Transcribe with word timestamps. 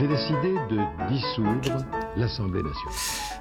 J'ai 0.00 0.08
décidé 0.08 0.54
de 0.70 0.78
dissoudre 1.12 1.84
l'Assemblée 2.16 2.62
nationale. 2.62 2.94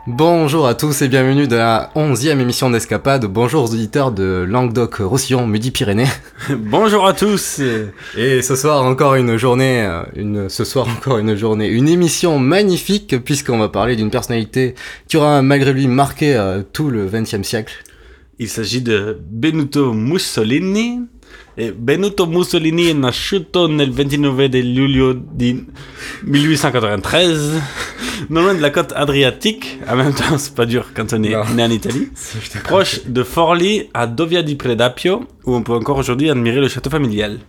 Bonjour 0.07 0.67
à 0.67 0.73
tous 0.73 1.01
et 1.01 1.07
bienvenue 1.07 1.47
dans 1.47 1.55
la 1.55 1.89
onzième 1.95 2.41
émission 2.41 2.69
d'Escapade. 2.69 3.23
Bonjour 3.27 3.63
aux 3.63 3.73
auditeurs 3.73 4.11
de 4.11 4.45
Languedoc-Roussillon, 4.45 5.47
Midi-Pyrénées. 5.47 6.09
Bonjour 6.49 7.07
à 7.07 7.13
tous. 7.13 7.61
Et 8.17 8.41
ce 8.41 8.57
soir 8.57 8.83
encore 8.83 9.15
une 9.15 9.37
journée, 9.37 9.83
euh, 9.83 10.03
une, 10.17 10.49
ce 10.49 10.65
soir 10.65 10.89
encore 10.97 11.19
une 11.19 11.37
journée, 11.37 11.69
une 11.69 11.87
émission 11.87 12.39
magnifique 12.39 13.23
puisqu'on 13.23 13.59
va 13.59 13.69
parler 13.69 13.95
d'une 13.95 14.11
personnalité 14.11 14.75
qui 15.07 15.15
aura 15.15 15.41
malgré 15.41 15.71
lui 15.71 15.87
marqué 15.87 16.35
euh, 16.35 16.61
tout 16.73 16.89
le 16.89 17.05
XXe 17.05 17.43
siècle. 17.43 17.85
Il 18.37 18.49
s'agit 18.49 18.81
de 18.81 19.17
Benito 19.31 19.93
Mussolini. 19.93 21.07
E 21.55 21.73
Benito 21.73 22.25
Mussolini 22.25 22.85
è 22.85 22.93
nasciuto 22.93 23.67
nel 23.67 23.91
29 23.91 24.47
di 24.49 24.73
luglio 24.73 25.13
di 25.13 25.65
1893, 26.21 27.27
non 28.29 28.43
loin 28.43 28.55
de 28.55 28.61
la 28.61 28.69
côte 28.69 28.93
adriatique, 28.95 29.79
en 29.87 29.95
même 29.97 30.13
temps 30.13 30.37
c'est 30.37 30.55
pas 30.55 30.65
dur 30.65 30.85
quand 30.95 31.11
on 31.13 31.23
est 31.23 31.31
Non. 31.31 31.43
né 31.55 31.63
en 31.63 31.69
Italie, 31.71 32.09
proche 32.63 33.01
de 33.05 33.23
Forlì 33.23 33.89
à 33.93 34.07
Dovia 34.07 34.41
di 34.41 34.55
Predapio, 34.55 35.25
où 35.45 35.55
on 35.55 35.61
peut 35.63 35.73
encore 35.73 35.97
aujourd'hui 35.97 36.29
admirer 36.29 36.61
le 36.61 36.67
château 36.69 36.89
familial. 36.89 37.39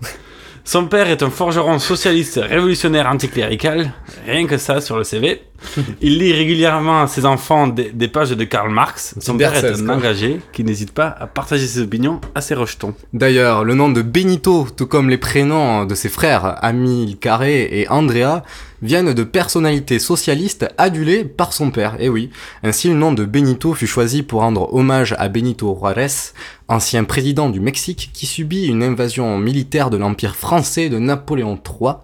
Son 0.65 0.87
père 0.87 1.09
est 1.09 1.22
un 1.22 1.31
forgeron 1.31 1.78
socialiste 1.78 2.39
révolutionnaire 2.42 3.06
anticlérical, 3.06 3.92
rien 4.27 4.47
que 4.47 4.59
ça 4.59 4.81
sur 4.81 4.97
le 4.98 5.05
CV. 5.05 5.41
Il 6.00 6.19
lit 6.19 6.33
régulièrement 6.33 7.03
à 7.03 7.06
ses 7.06 7.25
enfants 7.27 7.66
des, 7.66 7.91
des 7.91 8.08
pages 8.08 8.30
de 8.30 8.44
Karl 8.44 8.70
Marx. 8.70 9.14
Son 9.20 9.36
père 9.36 9.55
est 9.55 9.80
un 9.80 9.89
engagé 9.89 10.41
qui 10.53 10.64
n'hésite 10.64 10.92
pas 10.92 11.08
à 11.19 11.27
partager 11.27 11.66
ses 11.66 11.80
opinions 11.80 12.20
à 12.34 12.41
ses 12.41 12.55
rejetons. 12.55 12.94
D'ailleurs, 13.12 13.64
le 13.64 13.75
nom 13.75 13.88
de 13.88 14.03
Benito, 14.03 14.66
tout 14.77 14.86
comme 14.86 15.08
les 15.08 15.19
prénoms 15.19 15.84
de 15.84 15.94
ses 15.94 16.08
frères 16.08 16.56
Amil 16.64 17.19
Carré 17.19 17.69
et 17.72 17.88
Andrea, 17.88 18.42
viennent 18.83 19.12
de 19.12 19.25
personnalités 19.25 19.98
socialistes 19.98 20.66
adulées 20.78 21.25
par 21.25 21.53
son 21.53 21.70
père. 21.70 21.97
Et 21.98 22.08
oui, 22.08 22.31
ainsi 22.62 22.88
le 22.88 22.94
nom 22.94 23.12
de 23.12 23.25
Benito 23.25 23.75
fut 23.75 23.86
choisi 23.86 24.22
pour 24.22 24.41
rendre 24.41 24.72
hommage 24.75 25.14
à 25.19 25.28
Benito 25.28 25.77
Juárez, 25.78 26.33
ancien 26.69 27.05
président 27.05 27.50
du 27.50 27.61
Mexique 27.61 28.11
qui 28.12 28.27
subit 28.27 28.66
une 28.66 28.83
invasion 28.83 29.38
militaire 29.38 29.91
de 29.91 29.97
l'Empire 29.97 30.36
français 30.36 30.88
de 30.88 30.98
Napoléon 30.98 31.59
III, 31.59 31.94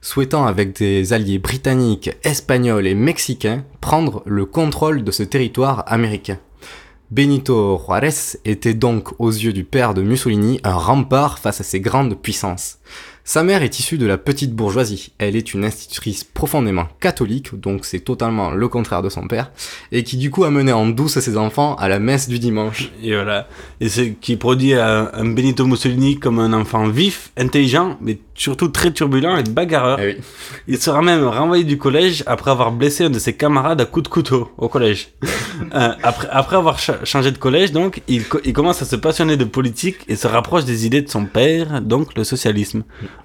souhaitant 0.00 0.46
avec 0.46 0.76
des 0.78 1.12
alliés 1.12 1.38
britanniques, 1.38 2.10
espagnols 2.22 2.86
et 2.86 2.94
mexicains 2.94 3.64
prendre 3.80 4.22
le 4.26 4.46
contrôle 4.46 5.04
de 5.04 5.10
ce 5.10 5.22
territoire 5.22 5.84
américain. 5.86 6.38
Benito 7.10 7.80
Juárez 7.84 8.38
était 8.44 8.74
donc 8.74 9.08
aux 9.18 9.30
yeux 9.30 9.52
du 9.52 9.64
père 9.64 9.94
de 9.94 10.02
Mussolini 10.02 10.60
un 10.62 10.74
rempart 10.74 11.40
face 11.40 11.60
à 11.60 11.64
ces 11.64 11.80
grandes 11.80 12.14
puissances. 12.14 12.78
Sa 13.24 13.42
mère 13.44 13.62
est 13.62 13.78
issue 13.78 13.98
de 13.98 14.06
la 14.06 14.18
petite 14.18 14.54
bourgeoisie. 14.54 15.12
Elle 15.18 15.36
est 15.36 15.54
une 15.54 15.64
institutrice 15.64 16.24
profondément 16.24 16.88
catholique, 17.00 17.54
donc 17.58 17.84
c'est 17.84 18.00
totalement 18.00 18.50
le 18.50 18.66
contraire 18.68 19.02
de 19.02 19.08
son 19.08 19.26
père, 19.28 19.52
et 19.92 20.02
qui 20.02 20.16
du 20.16 20.30
coup 20.30 20.44
a 20.44 20.50
mené 20.50 20.72
en 20.72 20.86
douce 20.86 21.18
ses 21.20 21.36
enfants 21.36 21.74
à 21.76 21.88
la 21.88 21.98
messe 22.00 22.28
du 22.28 22.38
dimanche. 22.38 22.90
Et 23.02 23.14
voilà. 23.14 23.46
Et 23.80 23.88
c'est 23.88 24.14
qui 24.20 24.36
produit 24.36 24.74
un, 24.74 25.10
un 25.12 25.24
Benito 25.26 25.64
Mussolini 25.66 26.18
comme 26.18 26.38
un 26.40 26.52
enfant 26.52 26.88
vif, 26.88 27.30
intelligent, 27.36 27.98
mais 28.00 28.18
surtout 28.34 28.68
très 28.68 28.90
turbulent 28.90 29.36
et 29.36 29.42
bagarreur. 29.44 30.00
Eh 30.00 30.06
oui. 30.06 30.16
Il 30.66 30.78
sera 30.78 31.02
même 31.02 31.24
renvoyé 31.24 31.62
du 31.64 31.78
collège 31.78 32.24
après 32.26 32.50
avoir 32.50 32.72
blessé 32.72 33.04
un 33.04 33.10
de 33.10 33.18
ses 33.18 33.34
camarades 33.34 33.80
à 33.80 33.84
coups 33.84 34.04
de 34.04 34.08
couteau 34.08 34.50
au 34.58 34.68
collège. 34.68 35.10
Euh, 35.74 35.90
après, 36.02 36.26
après 36.32 36.56
avoir 36.56 36.78
cha- 36.78 37.04
changé 37.04 37.30
de 37.32 37.36
collège, 37.36 37.70
donc, 37.70 38.00
il, 38.08 38.24
co- 38.26 38.40
il 38.44 38.54
commence 38.54 38.80
à 38.80 38.86
se 38.86 38.96
passionner 38.96 39.36
de 39.36 39.44
politique 39.44 39.98
et 40.08 40.16
se 40.16 40.26
rapproche 40.26 40.64
des 40.64 40.86
idées 40.86 41.02
de 41.02 41.08
son 41.10 41.26
père, 41.26 41.82
donc 41.82 42.16
le 42.16 42.24
socialisme. 42.24 42.82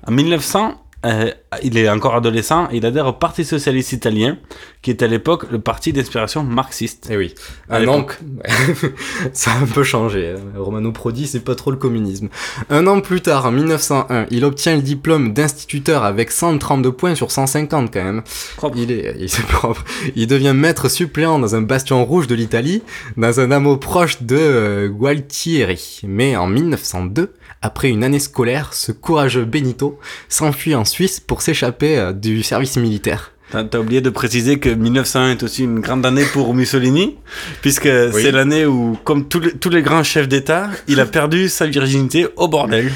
En 0.08 0.12
1900, 0.12 0.82
euh, 1.06 1.30
il 1.62 1.78
est 1.78 1.88
encore 1.88 2.16
adolescent, 2.16 2.68
il 2.72 2.84
adhère 2.84 3.06
au 3.06 3.14
Parti 3.14 3.46
socialiste 3.46 3.92
italien, 3.94 4.38
qui 4.82 4.90
est 4.90 5.04
à 5.04 5.08
l'époque 5.08 5.46
le 5.52 5.60
parti 5.60 5.94
d'inspiration 5.94 6.44
marxiste. 6.44 7.10
Eh 7.12 7.18
oui. 7.18 7.36
Un 7.70 7.88
an, 7.88 8.08
ça 9.34 9.52
a 9.52 9.58
un 9.60 9.68
peu 9.68 9.84
changé. 9.84 10.32
hein. 10.36 10.40
Romano 10.58 10.92
Prodi, 10.92 11.28
c'est 11.28 11.42
pas 11.42 11.54
trop 11.54 11.70
le 11.70 11.78
communisme. 11.78 12.30
Un 12.72 12.88
an 12.88 13.02
plus 13.02 13.22
tard, 13.22 13.46
en 13.46 13.52
1901, 13.52 14.26
il 14.32 14.44
obtient 14.46 14.76
le 14.76 14.82
diplôme 14.82 15.34
d'instituteur 15.34 16.04
avec 16.04 16.32
132 16.32 16.92
points 16.92 17.14
sur 17.14 17.30
150 17.30 17.94
quand 17.94 18.04
même. 18.04 18.24
Propre. 18.58 18.78
Il 18.80 18.92
est, 18.92 19.16
il 19.20 19.26
est 19.26 19.42
propre. 19.48 19.84
Il 20.16 20.26
devient 20.26 20.54
maître 20.56 20.90
suppléant 20.90 21.38
dans 21.38 21.54
un 21.56 21.62
bastion 21.62 22.04
rouge 22.04 22.26
de 22.26 22.34
l'Italie, 22.34 22.82
dans 23.16 23.40
un 23.40 23.52
hameau 23.52 23.78
proche 23.78 24.24
de 24.24 24.38
euh, 24.40 24.88
Gualtieri. 24.90 26.02
Mais 26.04 26.36
en 26.36 26.48
1902, 26.48 27.32
après 27.66 27.90
une 27.90 28.04
année 28.04 28.20
scolaire, 28.20 28.74
ce 28.74 28.92
courageux 28.92 29.46
Benito 29.46 30.00
s'enfuit 30.30 30.76
en 30.76 30.86
Suisse 30.86 31.20
pour 31.20 31.42
s'échapper 31.42 31.98
euh, 31.98 32.14
du 32.14 32.44
service 32.44 32.78
militaire. 32.78 33.32
T'as 33.52 33.78
oublié 33.80 34.02
de 34.02 34.10
préciser 34.10 34.60
que 34.60 34.70
1901 34.70 35.32
est 35.32 35.44
aussi 35.44 35.64
une 35.64 35.80
grande 35.80 36.06
année 36.06 36.26
pour 36.34 36.54
Mussolini, 36.54 37.16
puisque 37.62 37.88
c'est 38.12 38.32
l'année 38.32 38.66
où, 38.66 38.98
comme 39.06 39.28
tous 39.30 39.40
les, 39.40 39.52
tous 39.54 39.70
les 39.70 39.82
grands 39.82 40.04
chefs 40.04 40.28
d'État, 40.28 40.70
il 40.88 41.00
a 41.00 41.06
perdu 41.06 41.48
sa 41.48 41.66
virginité 41.68 42.28
au 42.36 42.48
bordel. 42.50 42.92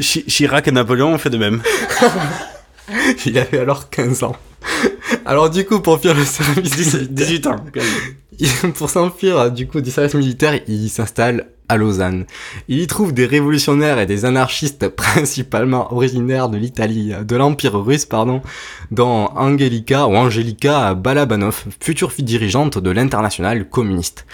Chi- 0.00 0.24
Chirac 0.24 0.66
et 0.68 0.72
Napoléon 0.72 1.12
ont 1.12 1.18
fait 1.18 1.30
de 1.30 1.36
même. 1.36 1.60
Il 3.26 3.36
avait 3.38 3.58
alors 3.58 3.90
15 3.90 4.22
ans. 4.22 4.36
Alors 5.26 5.50
du 5.50 5.66
coup, 5.66 5.80
pour 5.80 6.00
fuir 6.00 6.14
le 6.14 6.24
service 6.24 6.70
18, 6.70 7.12
18 7.12 7.46
ans. 7.48 7.56
Pour 8.76 8.88
s'enfuir 8.88 9.50
du 9.50 9.66
coup 9.66 9.80
du 9.80 9.90
service 9.90 10.14
militaire, 10.14 10.60
il 10.68 10.88
s'installe 10.88 11.48
à 11.68 11.76
Lausanne. 11.76 12.26
Il 12.68 12.80
y 12.80 12.86
trouve 12.86 13.12
des 13.12 13.26
révolutionnaires 13.26 13.98
et 13.98 14.06
des 14.06 14.24
anarchistes 14.24 14.88
principalement 14.96 15.92
originaires 15.92 16.48
de 16.48 16.56
l'Italie, 16.56 17.12
de 17.22 17.36
l'Empire 17.36 17.74
russe, 17.82 18.04
pardon, 18.04 18.42
dont 18.90 19.28
Angelica 19.36 20.06
ou 20.06 20.16
Angelica 20.16 20.94
Balabanov, 20.94 21.64
future 21.80 22.12
fille 22.12 22.24
dirigeante 22.24 22.78
de 22.78 22.90
l'internationale 22.90 23.68
communiste. 23.68 24.26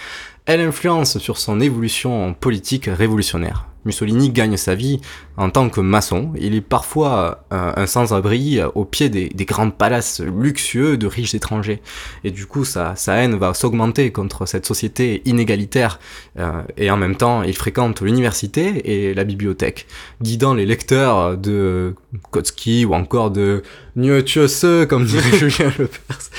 Elle 0.45 0.61
influence 0.61 1.17
sur 1.17 1.37
son 1.37 1.59
évolution 1.59 2.35
politique 2.39 2.85
révolutionnaire. 2.85 3.65
Mussolini 3.85 4.31
gagne 4.31 4.57
sa 4.57 4.75
vie 4.75 4.99
en 5.37 5.49
tant 5.49 5.69
que 5.69 5.81
maçon. 5.81 6.31
Il 6.39 6.55
est 6.55 6.61
parfois 6.61 7.45
euh, 7.51 7.71
un 7.75 7.85
sans-abri 7.85 8.59
au 8.73 8.85
pied 8.85 9.09
des, 9.09 9.29
des 9.29 9.45
grands 9.45 9.69
palaces 9.69 10.21
luxueux 10.21 10.97
de 10.97 11.07
riches 11.07 11.35
étrangers. 11.35 11.81
Et 12.23 12.31
du 12.31 12.45
coup, 12.45 12.65
sa, 12.65 12.95
sa 12.95 13.15
haine 13.15 13.35
va 13.35 13.53
s'augmenter 13.53 14.11
contre 14.11 14.45
cette 14.45 14.65
société 14.65 15.21
inégalitaire. 15.25 15.99
euh, 16.39 16.61
et 16.77 16.89
en 16.91 16.97
même 16.97 17.15
temps, 17.15 17.43
il 17.43 17.55
fréquente 17.55 18.01
l'université 18.01 19.09
et 19.09 19.13
la 19.13 19.23
bibliothèque, 19.23 19.87
guidant 20.21 20.53
les 20.53 20.65
lecteurs 20.65 21.37
de 21.37 21.95
Kotsky 22.31 22.85
ou 22.85 22.93
encore 22.93 23.31
de 23.31 23.63
Nietzsche, 23.95 24.85
comme 24.87 25.05
dirait 25.05 25.37
Julien 25.37 25.71
Lepers, 25.77 26.29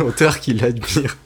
auteur 0.00 0.40
qu'il 0.40 0.64
admire. 0.64 1.16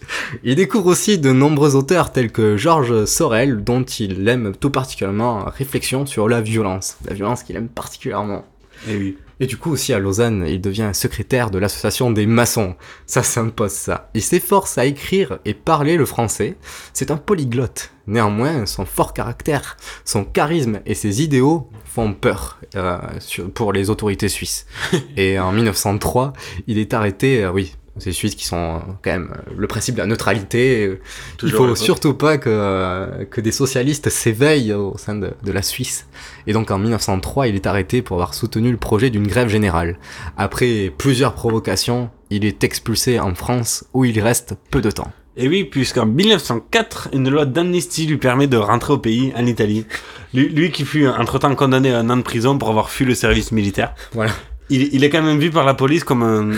Il 0.43 0.57
découvre 0.57 0.87
aussi 0.87 1.19
de 1.19 1.33
nombreux 1.33 1.77
auteurs 1.77 2.13
tels 2.13 2.33
que 2.33 2.57
Georges 2.57 3.05
Sorel, 3.05 3.63
dont 3.63 3.83
il 3.83 4.27
aime 4.29 4.53
tout 4.59 4.71
particulièrement 4.71 5.45
Réflexion 5.47 6.07
sur 6.07 6.29
la 6.29 6.41
violence, 6.41 6.97
la 7.07 7.15
violence 7.15 7.43
qu'il 7.43 7.57
aime 7.57 7.69
particulièrement. 7.69 8.45
Et 8.89 8.97
oui. 8.97 9.19
Et 9.41 9.47
du 9.47 9.57
coup 9.57 9.71
aussi 9.73 9.93
à 9.95 9.99
Lausanne, 9.99 10.45
il 10.47 10.61
devient 10.61 10.91
secrétaire 10.93 11.51
de 11.51 11.59
l'association 11.59 12.11
des 12.11 12.27
maçons. 12.27 12.77
Ça 13.07 13.23
s'impose 13.23 13.73
ça. 13.73 14.11
Il 14.15 14.23
s'efforce 14.23 14.77
à 14.77 14.85
écrire 14.85 15.39
et 15.47 15.55
parler 15.55 15.97
le 15.97 16.05
français. 16.05 16.57
C'est 16.93 17.11
un 17.11 17.17
polyglotte. 17.17 17.91
Néanmoins, 18.07 18.67
son 18.67 18.85
fort 18.85 19.15
caractère, 19.15 19.77
son 20.05 20.25
charisme 20.25 20.81
et 20.85 20.95
ses 20.95 21.23
idéaux 21.23 21.71
font 21.87 22.13
peur 22.13 22.59
euh, 22.77 22.99
sur- 23.19 23.51
pour 23.51 23.73
les 23.73 23.89
autorités 23.89 24.29
suisses. 24.29 24.67
et 25.17 25.39
en 25.39 25.53
1903, 25.53 26.33
il 26.67 26.79
est 26.79 26.93
arrêté, 26.93 27.45
euh, 27.45 27.51
oui, 27.51 27.77
ces 28.01 28.13
Suisses 28.13 28.35
qui 28.35 28.45
sont 28.45 28.77
euh, 28.77 28.93
quand 29.03 29.11
même 29.11 29.31
euh, 29.33 29.53
le 29.57 29.67
principe 29.67 29.95
de 29.95 30.01
la 30.01 30.07
neutralité. 30.07 30.99
Il 31.43 31.53
faut 31.53 31.75
surtout 31.75 32.15
pas 32.15 32.39
que, 32.39 32.51
euh, 32.51 33.25
que 33.25 33.41
des 33.41 33.53
socialistes 33.53 34.09
s'éveillent 34.11 34.73
au 34.73 34.97
sein 34.97 35.15
de, 35.15 35.33
de 35.43 35.53
la 35.53 35.63
Suisse. 35.63 36.07
Et 36.47 36.53
donc 36.53 36.71
en 36.71 36.79
1903, 36.79 37.49
il 37.49 37.55
est 37.55 37.67
arrêté 37.67 38.03
pour 38.03 38.17
avoir 38.17 38.35
soutenu 38.35 38.71
le 38.71 38.77
projet 38.77 39.11
d'une 39.11 39.27
grève 39.27 39.49
générale. 39.49 39.99
Après 40.37 40.93
plusieurs 40.97 41.35
provocations, 41.35 42.11
il 42.31 42.45
est 42.45 42.65
expulsé 42.65 43.21
en 43.21 43.35
France 43.35 43.85
où 43.93 44.05
il 44.05 44.21
reste 44.21 44.55
peu 44.71 44.81
de 44.81 44.91
temps. 44.91 45.13
Et 45.37 45.49
oui, 45.49 45.65
puisqu'en 45.65 46.07
1904, 46.07 47.11
une 47.13 47.31
loi 47.31 47.47
d'amnistie 47.47 48.07
lui 48.07 48.19
permet 48.19 48.47
de 48.47 48.57
rentrer 48.57 48.93
au 48.93 48.99
pays, 48.99 49.33
en 49.37 49.47
Italie. 49.47 49.87
Lui, 50.35 50.49
lui 50.49 50.71
qui 50.71 50.85
fut 50.85 51.07
entre-temps 51.07 51.55
condamné 51.55 51.93
à 51.93 52.01
un 52.01 52.11
an 52.11 52.17
de 52.17 52.23
prison 52.23 52.59
pour 52.59 52.69
avoir 52.69 52.91
fui 52.91 53.05
le 53.05 53.15
service 53.15 53.53
militaire. 53.53 53.95
Voilà. 54.13 54.33
Il, 54.71 54.95
il 54.95 55.05
est 55.05 55.11
quand 55.11 55.23
même 55.23 55.39
vu 55.39 55.51
par 55.51 55.65
la 55.65 55.75
police 55.75 56.05
comme 56.05 56.23
un, 56.23 56.51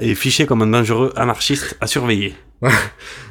et 0.00 0.14
fiché 0.14 0.46
comme 0.46 0.62
un 0.62 0.66
dangereux 0.66 1.12
anarchiste 1.16 1.76
à 1.80 1.86
surveiller. 1.86 2.34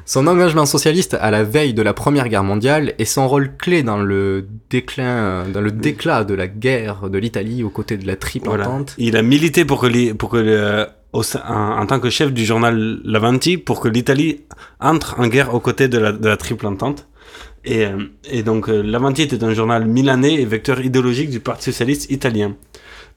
Son 0.05 0.27
engagement 0.27 0.65
socialiste 0.65 1.13
à 1.19 1.31
la 1.31 1.43
veille 1.43 1.73
de 1.73 1.81
la 1.81 1.93
Première 1.93 2.27
Guerre 2.27 2.43
mondiale 2.43 2.93
et 2.99 3.05
son 3.05 3.27
rôle 3.29 3.55
clé 3.55 3.81
dans 3.83 3.97
le 4.01 4.45
déclin, 4.69 5.45
dans 5.47 5.61
le 5.61 5.71
déclat 5.71 6.23
de 6.25 6.33
la 6.33 6.47
guerre 6.47 7.09
de 7.09 7.17
l'Italie 7.17 7.63
aux 7.63 7.69
côtés 7.69 7.95
de 7.97 8.05
la 8.05 8.15
Triple 8.17 8.47
Voilà. 8.47 8.67
Entente. 8.69 8.95
Il 8.97 9.15
a 9.15 9.21
milité 9.21 9.63
pour 9.63 9.79
que, 9.79 9.87
les, 9.87 10.13
pour 10.13 10.29
que 10.29 10.37
le- 10.37 10.87
au 11.13 11.23
sein- 11.23 11.43
en, 11.47 11.79
en 11.81 11.85
tant 11.85 11.99
que 12.01 12.09
chef 12.09 12.33
du 12.33 12.43
journal 12.45 12.99
L'Avanti, 13.05 13.57
pour 13.57 13.79
que 13.79 13.87
l'Italie 13.87 14.41
entre 14.81 15.17
en 15.19 15.27
guerre 15.27 15.53
aux 15.53 15.59
côtés 15.61 15.87
de 15.87 15.97
la, 15.97 16.11
de 16.11 16.27
la 16.27 16.35
Triple 16.37 16.65
Entente. 16.67 17.07
Et, 17.63 17.85
euh, 17.85 17.91
et 18.29 18.43
donc, 18.43 18.67
euh, 18.69 18.81
L'Avanti 18.81 19.21
était 19.21 19.43
un 19.43 19.53
journal 19.53 19.85
milanais 19.85 20.33
et 20.41 20.45
vecteur 20.45 20.81
idéologique 20.81 21.29
du 21.29 21.39
Parti 21.39 21.65
Socialiste 21.65 22.09
italien. 22.11 22.55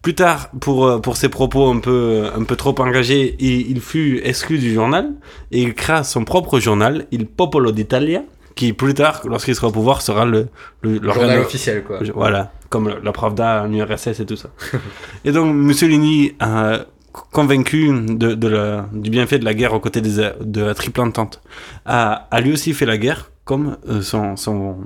Plus 0.05 0.15
tard, 0.15 0.51
pour, 0.61 0.87
euh, 0.87 0.99
pour 1.01 1.17
ses 1.17 1.29
propos 1.31 1.69
un 1.71 1.81
peu, 1.81 2.27
un 2.37 2.45
peu 2.45 2.57
trop 2.57 2.79
engagés, 2.79 3.37
il, 3.41 3.71
il 3.71 3.81
fut 3.81 4.21
exclu 4.23 4.59
du 4.59 4.73
journal 4.73 5.13
et 5.51 5.63
il 5.63 5.73
créa 5.75 6.05
son 6.05 6.25
propre 6.25 6.61
journal, 6.61 7.07
Il 7.11 7.27
Popolo 7.27 7.73
d'Italia, 7.73 8.23
qui 8.55 8.75
plus 8.75 8.93
tard, 8.95 9.23
lorsqu'il 9.27 9.55
sera 9.55 9.69
au 9.69 9.73
pouvoir, 9.73 10.03
sera 10.03 10.27
le, 10.27 10.49
le 10.83 10.99
l'organe- 10.99 11.15
Journal 11.29 11.39
officiel, 11.41 11.83
quoi. 11.85 12.01
Voilà, 12.15 12.53
comme 12.69 12.95
la 13.03 13.13
Pravda 13.13 13.65
en 13.65 13.73
URSS 13.73 14.21
et 14.21 14.27
tout 14.27 14.37
ça. 14.37 14.51
et 15.25 15.33
donc 15.33 15.55
Mussolini, 15.55 16.35
euh, 16.43 16.85
convaincu 17.33 17.89
de, 17.91 18.35
de 18.35 18.49
la, 18.49 18.87
du 18.93 19.09
bienfait 19.09 19.39
de 19.39 19.45
la 19.47 19.55
guerre 19.55 19.73
aux 19.73 19.81
côtés 19.81 20.03
des, 20.03 20.31
de 20.41 20.61
la 20.61 20.75
Triple 20.75 21.01
Entente, 21.01 21.41
a, 21.87 22.29
a 22.31 22.41
lui 22.43 22.53
aussi 22.53 22.75
fait 22.75 22.87
la 22.87 22.99
guerre, 22.99 23.31
comme 23.47 23.79
euh, 23.89 24.03
son, 24.03 24.37
son, 24.37 24.77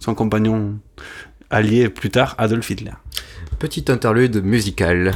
son 0.00 0.14
compagnon 0.16 0.74
allié 1.48 1.88
plus 1.88 2.10
tard, 2.10 2.34
Adolf 2.38 2.68
Hitler. 2.70 2.90
Petite 3.58 3.90
interlude 3.90 4.42
musicale. 4.42 5.12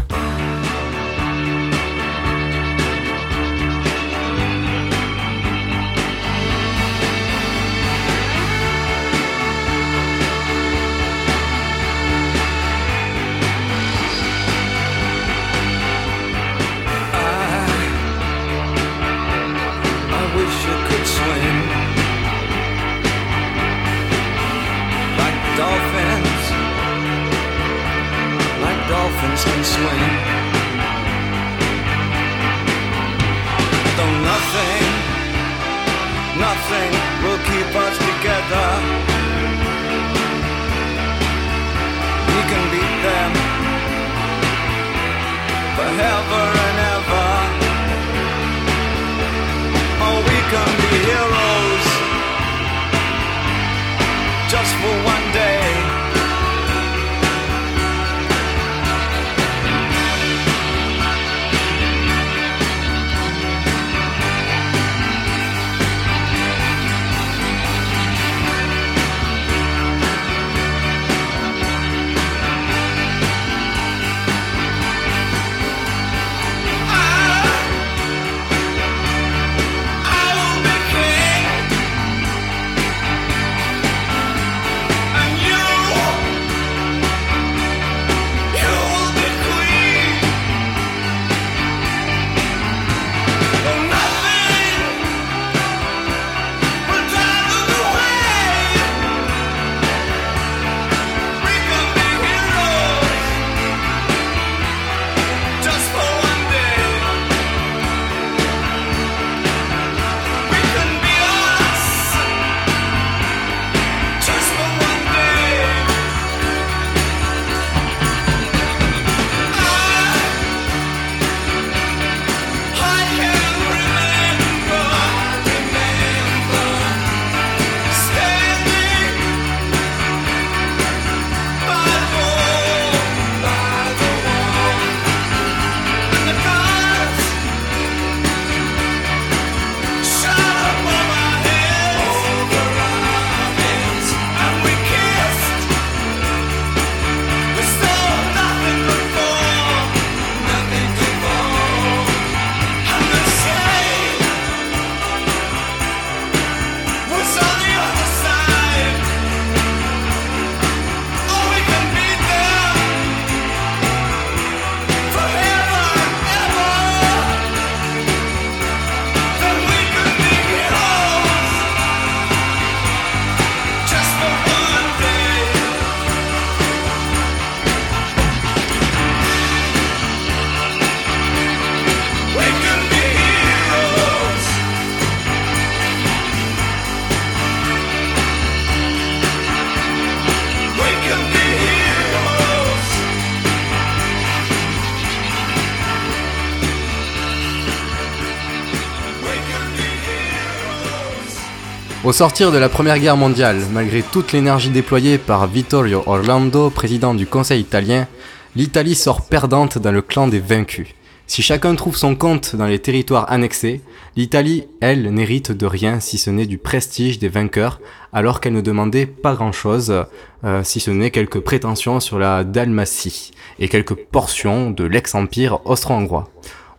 Au 202.10 202.12
sortir 202.12 202.50
de 202.50 202.58
la 202.58 202.68
Première 202.68 202.98
Guerre 202.98 203.16
mondiale, 203.16 203.60
malgré 203.72 204.02
toute 204.02 204.32
l'énergie 204.32 204.70
déployée 204.70 205.16
par 205.16 205.46
Vittorio 205.46 206.02
Orlando, 206.06 206.68
président 206.68 207.14
du 207.14 207.24
Conseil 207.24 207.60
italien, 207.60 208.08
l'Italie 208.56 208.96
sort 208.96 209.26
perdante 209.26 209.78
dans 209.78 209.92
le 209.92 210.02
clan 210.02 210.26
des 210.26 210.40
vaincus. 210.40 210.88
Si 211.28 211.40
chacun 211.40 211.76
trouve 211.76 211.96
son 211.96 212.16
compte 212.16 212.56
dans 212.56 212.66
les 212.66 212.80
territoires 212.80 213.30
annexés, 213.30 213.80
l'Italie, 214.16 214.64
elle, 214.80 215.14
n'hérite 215.14 215.52
de 215.52 215.66
rien 215.66 216.00
si 216.00 216.18
ce 216.18 216.30
n'est 216.30 216.46
du 216.46 216.58
prestige 216.58 217.20
des 217.20 217.28
vainqueurs, 217.28 217.80
alors 218.12 218.40
qu'elle 218.40 218.54
ne 218.54 218.60
demandait 218.60 219.06
pas 219.06 219.34
grand-chose, 219.34 219.94
euh, 220.42 220.64
si 220.64 220.80
ce 220.80 220.90
n'est 220.90 221.12
quelques 221.12 221.38
prétentions 221.38 222.00
sur 222.00 222.18
la 222.18 222.42
Dalmatie 222.42 223.30
et 223.60 223.68
quelques 223.68 223.94
portions 223.94 224.72
de 224.72 224.82
l'ex-empire 224.82 225.64
austro-hongrois. 225.64 226.28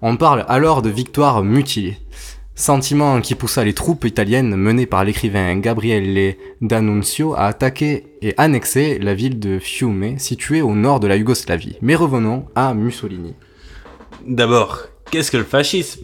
On 0.02 0.18
parle 0.18 0.44
alors 0.50 0.82
de 0.82 0.90
victoire 0.90 1.42
mutilée. 1.42 2.00
Sentiment 2.62 3.22
qui 3.22 3.34
poussa 3.34 3.64
les 3.64 3.74
troupes 3.74 4.06
italiennes 4.06 4.56
menées 4.56 4.86
par 4.86 5.04
l'écrivain 5.04 5.58
Gabriele 5.58 6.36
D'Annunzio 6.62 7.34
à 7.34 7.48
attaquer 7.48 8.06
et 8.22 8.36
annexer 8.38 9.00
la 9.00 9.16
ville 9.16 9.40
de 9.40 9.58
Fiume, 9.58 10.20
située 10.20 10.62
au 10.62 10.76
nord 10.76 11.00
de 11.00 11.08
la 11.08 11.16
Yougoslavie. 11.16 11.80
Mais 11.82 11.96
revenons 11.96 12.46
à 12.54 12.76
Mussolini. 12.76 13.34
D'abord, 14.28 14.84
qu'est-ce 15.10 15.32
que 15.32 15.38
le 15.38 15.44
fascisme? 15.44 16.02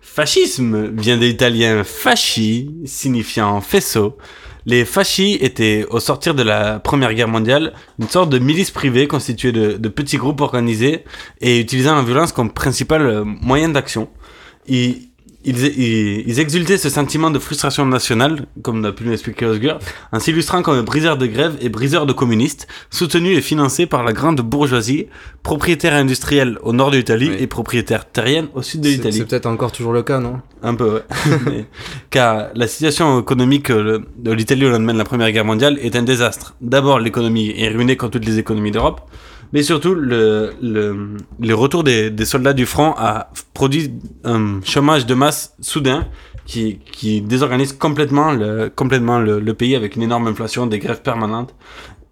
Fascisme 0.00 0.92
vient 0.96 1.16
de 1.16 1.26
l'italien 1.26 1.82
fasci, 1.82 2.76
signifiant 2.84 3.60
faisceau. 3.60 4.16
Les 4.66 4.84
fasci 4.84 5.36
étaient, 5.40 5.84
au 5.90 5.98
sortir 5.98 6.36
de 6.36 6.44
la 6.44 6.78
Première 6.78 7.12
Guerre 7.12 7.26
mondiale, 7.26 7.74
une 7.98 8.08
sorte 8.08 8.30
de 8.30 8.38
milice 8.38 8.70
privée 8.70 9.08
constituée 9.08 9.50
de, 9.50 9.88
petits 9.88 10.16
groupes 10.16 10.42
organisés 10.42 11.02
et 11.40 11.58
utilisant 11.58 11.96
la 11.96 12.02
violence 12.02 12.30
comme 12.30 12.52
principal 12.52 13.24
moyen 13.24 13.70
d'action. 13.70 14.08
Ils, 15.48 15.64
ils, 15.78 16.28
ils 16.28 16.40
exultaient 16.40 16.78
ce 16.78 16.90
sentiment 16.90 17.30
de 17.30 17.38
frustration 17.38 17.86
nationale, 17.86 18.46
comme 18.62 18.82
l'a 18.82 18.92
pu 18.92 19.04
nous 19.04 19.12
expliquer 19.12 19.46
Osgur, 19.46 19.78
en 20.12 20.20
s'illustrant 20.20 20.62
comme 20.62 20.82
briseurs 20.82 21.16
de 21.16 21.26
grève 21.26 21.56
et 21.60 21.68
briseurs 21.68 22.06
de 22.06 22.12
communistes, 22.12 22.66
soutenus 22.90 23.38
et 23.38 23.40
financés 23.40 23.86
par 23.86 24.04
la 24.04 24.12
grande 24.12 24.40
bourgeoisie, 24.40 25.06
propriétaire 25.42 25.94
industrielle 25.94 26.58
au 26.62 26.72
nord 26.72 26.90
de 26.90 26.96
l'Italie 26.98 27.30
et 27.38 27.46
propriétaire 27.46 28.10
terrienne 28.10 28.48
au 28.54 28.62
sud 28.62 28.80
de 28.82 28.88
l'Italie. 28.88 29.18
c'est 29.18 29.24
peut-être 29.26 29.46
encore 29.46 29.72
toujours 29.72 29.92
le 29.92 30.02
cas, 30.02 30.20
non? 30.20 30.40
Un 30.62 30.74
peu, 30.74 30.94
ouais. 30.94 31.02
Mais- 31.46 31.64
car 32.10 32.48
la 32.54 32.66
situation 32.66 33.20
économique 33.20 33.70
euh, 33.70 34.00
de 34.18 34.32
l'Italie 34.32 34.66
au 34.66 34.70
lendemain 34.70 34.92
de 34.92 34.98
la 34.98 35.04
Première 35.04 35.30
Guerre 35.32 35.44
mondiale 35.44 35.78
est 35.80 35.96
un 35.96 36.02
désastre. 36.02 36.54
D'abord, 36.60 36.98
l'économie 36.98 37.54
est 37.56 37.68
ruinée 37.68 37.96
comme 37.96 38.10
toutes 38.10 38.26
les 38.26 38.38
économies 38.38 38.70
d'Europe, 38.70 39.00
mais 39.52 39.62
surtout, 39.62 39.94
le, 39.94 40.52
le, 40.62 41.16
le 41.40 41.54
retour 41.54 41.84
des, 41.84 42.10
des 42.10 42.24
soldats 42.24 42.52
du 42.52 42.66
front 42.66 42.94
a 42.96 43.30
produit 43.54 43.92
un 44.24 44.60
chômage 44.64 45.06
de 45.06 45.14
masse 45.14 45.54
soudain 45.60 46.06
qui, 46.44 46.78
qui 46.92 47.20
désorganise 47.20 47.72
complètement 47.72 48.32
le, 48.32 48.70
complètement 48.74 49.18
le, 49.18 49.38
le 49.40 49.54
pays 49.54 49.76
avec 49.76 49.96
une 49.96 50.02
énorme 50.02 50.26
inflation, 50.26 50.66
des 50.66 50.78
grèves 50.78 51.02
permanentes. 51.02 51.54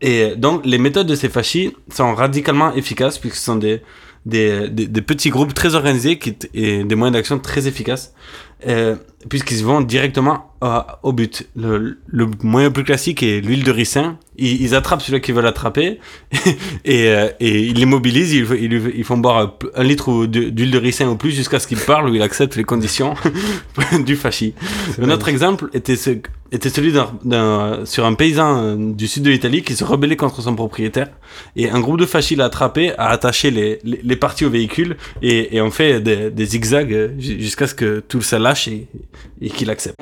Et 0.00 0.36
donc, 0.36 0.64
les 0.66 0.78
méthodes 0.78 1.06
de 1.06 1.14
ces 1.14 1.28
fascistes 1.30 1.74
sont 1.90 2.14
radicalement 2.14 2.74
efficaces 2.74 3.18
puisque 3.18 3.36
ce 3.36 3.44
sont 3.44 3.56
des, 3.56 3.80
des, 4.26 4.68
des, 4.68 5.02
petits 5.02 5.30
groupes 5.30 5.54
très 5.54 5.74
organisés 5.74 6.18
qui, 6.18 6.36
et 6.52 6.84
des 6.84 6.94
moyens 6.96 7.14
d'action 7.16 7.38
très 7.38 7.66
efficaces, 7.66 8.12
euh, 8.66 8.96
puisqu'ils 9.28 9.64
vont 9.64 9.80
directement 9.80 10.50
à- 10.60 10.98
au 11.02 11.12
but. 11.12 11.46
Le, 11.56 11.98
le 12.06 12.26
moyen 12.42 12.68
le 12.68 12.72
plus 12.72 12.84
classique 12.84 13.22
est 13.22 13.40
l'huile 13.40 13.64
de 13.64 13.70
ricin. 13.70 14.18
Ils, 14.38 14.60
ils 14.62 14.74
attrapent 14.74 15.02
celui 15.02 15.20
qu'ils 15.20 15.34
veulent 15.34 15.46
attraper 15.46 15.98
et, 16.84 17.08
euh, 17.08 17.28
et 17.40 17.60
ils 17.60 17.74
l'immobilisent. 17.74 18.32
Ils, 18.34 18.46
ils, 18.96 19.04
font 19.04 19.18
boire 19.18 19.56
un 19.74 19.82
litre 19.84 20.08
ou 20.08 20.26
d'huile 20.26 20.70
de 20.70 20.78
ricin 20.78 21.08
au 21.08 21.16
plus 21.16 21.32
jusqu'à 21.32 21.58
ce 21.58 21.66
qu'il 21.66 21.78
parle 21.78 22.08
ou 22.10 22.14
il 22.14 22.22
accepte 22.22 22.56
les 22.56 22.64
conditions 22.64 23.14
du 24.06 24.16
fasci. 24.16 24.54
Un 25.00 25.10
autre 25.10 25.28
exemple 25.28 25.68
était, 25.74 25.96
ce, 25.96 26.10
était 26.52 26.70
celui 26.70 26.92
sur 27.84 28.04
un 28.06 28.14
paysan 28.14 28.62
euh, 28.62 28.76
du 28.92 29.06
sud 29.06 29.22
de 29.24 29.30
l'Italie 29.30 29.62
qui 29.62 29.74
se 29.74 29.84
rebellait 29.84 30.16
contre 30.16 30.40
son 30.42 30.54
propriétaire. 30.54 31.08
Et 31.56 31.68
un 31.70 31.80
groupe 31.80 31.98
de 32.00 32.06
fascis 32.06 32.36
l'a 32.36 32.46
attrapé, 32.46 32.92
a 32.98 33.08
attaché 33.08 33.50
les, 33.50 33.78
les, 33.84 34.00
les 34.02 34.16
parties 34.16 34.44
au 34.44 34.50
véhicule 34.50 34.96
et, 35.22 35.56
et 35.56 35.60
on 35.60 35.70
fait 35.70 36.00
des, 36.00 36.30
des 36.30 36.46
zigzags 36.46 36.92
euh, 36.92 37.08
ju- 37.18 37.40
jusqu'à 37.40 37.66
ce 37.66 37.74
que 37.74 38.00
tout 38.00 38.22
ça 38.22 38.38
et 39.40 39.50
qu'il 39.50 39.70
accepte. 39.70 40.00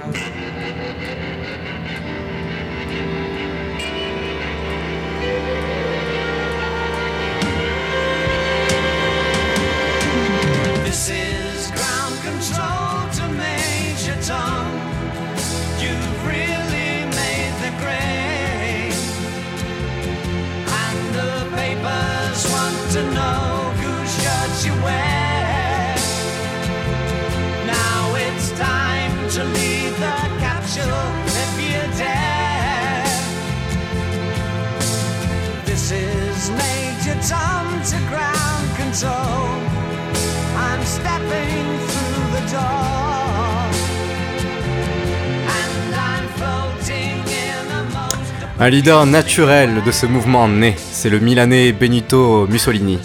Un 48.64 48.70
leader 48.70 49.04
naturel 49.04 49.82
de 49.84 49.92
ce 49.92 50.06
mouvement 50.06 50.48
né, 50.48 50.74
c'est 50.78 51.10
le 51.10 51.20
Milanais 51.20 51.72
Benito 51.72 52.46
Mussolini. 52.46 52.98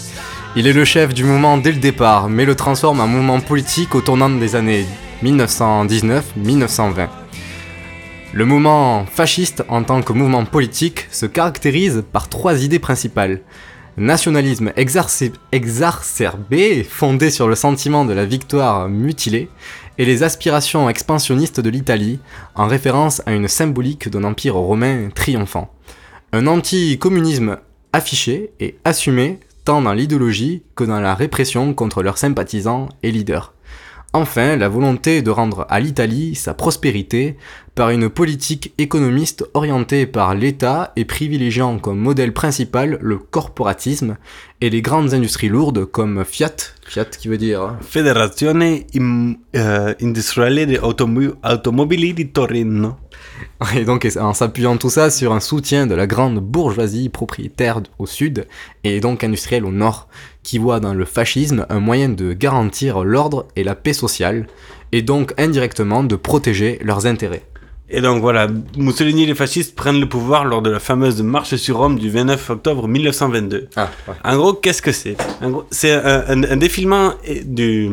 Il 0.56 0.66
est 0.66 0.72
le 0.72 0.86
chef 0.86 1.12
du 1.12 1.22
mouvement 1.22 1.58
dès 1.58 1.72
le 1.72 1.78
départ, 1.78 2.30
mais 2.30 2.46
le 2.46 2.54
transforme 2.54 3.00
en 3.00 3.06
mouvement 3.06 3.40
politique 3.40 3.94
au 3.94 4.00
tournant 4.00 4.30
des 4.30 4.56
années 4.56 4.86
1919-1920. 5.22 7.08
Le 8.32 8.44
mouvement 8.46 9.04
fasciste 9.04 9.62
en 9.68 9.82
tant 9.82 10.00
que 10.00 10.14
mouvement 10.14 10.46
politique 10.46 11.06
se 11.10 11.26
caractérise 11.26 12.04
par 12.10 12.30
trois 12.30 12.64
idées 12.64 12.78
principales. 12.78 13.42
Nationalisme 13.98 14.72
exacerbé, 14.78 16.84
fondé 16.84 17.28
sur 17.28 17.48
le 17.48 17.54
sentiment 17.54 18.06
de 18.06 18.14
la 18.14 18.24
victoire 18.24 18.88
mutilée, 18.88 19.50
et 20.00 20.06
les 20.06 20.22
aspirations 20.22 20.88
expansionnistes 20.88 21.60
de 21.60 21.68
l'Italie, 21.68 22.20
en 22.54 22.66
référence 22.66 23.20
à 23.26 23.32
une 23.32 23.48
symbolique 23.48 24.08
d'un 24.08 24.24
empire 24.24 24.54
romain 24.54 25.10
triomphant. 25.14 25.70
Un 26.32 26.46
anti-communisme 26.46 27.58
affiché 27.92 28.50
et 28.60 28.78
assumé 28.86 29.40
tant 29.66 29.82
dans 29.82 29.92
l'idéologie 29.92 30.62
que 30.74 30.84
dans 30.84 31.00
la 31.00 31.14
répression 31.14 31.74
contre 31.74 32.02
leurs 32.02 32.16
sympathisants 32.16 32.88
et 33.02 33.10
leaders. 33.10 33.52
Enfin, 34.12 34.56
la 34.56 34.68
volonté 34.68 35.22
de 35.22 35.30
rendre 35.30 35.66
à 35.68 35.78
l'Italie 35.78 36.34
sa 36.34 36.52
prospérité 36.52 37.36
par 37.76 37.90
une 37.90 38.08
politique 38.08 38.74
économiste 38.76 39.44
orientée 39.54 40.04
par 40.04 40.34
l'État 40.34 40.92
et 40.96 41.04
privilégiant 41.04 41.78
comme 41.78 42.00
modèle 42.00 42.32
principal 42.32 42.98
le 43.00 43.18
corporatisme 43.18 44.16
et 44.60 44.68
les 44.68 44.82
grandes 44.82 45.14
industries 45.14 45.48
lourdes 45.48 45.84
comme 45.84 46.24
Fiat, 46.24 46.56
Fiat 46.84 47.04
qui 47.04 47.28
veut 47.28 47.38
dire 47.38 47.62
hein, 47.62 47.78
Federazione 47.82 48.84
eh, 48.92 49.94
Industriale 50.02 50.66
di 50.66 50.76
Automo- 50.76 51.36
Automobili 51.44 52.12
di 52.12 52.28
Torino. 52.30 52.98
Et 53.76 53.84
donc 53.84 54.06
en 54.18 54.34
s'appuyant 54.34 54.76
tout 54.76 54.90
ça 54.90 55.10
sur 55.10 55.32
un 55.32 55.40
soutien 55.40 55.86
de 55.86 55.94
la 55.94 56.06
grande 56.06 56.40
bourgeoisie 56.40 57.08
propriétaire 57.08 57.80
au 57.98 58.06
sud 58.06 58.46
et 58.84 59.00
donc 59.00 59.24
industrielle 59.24 59.64
au 59.64 59.70
nord, 59.70 60.08
qui 60.42 60.58
voit 60.58 60.80
dans 60.80 60.94
le 60.94 61.04
fascisme 61.04 61.66
un 61.68 61.80
moyen 61.80 62.08
de 62.08 62.32
garantir 62.32 63.04
l'ordre 63.04 63.46
et 63.56 63.64
la 63.64 63.74
paix 63.74 63.92
sociale, 63.92 64.46
et 64.92 65.02
donc 65.02 65.34
indirectement 65.38 66.02
de 66.02 66.16
protéger 66.16 66.78
leurs 66.82 67.06
intérêts. 67.06 67.44
Et 67.92 68.00
donc 68.00 68.20
voilà, 68.20 68.46
Mussolini 68.76 69.24
et 69.24 69.26
les 69.26 69.34
fascistes 69.34 69.74
prennent 69.74 69.98
le 69.98 70.08
pouvoir 70.08 70.44
lors 70.44 70.62
de 70.62 70.70
la 70.70 70.78
fameuse 70.78 71.22
marche 71.22 71.56
sur 71.56 71.78
Rome 71.78 71.98
du 71.98 72.08
29 72.08 72.50
octobre 72.50 72.86
1922. 72.86 73.68
Ah, 73.74 73.90
ouais. 74.06 74.14
En 74.24 74.36
gros, 74.36 74.52
qu'est-ce 74.52 74.80
que 74.80 74.92
c'est? 74.92 75.16
C'est 75.72 75.92
un, 75.92 76.24
un- 76.28 76.42
un 76.44 76.56
défilement 76.56 77.14
du, 77.44 77.90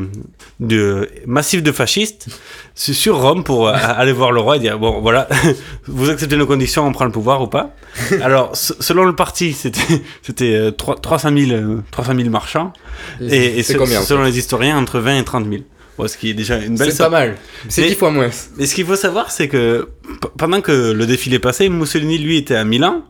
du 0.59 0.83
massif 1.25 1.63
de 1.63 1.71
fascistes 1.71 2.27
sur- 2.75 3.17
Rome 3.19 3.43
pour 3.43 3.67
euh, 3.69 3.73
aller 3.81 4.11
voir 4.11 4.31
le 4.31 4.39
roi 4.39 4.57
et 4.57 4.59
dire 4.59 4.77
bon 4.77 5.01
voilà, 5.01 5.27
vous 5.87 6.09
acceptez 6.11 6.35
nos 6.37 6.45
conditions, 6.45 6.85
on 6.85 6.91
prend 6.91 7.05
le 7.05 7.11
pouvoir 7.11 7.41
ou 7.41 7.47
pas? 7.47 7.71
Alors, 8.21 8.55
se- 8.55 8.73
selon 8.79 9.03
le 9.05 9.15
parti, 9.15 9.53
c'était 9.53 9.81
c'était 10.21 10.53
euh, 10.53 10.69
trois- 10.71 10.95
300 10.97 11.29
000 11.35 11.51
euh, 11.51 11.77
300 11.89 12.13
000 12.15 12.29
marchands 12.29 12.71
et, 13.19 13.59
et 13.59 13.63
combien, 13.79 13.99
en 13.99 14.03
selon 14.03 14.23
les 14.23 14.37
historiens 14.37 14.77
entre 14.77 14.99
20 14.99 15.17
et 15.19 15.23
30 15.23 15.49
000. 15.49 15.61
Bon, 15.97 16.07
ce 16.07 16.15
qui 16.17 16.29
est 16.29 16.33
déjà 16.33 16.57
une 16.57 16.77
belle 16.77 16.91
C'est 16.91 16.97
pas 17.03 17.09
mal, 17.09 17.35
c'est 17.69 17.87
10 17.87 17.95
fois 17.95 18.11
moins. 18.11 18.29
mais 18.57 18.65
ce 18.65 18.75
qu'il 18.75 18.85
faut 18.85 18.95
savoir, 18.95 19.31
c'est 19.31 19.47
que 19.47 19.89
pendant 20.37 20.61
que 20.61 20.91
le 20.91 21.05
défilé 21.05 21.39
passait, 21.39 21.69
Mussolini, 21.69 22.17
lui, 22.17 22.37
était 22.37 22.55
à 22.55 22.63
Milan. 22.63 23.03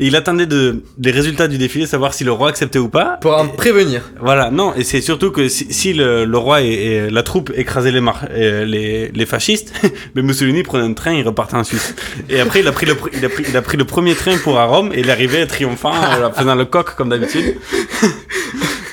Et 0.00 0.08
il 0.08 0.16
attendait 0.16 0.46
de, 0.46 0.82
des 0.98 1.12
résultats 1.12 1.46
du 1.46 1.56
défilé, 1.56 1.86
savoir 1.86 2.14
si 2.14 2.24
le 2.24 2.32
roi 2.32 2.48
acceptait 2.48 2.80
ou 2.80 2.88
pas. 2.88 3.16
Pour 3.20 3.36
en 3.36 3.46
prévenir. 3.46 4.02
Voilà, 4.20 4.50
non, 4.50 4.74
et 4.74 4.82
c'est 4.82 5.00
surtout 5.00 5.30
que 5.30 5.46
si, 5.48 5.72
si 5.72 5.92
le, 5.92 6.24
le 6.24 6.36
roi 6.38 6.62
et, 6.62 6.66
et 6.72 7.10
la 7.10 7.22
troupe 7.22 7.52
écrasaient 7.54 7.92
les, 7.92 8.02
euh, 8.30 8.64
les, 8.64 9.08
les 9.12 9.26
fascistes, 9.26 9.72
mais 10.16 10.22
Mussolini 10.22 10.64
prenait 10.64 10.84
un 10.84 10.94
train, 10.94 11.12
il 11.12 11.24
repartait 11.24 11.54
en 11.54 11.62
Suisse. 11.62 11.94
Et 12.28 12.40
après, 12.40 12.58
il 12.60 12.66
a 12.66 12.72
pris 12.72 12.86
le, 12.86 12.96
il 13.16 13.24
a 13.24 13.28
pris, 13.28 13.44
il 13.48 13.56
a 13.56 13.62
pris 13.62 13.76
le 13.76 13.84
premier 13.84 14.16
train 14.16 14.36
pour 14.38 14.58
à 14.58 14.64
Rome, 14.64 14.90
et 14.92 14.98
il 15.00 15.10
arrivait 15.12 15.46
triomphant, 15.46 15.94
euh, 15.94 16.28
faisant 16.32 16.56
le 16.56 16.64
coq 16.64 16.96
comme 16.96 17.10
d'habitude. 17.10 17.54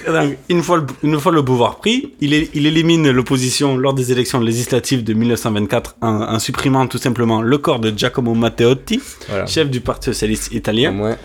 Donc, 0.08 0.38
une, 0.50 0.62
fois 0.64 0.78
le, 0.78 0.86
une 1.04 1.20
fois 1.20 1.32
le 1.32 1.44
pouvoir 1.44 1.78
pris, 1.78 2.14
il, 2.22 2.34
élimine 2.34 3.10
l'opposition 3.12 3.78
lors 3.78 3.94
des 3.94 4.12
élections 4.12 4.40
législatives 4.40 5.04
de 5.04 5.14
1924 5.14 5.96
en, 6.02 6.08
en 6.24 6.40
supprimant 6.40 6.88
tout 6.88 6.98
simplement 6.98 7.42
le 7.42 7.58
corps 7.58 7.80
de 7.80 7.92
Giacomo 7.96 8.34
Matteotti, 8.34 9.02
Voilà. 9.30 9.46
chef 9.46 9.70
du 9.70 9.82
Parti 9.82 10.06
socialiste 10.06 10.54
italien. 10.54 10.98
Ouais. 11.00 11.18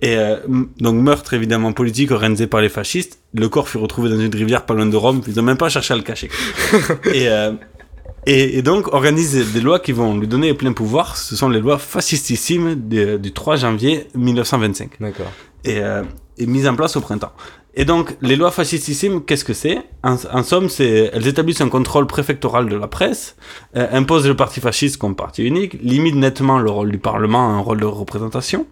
Et 0.00 0.16
euh, 0.16 0.36
donc 0.80 0.96
meurtre 0.96 1.32
évidemment 1.34 1.72
politique 1.72 2.10
organisé 2.10 2.46
par 2.48 2.60
les 2.60 2.68
fascistes. 2.68 3.20
Le 3.34 3.48
corps 3.48 3.68
fut 3.68 3.78
retrouvé 3.78 4.10
dans 4.10 4.18
une 4.18 4.34
rivière 4.34 4.66
pas 4.66 4.74
loin 4.74 4.86
de 4.86 4.96
Rome. 4.96 5.20
Ils 5.28 5.34
n'ont 5.36 5.42
même 5.44 5.56
pas 5.56 5.68
cherché 5.68 5.94
à 5.94 5.96
le 5.96 6.02
cacher. 6.02 6.28
et, 7.14 7.28
euh, 7.28 7.52
et, 8.26 8.58
et 8.58 8.62
donc 8.62 8.92
organise 8.92 9.52
des 9.52 9.60
lois 9.60 9.78
qui 9.78 9.92
vont 9.92 10.18
lui 10.18 10.26
donner 10.26 10.54
plein 10.54 10.72
pouvoir. 10.72 11.16
Ce 11.16 11.36
sont 11.36 11.48
les 11.48 11.60
lois 11.60 11.78
fascistissimes 11.78 12.88
de- 12.88 13.16
du 13.16 13.32
3 13.32 13.56
janvier 13.56 14.08
1925 14.16 14.90
D'accord. 15.00 15.30
et, 15.64 15.78
euh, 15.78 16.02
et 16.38 16.46
mise 16.46 16.66
en 16.66 16.74
place 16.74 16.96
au 16.96 17.00
printemps. 17.00 17.32
Et 17.74 17.86
donc, 17.86 18.16
les 18.20 18.36
lois 18.36 18.50
fascistissimes, 18.50 19.24
qu'est-ce 19.24 19.46
que 19.46 19.54
c'est? 19.54 19.78
En, 20.02 20.16
en 20.30 20.42
somme, 20.42 20.68
c'est, 20.68 21.10
elles 21.14 21.26
établissent 21.26 21.62
un 21.62 21.70
contrôle 21.70 22.06
préfectoral 22.06 22.68
de 22.68 22.76
la 22.76 22.86
presse, 22.86 23.34
euh, 23.76 23.86
imposent 23.92 24.26
le 24.28 24.36
parti 24.36 24.60
fasciste 24.60 24.98
comme 24.98 25.16
parti 25.16 25.42
unique, 25.42 25.78
limitent 25.82 26.16
nettement 26.16 26.58
le 26.58 26.70
rôle 26.70 26.90
du 26.92 26.98
Parlement 26.98 27.48
à 27.48 27.52
un 27.52 27.60
rôle 27.60 27.80
de 27.80 27.86
représentation. 27.86 28.66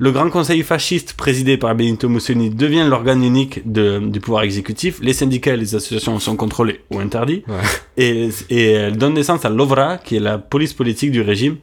Le 0.00 0.10
Grand 0.10 0.30
Conseil 0.30 0.64
fasciste, 0.64 1.12
présidé 1.12 1.58
par 1.58 1.76
Benito 1.76 2.08
Mussolini, 2.08 2.50
devient 2.50 2.84
l'organe 2.88 3.22
unique 3.22 3.70
de- 3.70 4.00
du 4.00 4.18
pouvoir 4.18 4.42
exécutif. 4.42 4.98
Les 5.00 5.12
syndicats 5.12 5.54
et 5.54 5.56
les 5.56 5.76
associations 5.76 6.18
sont 6.18 6.34
contrôlés 6.34 6.80
ou 6.90 6.98
interdits. 6.98 7.44
Ouais. 7.46 7.54
Et, 7.98 8.30
et 8.50 8.70
elle 8.72 8.96
donne 8.96 9.14
naissance 9.14 9.44
à 9.44 9.48
l'OVRA, 9.50 9.98
qui 9.98 10.16
est 10.16 10.20
la 10.20 10.38
police 10.38 10.72
politique 10.72 11.12
du 11.12 11.20
régime, 11.20 11.58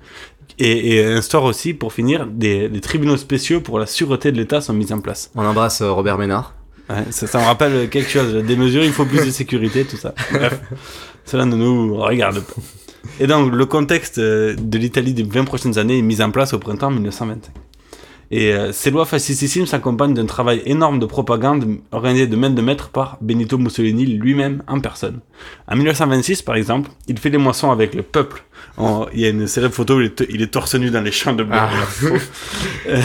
et, 0.58 0.96
et 0.96 1.04
instaure 1.06 1.44
aussi, 1.44 1.74
pour 1.74 1.92
finir, 1.92 2.28
des, 2.28 2.70
des 2.70 2.80
tribunaux 2.80 3.18
spéciaux 3.18 3.60
pour 3.60 3.78
la 3.78 3.88
sûreté 3.88 4.32
de 4.32 4.38
l'État 4.38 4.62
sont 4.62 4.74
mis 4.74 4.94
en 4.94 5.02
place. 5.02 5.32
On 5.36 5.46
embrasse 5.46 5.82
euh, 5.82 5.92
Robert 5.92 6.18
Ménard. 6.18 6.54
Ouais, 6.90 7.04
ça, 7.12 7.28
ça 7.28 7.40
me 7.40 7.44
rappelle 7.44 7.90
quelque 7.90 8.10
chose, 8.10 8.34
des 8.46 8.56
mesures, 8.56 8.84
il 8.84 8.94
faut 8.94 9.06
plus 9.06 9.26
de 9.26 9.32
sécurité, 9.32 9.84
tout 9.84 9.98
ça. 9.98 10.14
Bref, 10.32 10.60
cela 11.26 11.46
ne 11.46 11.56
nous 11.56 11.96
regarde 11.98 12.40
pas. 12.40 12.62
Et 13.20 13.28
donc, 13.28 13.54
le 13.54 13.66
contexte 13.66 14.20
euh, 14.20 14.56
de 14.58 14.78
l'Italie 14.78 15.14
des 15.14 15.24
20 15.24 15.46
prochaines 15.46 15.78
années 15.78 16.00
est 16.00 16.04
mis 16.04 16.22
en 16.22 16.32
place 16.32 16.54
au 16.54 16.60
printemps 16.60 16.92
1925. 16.92 17.52
Et 18.30 18.54
euh, 18.54 18.72
ces 18.74 18.92
lois 18.92 19.06
fascistissimes 19.06 19.66
s'accompagnent 19.66 20.14
d'un 20.14 20.26
travail 20.26 20.62
énorme 20.66 21.00
de 21.00 21.06
propagande 21.06 21.78
organisé 21.92 22.28
de 22.28 22.36
main 22.36 22.50
de 22.50 22.62
maître 22.62 22.90
par 22.90 23.18
Benito 23.22 23.58
Mussolini 23.58 24.06
lui-même 24.06 24.64
en 24.68 24.80
personne. 24.82 25.20
En 25.70 25.76
1926, 25.78 26.42
par 26.42 26.56
exemple, 26.56 26.90
il 27.08 27.18
fait 27.20 27.30
les 27.30 27.38
moissons 27.38 27.72
avec 27.72 27.94
le 27.94 28.02
peuple. 28.04 28.44
Il 29.14 29.20
y 29.22 29.26
a 29.26 29.30
une 29.30 29.48
célèbre 29.48 29.74
photo 29.74 29.98
où 29.98 30.02
il 30.02 30.08
est, 30.08 30.24
il 30.30 30.42
est 30.42 30.48
torse 30.48 30.76
nu 30.76 30.90
dans 30.92 31.02
les 31.02 31.12
champs 31.12 31.34
de 31.34 31.44
blé. 31.44 31.58
Ah. 31.60 31.70
Euh, 32.90 33.02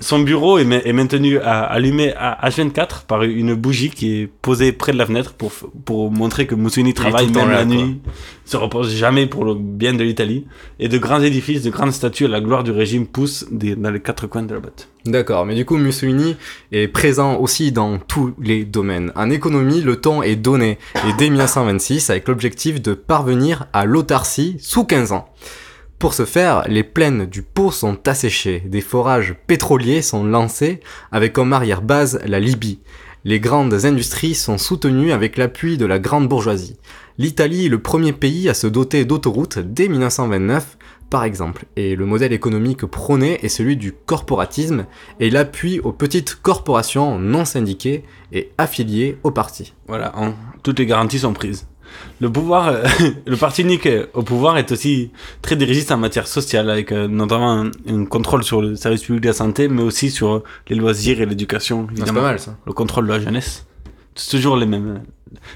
son- 0.00 0.18
bureau 0.18 0.58
est, 0.58 0.64
ma- 0.64 0.78
est 0.78 0.92
maintenu 0.92 1.38
à, 1.38 1.60
allumé 1.62 2.12
à 2.14 2.48
H24 2.48 3.04
par 3.06 3.22
une 3.22 3.54
bougie 3.54 3.90
qui 3.90 4.22
est 4.22 4.26
posée 4.42 4.72
près 4.72 4.90
de 4.92 4.98
la 4.98 5.06
fenêtre 5.06 5.34
pour, 5.34 5.52
pour 5.84 6.10
montrer 6.10 6.46
que 6.48 6.56
Mussolini 6.56 6.92
travaille 6.94 7.30
même 7.30 7.48
la 7.50 7.64
nuit, 7.64 8.00
se 8.46 8.56
repose 8.56 8.94
jamais 8.94 9.26
pour 9.26 9.44
le 9.44 9.54
bien 9.54 9.92
de 9.92 10.02
l'Italie. 10.02 10.46
Et 10.78 10.88
de 10.88 10.96
grands 10.96 11.20
édifices, 11.20 11.62
de 11.62 11.70
grandes 11.70 11.92
statues 11.92 12.24
à 12.24 12.28
la 12.28 12.40
gloire 12.40 12.64
du 12.64 12.70
régime 12.70 13.06
poussent 13.06 13.44
dans 13.50 13.90
les 13.90 14.00
quatre 14.00 14.26
coins 14.26 14.42
de 14.42 14.54
la 14.54 14.60
botte. 14.60 14.88
D'accord, 15.04 15.44
mais 15.44 15.54
du 15.54 15.64
coup 15.64 15.76
Mussolini 15.76 16.36
est 16.72 16.88
présent 16.88 17.36
aussi 17.36 17.72
dans 17.72 17.98
tous 17.98 18.34
les 18.40 18.64
domaines. 18.64 19.12
En 19.14 19.30
économie, 19.30 19.82
le 19.82 19.96
ton 19.96 20.22
est 20.22 20.36
donné, 20.36 20.78
et 20.96 21.12
dès 21.18 21.28
1926, 21.28 22.10
avec 22.10 22.26
l'objectif 22.26 22.80
de 22.80 22.94
parvenir 22.94 23.66
à 23.72 23.84
l'autarcie 23.84 24.56
sous 24.58 24.84
15 24.84 25.12
ans. 25.12 25.28
Pour 25.98 26.12
ce 26.12 26.24
faire, 26.24 26.64
les 26.68 26.82
plaines 26.82 27.24
du 27.26 27.42
Pô 27.42 27.70
sont 27.70 27.98
asséchées, 28.06 28.62
des 28.66 28.80
forages 28.82 29.34
pétroliers 29.46 30.02
sont 30.02 30.24
lancés, 30.24 30.80
avec 31.10 31.32
comme 31.32 31.52
arrière-base 31.52 32.20
la 32.26 32.38
Libye. 32.38 32.80
Les 33.24 33.40
grandes 33.40 33.84
industries 33.84 34.34
sont 34.34 34.58
soutenues 34.58 35.10
avec 35.10 35.36
l'appui 35.36 35.78
de 35.78 35.86
la 35.86 35.98
grande 35.98 36.28
bourgeoisie. 36.28 36.76
L'Italie 37.18 37.66
est 37.66 37.70
le 37.70 37.78
premier 37.80 38.12
pays 38.12 38.48
à 38.48 38.54
se 38.54 38.66
doter 38.66 39.06
d'autoroutes 39.06 39.58
dès 39.58 39.88
1929, 39.88 40.76
par 41.08 41.24
exemple, 41.24 41.64
et 41.76 41.96
le 41.96 42.04
modèle 42.04 42.32
économique 42.32 42.84
prôné 42.84 43.38
est 43.42 43.48
celui 43.48 43.76
du 43.76 43.92
corporatisme 43.92 44.86
et 45.18 45.30
l'appui 45.30 45.80
aux 45.80 45.92
petites 45.92 46.34
corporations 46.34 47.18
non 47.18 47.44
syndiquées 47.44 48.04
et 48.32 48.50
affiliées 48.58 49.18
au 49.22 49.30
parti. 49.30 49.72
Voilà, 49.88 50.12
toutes 50.62 50.78
les 50.78 50.86
garanties 50.86 51.20
sont 51.20 51.32
prises. 51.32 51.66
Le 52.20 52.30
pouvoir, 52.30 52.68
euh, 52.68 52.84
le 53.26 53.36
parti 53.36 53.62
unique 53.62 53.88
au 54.12 54.22
pouvoir 54.22 54.58
est 54.58 54.70
aussi 54.72 55.10
très 55.40 55.56
dirigiste 55.56 55.92
en 55.92 55.96
matière 55.96 56.26
sociale, 56.26 56.68
avec 56.68 56.92
euh, 56.92 57.08
notamment 57.08 57.52
un, 57.52 57.70
un 57.88 58.04
contrôle 58.04 58.42
sur 58.42 58.60
le 58.60 58.74
service 58.74 59.04
public 59.04 59.22
de 59.22 59.28
la 59.28 59.34
santé, 59.34 59.68
mais 59.68 59.82
aussi 59.82 60.10
sur 60.10 60.42
les 60.68 60.76
loisirs 60.76 61.20
et 61.20 61.26
l'éducation. 61.26 61.86
C'est 61.94 62.04
pas 62.06 62.20
mal 62.20 62.40
ça. 62.40 62.56
Le 62.66 62.72
contrôle 62.72 63.06
de 63.06 63.12
la 63.12 63.20
jeunesse. 63.20 63.64
C'est 64.16 64.30
toujours 64.30 64.56
les 64.56 64.66
mêmes, 64.66 65.02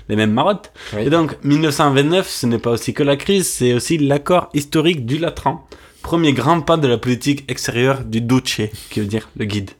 les 0.09 0.16
mêmes 0.16 0.33
marottes. 0.33 0.72
Oui. 0.94 1.02
Et 1.02 1.11
donc, 1.11 1.37
1929, 1.44 2.28
ce 2.28 2.46
n'est 2.46 2.59
pas 2.59 2.70
aussi 2.70 2.94
que 2.94 3.02
la 3.02 3.16
crise, 3.16 3.48
c'est 3.48 3.74
aussi 3.74 3.98
l'accord 3.98 4.48
historique 4.54 5.06
du 5.06 5.18
Latran. 5.18 5.66
Premier 6.02 6.33
grand 6.33 6.61
pas 6.61 6.76
de 6.76 6.88
la 6.88 6.98
politique 6.98 7.44
extérieure 7.48 8.04
du 8.04 8.20
Duce, 8.20 8.62
qui 8.90 9.00
veut 9.00 9.06
dire 9.06 9.28
le 9.37 9.44
guide. 9.44 9.70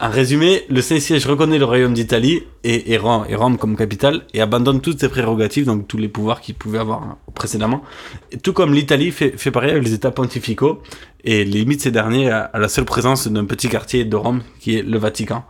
En 0.00 0.10
résumé, 0.10 0.64
le 0.68 0.82
Saint-Siège 0.82 1.26
reconnaît 1.26 1.58
le 1.58 1.64
royaume 1.64 1.94
d'Italie 1.94 2.42
et, 2.62 2.92
et, 2.92 2.98
Rome, 2.98 3.24
et 3.28 3.34
Rome 3.34 3.56
comme 3.56 3.76
capitale 3.76 4.22
et 4.34 4.42
abandonne 4.42 4.82
toutes 4.82 5.00
ses 5.00 5.08
prérogatives, 5.08 5.64
donc 5.64 5.88
tous 5.88 5.96
les 5.96 6.08
pouvoirs 6.08 6.42
qu'il 6.42 6.54
pouvait 6.54 6.78
avoir 6.78 7.02
hein, 7.02 7.18
précédemment. 7.34 7.82
Et 8.32 8.36
tout 8.36 8.52
comme 8.52 8.74
l'Italie 8.74 9.10
fait, 9.10 9.38
fait 9.38 9.50
pareil 9.50 9.70
avec 9.70 9.84
les 9.84 9.94
États 9.94 10.10
pontificaux 10.10 10.82
et 11.24 11.44
limite 11.44 11.80
ces 11.80 11.90
derniers 11.90 12.30
à, 12.30 12.40
à 12.40 12.58
la 12.58 12.68
seule 12.68 12.84
présence 12.84 13.28
d'un 13.28 13.46
petit 13.46 13.68
quartier 13.68 14.04
de 14.04 14.16
Rome 14.16 14.42
qui 14.60 14.76
est 14.76 14.82
le 14.82 14.98
Vatican. 14.98 15.44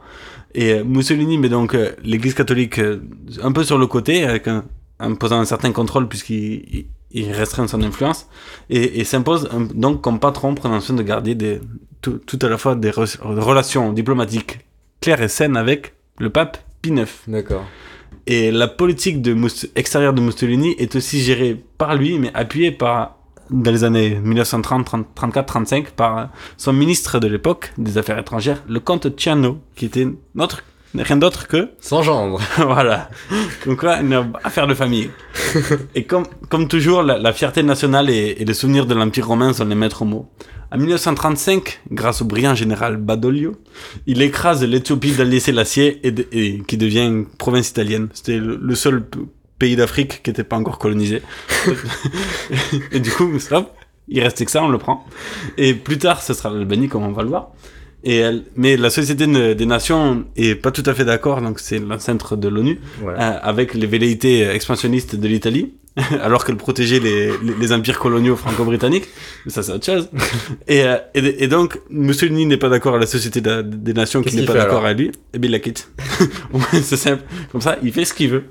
Et 0.58 0.72
euh, 0.72 0.84
Mussolini 0.84 1.36
met 1.38 1.48
donc 1.50 1.74
euh, 1.74 1.92
l'Église 2.02 2.34
catholique 2.34 2.78
euh, 2.78 3.00
un 3.42 3.52
peu 3.52 3.62
sur 3.62 3.78
le 3.78 3.86
côté, 3.86 4.24
avec 4.24 4.48
un, 4.48 4.64
en 4.98 5.14
posant 5.14 5.38
un 5.38 5.44
certain 5.44 5.70
contrôle 5.72 6.08
puisqu'il 6.08 6.64
il- 6.76 6.86
il 7.12 7.30
restreint 7.32 7.66
son 7.68 7.82
influence, 7.82 8.26
et, 8.68 9.00
et 9.00 9.04
s'impose 9.04 9.48
donc 9.74 10.02
comme 10.02 10.18
patron 10.18 10.54
prenant 10.54 10.80
soin 10.80 10.96
de 10.96 11.02
garder 11.02 11.34
des, 11.34 11.60
tout, 12.02 12.18
tout 12.26 12.38
à 12.42 12.48
la 12.48 12.58
fois 12.58 12.74
des 12.74 12.90
re- 12.90 13.18
relations 13.22 13.92
diplomatiques 13.92 14.58
claires 15.00 15.22
et 15.22 15.28
saines 15.28 15.56
avec 15.56 15.94
le 16.18 16.30
pape 16.30 16.58
Pie 16.82 16.90
IX. 16.90 17.06
D'accord. 17.28 17.64
Et 18.26 18.50
la 18.50 18.66
politique 18.66 19.22
de 19.22 19.34
extérieure 19.76 20.12
de 20.14 20.20
Mussolini 20.20 20.74
est 20.78 20.96
aussi 20.96 21.20
gérée 21.20 21.56
par 21.78 21.94
lui, 21.94 22.18
mais 22.18 22.30
appuyée 22.34 22.72
par, 22.72 23.15
dans 23.50 23.70
les 23.70 23.84
années 23.84 24.18
1930, 24.22 25.06
34, 25.14 25.46
35, 25.46 25.90
par 25.90 26.28
son 26.56 26.72
ministre 26.72 27.18
de 27.18 27.28
l'époque 27.28 27.72
des 27.78 27.98
Affaires 27.98 28.18
étrangères, 28.18 28.62
le 28.68 28.80
comte 28.80 29.18
Ciano, 29.18 29.58
qui 29.74 29.86
était 29.86 30.06
notre, 30.34 30.62
rien 30.94 31.16
d'autre 31.16 31.46
que, 31.46 31.70
Sans 31.80 32.02
gendre. 32.02 32.40
voilà. 32.58 33.10
Donc 33.66 33.82
là, 33.82 34.00
une 34.00 34.32
affaire 34.44 34.66
de 34.66 34.74
famille. 34.74 35.10
Et 35.94 36.04
comme, 36.04 36.26
comme 36.48 36.68
toujours, 36.68 37.02
la, 37.02 37.18
la 37.18 37.32
fierté 37.32 37.62
nationale 37.62 38.10
et, 38.10 38.36
et 38.38 38.44
les 38.44 38.54
souvenirs 38.54 38.86
de 38.86 38.94
l'Empire 38.94 39.28
romain 39.28 39.52
sont 39.52 39.64
les 39.64 39.74
maîtres 39.74 40.04
mots. 40.04 40.28
En 40.72 40.78
1935, 40.78 41.80
grâce 41.92 42.22
au 42.22 42.24
brillant 42.24 42.56
général 42.56 42.96
Badoglio, 42.96 43.52
il 44.06 44.20
écrase 44.20 44.64
l'Éthiopie 44.64 45.12
d'Haïlé 45.12 45.38
Sélassié 45.38 46.00
et, 46.04 46.60
qui 46.66 46.76
devient 46.76 47.06
une 47.06 47.26
province 47.26 47.70
italienne. 47.70 48.08
C'était 48.12 48.38
le, 48.38 48.58
le 48.60 48.74
seul 48.74 49.04
pays 49.58 49.76
d'Afrique 49.76 50.22
qui 50.22 50.30
n'était 50.30 50.44
pas 50.44 50.56
encore 50.56 50.78
colonisé. 50.78 51.22
et 52.92 53.00
du 53.00 53.10
coup, 53.10 53.30
il 54.08 54.22
restait 54.22 54.44
que 54.44 54.50
ça, 54.50 54.62
on 54.62 54.68
le 54.68 54.78
prend. 54.78 55.04
Et 55.56 55.74
plus 55.74 55.98
tard, 55.98 56.22
ce 56.22 56.34
sera 56.34 56.50
l'Albanie, 56.50 56.88
comme 56.88 57.04
on 57.04 57.12
va 57.12 57.22
le 57.22 57.28
voir. 57.28 57.50
Et 58.08 58.16
elle- 58.18 58.44
mais 58.54 58.76
la 58.76 58.90
Société 58.90 59.26
des 59.60 59.66
Nations 59.66 60.24
est 60.36 60.54
pas 60.54 60.70
tout 60.70 60.84
à 60.86 60.94
fait 60.94 61.04
d'accord, 61.04 61.42
donc 61.42 61.58
c'est 61.58 61.80
l'ancêtre 61.80 62.36
de 62.36 62.48
l'ONU, 62.48 62.78
euh, 63.04 63.38
avec 63.52 63.74
les 63.74 63.86
velléités 63.94 64.42
expansionnistes 64.58 65.16
de 65.16 65.26
l'Italie, 65.26 65.72
alors 66.22 66.44
qu'elle 66.44 66.56
protégeait 66.56 67.00
les, 67.00 67.30
les, 67.46 67.54
les 67.60 67.72
empires 67.72 67.98
coloniaux 67.98 68.36
franco-britanniques. 68.36 69.08
Ça, 69.48 69.62
c'est 69.64 69.72
autre 69.72 69.86
chose. 69.92 70.08
et, 70.68 70.82
euh, 70.84 70.98
et, 71.14 71.44
et 71.44 71.48
donc, 71.48 71.80
Mussolini 71.90 72.46
n'est 72.46 72.58
pas 72.64 72.68
d'accord 72.68 72.94
à 72.94 72.98
la 72.98 73.06
Société 73.06 73.40
de- 73.40 73.62
des 73.62 73.94
Nations, 73.94 74.22
qui 74.22 74.36
n'est 74.36 74.46
pas 74.46 74.52
d'accord 74.54 74.84
à 74.84 74.92
lui, 74.92 75.10
et 75.34 75.38
bien 75.40 75.48
il 75.48 75.52
la 75.52 75.58
quitte. 75.58 75.90
C'est 76.82 76.96
simple. 76.96 77.24
Comme 77.50 77.60
ça, 77.62 77.76
il 77.82 77.92
fait 77.92 78.04
ce 78.04 78.14
qu'il 78.14 78.30
veut. 78.30 78.44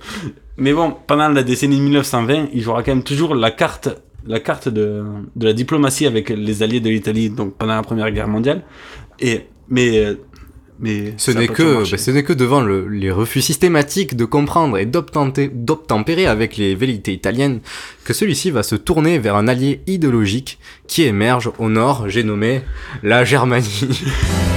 Mais 0.58 0.74
bon, 0.74 0.96
pendant 1.08 1.30
la 1.30 1.44
décennie 1.44 1.80
1920, 1.80 2.50
il 2.54 2.62
jouera 2.62 2.84
quand 2.84 2.92
même 2.94 3.04
toujours 3.04 3.36
la 3.36 3.52
carte 3.52 3.88
la 4.28 4.40
carte 4.40 4.70
de, 4.70 5.04
de 5.36 5.46
la 5.46 5.54
diplomatie 5.54 6.08
avec 6.08 6.30
les 6.30 6.64
alliés 6.64 6.80
de 6.80 6.90
l'Italie 6.90 7.30
donc 7.30 7.54
pendant 7.60 7.76
la 7.76 7.84
Première 7.84 8.10
Guerre 8.10 8.28
mondiale 8.28 8.64
et 9.20 9.48
mais 9.70 9.98
euh, 10.00 10.16
mais 10.80 11.14
Ce 11.16 11.32
n'est 11.32 11.48
que, 11.48 11.90
bah, 11.90 11.98
ce 11.98 12.12
n'est 12.12 12.24
que 12.24 12.34
devant 12.34 12.60
le- 12.62 12.90
les 12.90 13.10
refus 13.10 13.42
systématiques 13.42 14.18
de 14.18 14.26
comprendre 14.26 14.78
et 14.78 14.86
d'obtempérer 14.86 16.26
avec 16.28 16.58
les 16.58 16.76
velléités 16.76 17.14
italiennes 17.14 17.62
que 18.04 18.12
celui-ci 18.14 18.52
va 18.52 18.62
se 18.62 18.76
tourner 18.76 19.18
vers 19.18 19.36
un 19.38 19.48
allié 19.48 19.80
idéologique 19.88 20.60
qui 20.88 21.04
émerge 21.04 21.50
au 21.60 21.70
nord, 21.70 22.10
j'ai 22.10 22.24
nommé 22.24 22.62
la 23.04 23.24
Germanie. 23.24 23.90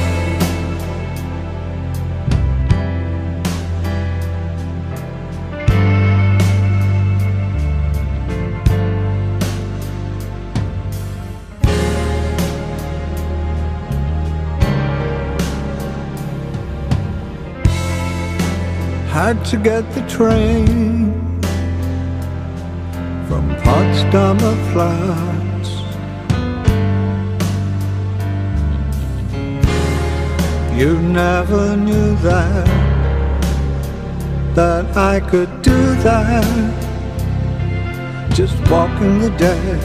had 19.28 19.44
to 19.44 19.58
get 19.58 19.84
the 19.92 20.00
train 20.08 21.12
from 23.28 23.44
Potsdamer 23.62 24.56
Platz. 24.72 25.68
You 30.78 30.92
never 31.02 31.76
knew 31.76 32.16
that, 32.28 32.68
that 34.54 34.96
I 34.96 35.20
could 35.20 35.60
do 35.60 35.78
that, 36.08 36.74
just 38.32 38.56
walking 38.70 39.18
the 39.18 39.30
dead. 39.36 39.80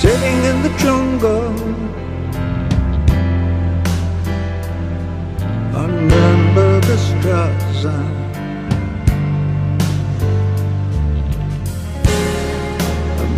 Sitting 0.00 0.38
in 0.50 0.62
the 0.62 0.72
jungle 0.78 1.37
A 7.84 7.90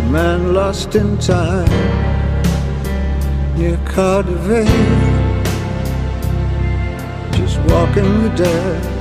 man 0.09 0.53
lost 0.55 0.95
in 0.95 1.15
time 1.19 1.69
Near 3.55 3.77
Cardiff 3.85 4.67
Just 7.33 7.59
walking 7.69 8.23
the 8.23 8.29
dead 8.35 9.00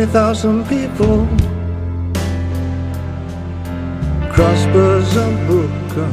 20,000 0.00 0.66
people. 0.66 1.26
Crossbows 4.32 5.14
and 5.14 5.46
broken. 5.46 6.12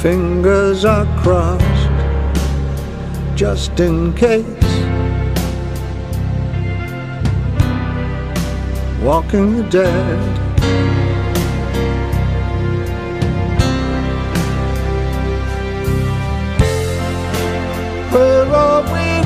Fingers 0.00 0.84
are 0.84 1.04
crossed 1.20 1.90
Just 3.34 3.80
in 3.80 4.12
case. 4.14 4.44
Walking 9.02 9.56
the 9.56 9.68
dead. 9.68 10.41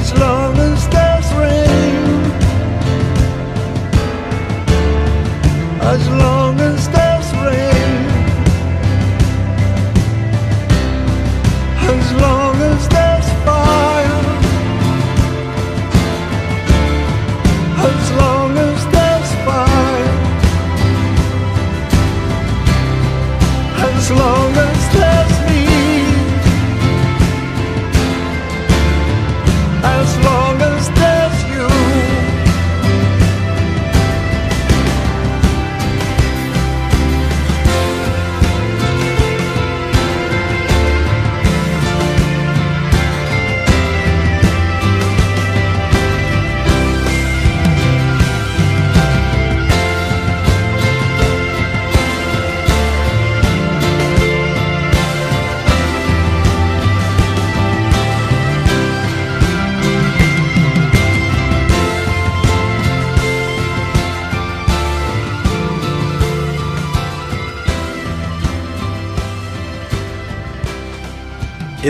much 0.00 0.14
love. 0.14 0.39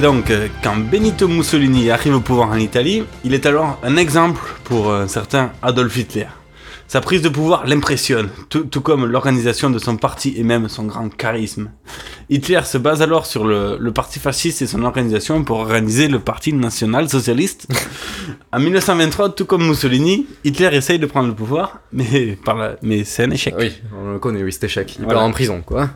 Et 0.01 0.03
donc, 0.03 0.31
euh, 0.31 0.49
quand 0.65 0.79
Benito 0.79 1.29
Mussolini 1.29 1.91
arrive 1.91 2.15
au 2.17 2.21
pouvoir 2.21 2.49
en 2.49 2.57
Italie, 2.57 3.05
il 3.23 3.35
est 3.35 3.45
alors 3.45 3.79
un 3.83 3.99
exemple 3.99 4.41
pour 4.65 4.91
un 4.95 5.07
certain 5.09 5.53
Adolf 5.61 5.95
Hitler. 5.95 6.25
Sa 6.89 7.03
prise 7.03 7.21
de 7.21 7.29
pouvoir 7.29 7.67
l'impressionne, 7.67 8.31
tout, 8.49 8.61
tout 8.65 8.81
comme 8.81 9.05
l'organisation 9.05 9.69
de 9.69 9.79
son 9.79 9.99
parti 9.99 10.33
et 10.39 10.43
même 10.43 10.71
son 10.71 10.85
grand 10.85 11.15
charisme. 11.15 11.69
Hitler 12.31 12.63
se 12.65 12.79
base 12.79 13.03
alors 13.03 13.27
sur 13.27 13.45
le, 13.47 13.77
le 13.79 13.93
parti 13.93 14.21
fasciste 14.21 14.63
et 14.63 14.67
son 14.67 14.85
organisation 14.85 15.45
pour 15.45 15.59
organiser 15.59 16.09
le 16.09 16.19
parti 16.19 16.55
national-socialiste. 16.55 17.69
en 18.55 18.59
1923, 18.59 19.35
tout 19.35 19.45
comme 19.45 19.69
Mussolini, 19.69 20.27
Hitler 20.45 20.71
essaye 20.73 20.99
de 20.99 21.05
prendre 21.05 21.29
le 21.29 21.35
pouvoir, 21.35 21.81
mais, 21.93 22.39
par 22.43 22.57
la- 22.57 22.77
mais 22.81 23.05
c'est 23.05 23.25
un 23.25 23.31
échec. 23.33 23.55
Oui, 23.59 23.71
on 24.03 24.13
le 24.13 24.19
connaît, 24.19 24.43
oui, 24.43 24.51
cet 24.51 24.65
échec. 24.65 24.97
Il 24.99 25.05
Voilà. 25.05 25.19
part 25.19 25.29
en 25.29 25.33
prison, 25.33 25.61
quoi. 25.61 25.91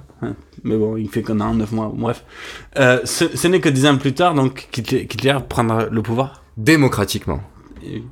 Mais 0.65 0.77
bon, 0.77 0.97
il 0.97 1.09
fait 1.11 1.23
qu'un 1.23 1.41
an, 1.41 1.55
neuf 1.55 1.73
mois, 1.73 1.93
bref. 1.95 2.25
Euh, 2.79 3.01
ce 3.05 3.37
ce 3.37 3.47
n'est 3.49 3.61
que 3.61 3.69
dix 3.69 3.87
ans 3.87 3.97
plus 3.99 4.15
tard, 4.15 4.35
donc, 4.35 4.69
qu'Hitler 4.71 5.07
qu'Hitler 5.07 5.37
prendra 5.49 5.87
le 5.87 6.03
pouvoir. 6.03 6.43
Démocratiquement. 6.57 7.41
Et, 7.85 8.03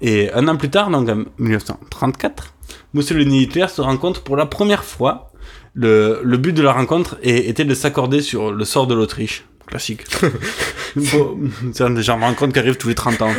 et 0.00 0.32
un 0.32 0.48
an 0.48 0.56
plus 0.56 0.70
tard, 0.70 0.90
donc 0.90 1.08
en 1.08 1.24
1934, 1.38 2.54
Mussolini 2.94 3.40
et 3.40 3.42
Hitler 3.42 3.66
se 3.68 3.80
rencontrent 3.82 4.22
pour 4.22 4.36
la 4.36 4.46
première 4.46 4.84
fois. 4.84 5.30
Le, 5.74 6.20
le 6.24 6.36
but 6.38 6.52
de 6.54 6.62
la 6.62 6.72
rencontre 6.72 7.18
est- 7.22 7.48
était 7.48 7.64
de 7.64 7.74
s'accorder 7.74 8.20
sur 8.22 8.50
le 8.50 8.64
sort 8.64 8.86
de 8.86 8.94
l'Autriche. 8.94 9.44
Classique. 9.68 10.04
bon, 10.96 11.38
c'est 11.72 11.84
un 11.84 11.90
des 11.90 12.02
genres 12.02 12.18
de 12.18 12.22
rencontres 12.24 12.52
qui 12.54 12.58
arrivent 12.58 12.76
tous 12.78 12.88
les 12.88 12.94
30 12.94 13.22
ans. 13.22 13.30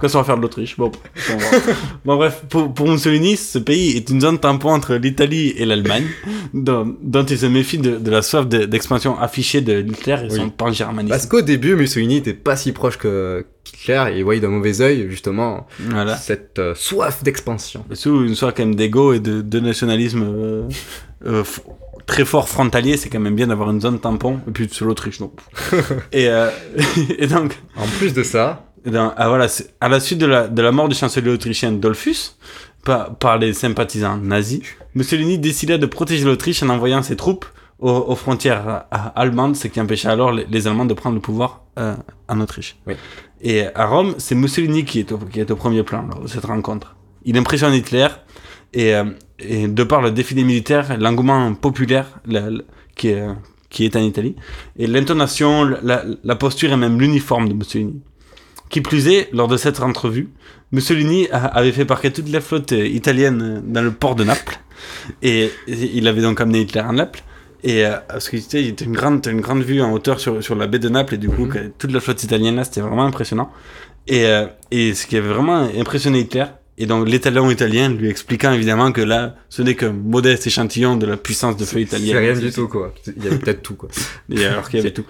Qu'est-ce 0.00 0.12
qu'on 0.12 0.18
va 0.20 0.24
faire 0.24 0.36
de 0.36 0.42
l'Autriche 0.42 0.76
bon, 0.76 0.92
bon, 2.04 2.16
bref, 2.16 2.42
pour, 2.48 2.72
pour 2.72 2.88
Mussolini, 2.88 3.36
ce 3.36 3.58
pays 3.58 3.96
est 3.96 4.08
une 4.10 4.20
zone 4.20 4.38
tampon 4.38 4.70
entre 4.70 4.94
l'Italie 4.94 5.52
et 5.56 5.64
l'Allemagne, 5.64 6.06
dont, 6.54 6.96
dont 7.02 7.24
il 7.24 7.38
se 7.38 7.46
méfie 7.46 7.78
de, 7.78 7.96
de 7.96 8.10
la 8.10 8.22
soif 8.22 8.46
de- 8.46 8.64
d'expansion 8.64 9.18
affichée 9.18 9.60
de 9.60 9.80
Hitler 9.80 10.16
et 10.22 10.32
Oui. 10.32 10.36
son 10.36 10.50
pan-germanisme. 10.50 11.10
Parce 11.10 11.26
qu'au 11.26 11.42
début, 11.42 11.74
Mussolini 11.74 12.18
était 12.18 12.32
pas 12.34 12.56
si 12.56 12.72
proche 12.72 12.96
que 12.98 13.44
Hitler 13.74 14.04
et 14.12 14.18
il 14.18 14.24
voyait 14.24 14.40
d'un 14.40 14.48
mauvais 14.48 14.80
œil, 14.80 15.06
justement, 15.10 15.66
Voilà. 15.80 16.16
cette 16.16 16.58
euh, 16.60 16.74
soif 16.76 17.22
d'expansion. 17.24 17.84
Sous 17.92 18.24
une 18.24 18.34
soirée 18.34 18.54
quand 18.56 18.64
même 18.64 18.74
d'ego 18.76 19.12
et 19.12 19.20
de, 19.20 19.40
de 19.42 19.60
nationalisme 19.60 20.22
euh, 20.24 20.62
euh, 21.26 21.44
très 22.06 22.24
fort 22.24 22.48
frontalier, 22.48 22.96
c'est 22.96 23.08
quand 23.08 23.20
même 23.20 23.34
bien 23.36 23.46
d'avoir 23.46 23.70
une 23.70 23.80
zone 23.80 23.98
tampon, 24.00 24.40
et 24.48 24.50
puis 24.50 24.68
sur 24.70 24.86
l'Autriche, 24.86 25.20
non. 25.20 25.32
et, 26.12 26.28
euh, 26.28 26.50
et 27.18 27.26
donc... 27.26 27.58
En 27.76 27.86
plus 27.98 28.12
de 28.14 28.22
ça, 28.22 28.66
dans- 28.86 29.12
ah, 29.16 29.28
voilà, 29.28 29.48
c'est- 29.48 29.74
à 29.80 29.88
la 29.88 30.00
suite 30.00 30.18
de 30.18 30.26
la, 30.26 30.48
de 30.48 30.62
la 30.62 30.72
mort 30.72 30.88
du 30.88 30.94
chancelier 30.94 31.30
autrichien 31.30 31.72
Dollfuss 31.72 32.36
par, 32.84 33.14
par 33.16 33.38
les 33.38 33.52
sympathisants 33.52 34.16
nazis, 34.18 34.60
Mussolini 34.94 35.38
décida 35.38 35.78
de 35.78 35.86
protéger 35.86 36.24
l'Autriche 36.24 36.62
en 36.62 36.68
envoyant 36.68 37.02
ses 37.02 37.16
troupes 37.16 37.46
aux, 37.78 37.90
aux 37.90 38.16
frontières 38.16 38.84
euh, 38.92 38.96
allemandes, 39.16 39.56
ce 39.56 39.68
qui 39.68 39.80
empêcha 39.80 40.10
alors 40.10 40.32
les, 40.32 40.46
les 40.50 40.66
Allemands 40.66 40.84
de 40.84 40.94
prendre 40.94 41.14
le 41.14 41.20
pouvoir 41.22 41.62
euh, 41.78 41.94
en 42.28 42.40
Autriche. 42.40 42.76
Et 43.40 43.64
à 43.74 43.86
Rome, 43.86 44.14
c'est 44.18 44.34
Mussolini 44.34 44.84
qui 44.84 45.00
est, 45.00 45.10
au, 45.12 45.18
qui 45.18 45.40
est 45.40 45.50
au 45.50 45.56
premier 45.56 45.82
plan 45.82 46.02
lors 46.08 46.20
de 46.20 46.28
cette 46.28 46.44
rencontre. 46.44 46.94
Il 47.24 47.36
impressionne 47.38 47.72
Hitler 47.74 48.08
et, 48.72 48.94
euh, 48.94 49.04
et 49.38 49.68
de 49.68 49.84
par 49.84 50.02
le 50.02 50.10
défilé 50.10 50.44
militaire, 50.44 50.96
l'engouement 50.98 51.54
populaire 51.54 52.20
la- 52.26 52.50
la- 52.50 52.62
qui, 52.96 53.08
est, 53.08 53.24
qui 53.70 53.84
est 53.84 53.96
en 53.96 54.00
Italie, 54.00 54.36
et 54.78 54.86
l'intonation, 54.86 55.64
la, 55.64 56.04
la 56.22 56.36
posture 56.36 56.72
et 56.72 56.76
même 56.76 57.00
l'uniforme 57.00 57.48
de 57.48 57.54
Mussolini. 57.54 58.00
Qui 58.68 58.80
plus 58.80 59.06
est, 59.08 59.28
lors 59.32 59.48
de 59.48 59.58
cette 59.58 59.80
entrevue, 59.80 60.30
Mussolini 60.72 61.28
a- 61.30 61.44
avait 61.46 61.72
fait 61.72 61.84
parquer 61.84 62.10
toute 62.10 62.30
la 62.30 62.40
flotte 62.40 62.72
euh, 62.72 62.86
italienne 62.86 63.42
euh, 63.42 63.60
dans 63.62 63.82
le 63.82 63.90
port 63.92 64.14
de 64.14 64.24
Naples. 64.24 64.58
Et, 65.20 65.50
et 65.68 65.90
il 65.94 66.08
avait 66.08 66.22
donc 66.22 66.40
amené 66.40 66.62
Hitler 66.62 66.80
à 66.80 66.90
Naples. 66.92 67.22
Et 67.62 67.84
euh, 67.84 67.96
parce 68.08 68.30
que 68.30 68.38
tu 68.38 68.42
sais, 68.42 68.66
une 68.82 68.92
grande, 68.92 69.26
une 69.26 69.42
grande 69.42 69.62
vue 69.62 69.82
en 69.82 69.92
hauteur 69.92 70.18
sur, 70.18 70.42
sur 70.42 70.54
la 70.54 70.66
baie 70.66 70.78
de 70.78 70.88
Naples. 70.88 71.14
Et 71.16 71.18
du 71.18 71.28
coup, 71.28 71.46
que 71.46 71.68
toute 71.78 71.92
la 71.92 72.00
flotte 72.00 72.22
italienne 72.24 72.56
là, 72.56 72.64
c'était 72.64 72.80
vraiment 72.80 73.04
impressionnant. 73.04 73.50
Et, 74.08 74.24
euh, 74.24 74.46
et 74.70 74.94
ce 74.94 75.06
qui 75.06 75.18
avait 75.18 75.28
vraiment 75.28 75.68
impressionné 75.78 76.20
Hitler, 76.20 76.46
et 76.78 76.86
donc 76.86 77.06
l'étalon 77.06 77.50
italien 77.50 77.90
lui 77.90 78.08
expliquant 78.08 78.52
évidemment 78.52 78.92
que 78.92 79.02
là, 79.02 79.36
ce 79.50 79.60
n'est 79.60 79.74
qu'un 79.74 79.92
modeste 79.92 80.46
échantillon 80.46 80.96
de 80.96 81.04
la 81.04 81.18
puissance 81.18 81.58
de 81.58 81.66
feu 81.66 81.80
italienne. 81.80 82.16
C'est 82.16 82.32
rien 82.32 82.38
du 82.38 82.50
tout, 82.50 82.66
quoi. 82.66 82.94
Il 83.14 83.22
y 83.22 83.26
avait 83.26 83.38
peut-être 83.38 83.62
tout, 83.62 83.74
quoi. 83.74 83.90
Et 84.30 84.46
alors 84.46 84.70
qu'il 84.70 84.78
y 84.78 84.80
avait 84.80 84.90
tout. 84.94 85.04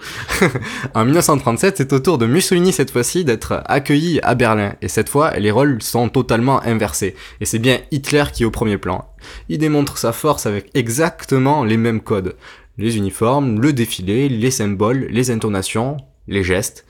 en 0.93 1.05
1937, 1.05 1.77
c'est 1.77 1.93
au 1.93 1.99
tour 1.99 2.17
de 2.17 2.25
Mussolini 2.25 2.73
cette 2.73 2.91
fois-ci 2.91 3.23
d'être 3.23 3.63
accueilli 3.65 4.19
à 4.23 4.35
Berlin. 4.35 4.75
Et 4.81 4.89
cette 4.89 5.07
fois, 5.07 5.31
les 5.39 5.51
rôles 5.51 5.81
sont 5.81 6.09
totalement 6.09 6.61
inversés. 6.63 7.15
Et 7.39 7.45
c'est 7.45 7.59
bien 7.59 7.79
Hitler 7.91 8.25
qui 8.33 8.43
est 8.43 8.45
au 8.45 8.51
premier 8.51 8.77
plan. 8.77 9.09
Il 9.47 9.57
démontre 9.57 9.97
sa 9.97 10.11
force 10.11 10.45
avec 10.45 10.69
exactement 10.73 11.63
les 11.63 11.77
mêmes 11.77 12.01
codes. 12.01 12.35
Les 12.77 12.97
uniformes, 12.97 13.61
le 13.61 13.71
défilé, 13.71 14.27
les 14.27 14.51
symboles, 14.51 15.07
les 15.09 15.31
intonations, 15.31 15.95
les 16.27 16.43
gestes. 16.43 16.85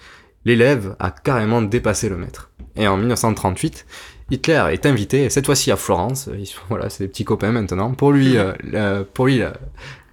L'élève 0.45 0.95
a 0.99 1.11
carrément 1.11 1.61
dépassé 1.61 2.09
le 2.09 2.17
maître. 2.17 2.49
Et 2.75 2.87
en 2.87 2.97
1938, 2.97 3.85
Hitler 4.31 4.63
est 4.71 4.85
invité, 4.85 5.29
cette 5.29 5.45
fois-ci 5.45 5.71
à 5.71 5.75
Florence, 5.75 6.29
ils 6.37 6.47
sont, 6.47 6.61
voilà, 6.69 6.89
c'est 6.89 7.03
des 7.03 7.07
petits 7.07 7.25
copains 7.25 7.51
maintenant, 7.51 7.91
pour 7.91 8.11
lui, 8.11 8.37
euh, 8.37 8.53
la- 8.63 9.03
pour 9.03 9.27
lui 9.27 9.39
la, 9.39 9.53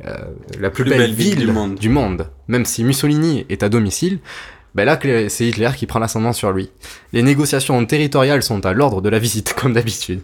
euh, 0.04 0.14
la 0.58 0.70
plus, 0.70 0.84
belle, 0.84 1.12
ville, 1.12 1.52
du, 1.78 1.88
monde. 1.88 2.28
Même 2.48 2.64
si 2.64 2.84
Mussolini 2.84 3.46
est 3.48 3.62
à 3.62 3.68
domicile, 3.68 4.18
ben 4.74 4.84
là 4.84 4.98
c'est 5.28 5.46
Hitler 5.46 5.70
qui 5.76 5.86
prend 5.86 5.98
l'ascendant 5.98 6.32
sur 6.32 6.52
lui. 6.52 6.70
Les 7.12 7.22
négociations 7.22 7.84
territoriales 7.86 8.42
sont 8.42 8.64
à 8.66 8.72
l'ordre 8.72 9.00
de 9.00 9.08
la 9.08 9.18
visite, 9.18 9.54
comme 9.58 9.72
d'habitude. 9.72 10.20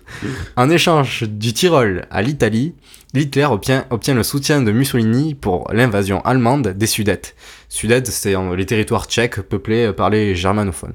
En 0.56 0.70
échange 0.70 1.24
du 1.24 1.52
Tyrol 1.52 2.06
à 2.10 2.22
l'Italie, 2.22 2.74
Hitler 3.14 3.46
obtient, 3.46 3.86
obtient 3.90 4.14
le 4.14 4.22
soutien 4.22 4.62
de 4.62 4.72
Mussolini 4.72 5.34
pour 5.34 5.70
l'invasion 5.72 6.20
allemande 6.22 6.68
des 6.68 6.86
Sudètes. 6.86 7.34
Sudètes, 7.68 8.08
c'est 8.08 8.34
les 8.56 8.66
territoires 8.66 9.06
tchèques 9.06 9.40
peuplés 9.42 9.92
par 9.92 10.10
les 10.10 10.34
germanophones. 10.34 10.94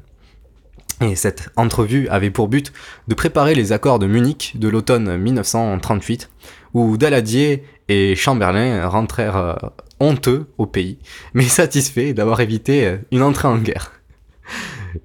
Et 1.02 1.16
cette 1.16 1.50
entrevue 1.56 2.08
avait 2.10 2.30
pour 2.30 2.48
but 2.48 2.72
de 3.08 3.16
préparer 3.16 3.56
les 3.56 3.72
accords 3.72 3.98
de 3.98 4.06
Munich 4.06 4.54
de 4.58 4.68
l'automne 4.68 5.18
1938, 5.18 6.30
où 6.76 6.96
Daladier 6.96 7.64
et 7.88 8.16
Chamberlain 8.16 8.88
rentrèrent 8.88 9.38
euh, 9.38 9.56
honteux 10.00 10.46
au 10.60 10.68
pays, 10.68 11.00
mais 11.34 11.44
satisfaits 11.48 12.14
d'avoir 12.14 12.40
évité 12.40 12.86
euh, 12.86 12.98
une 13.12 13.24
entrée 13.24 13.48
en 13.48 13.58
guerre. 13.58 13.94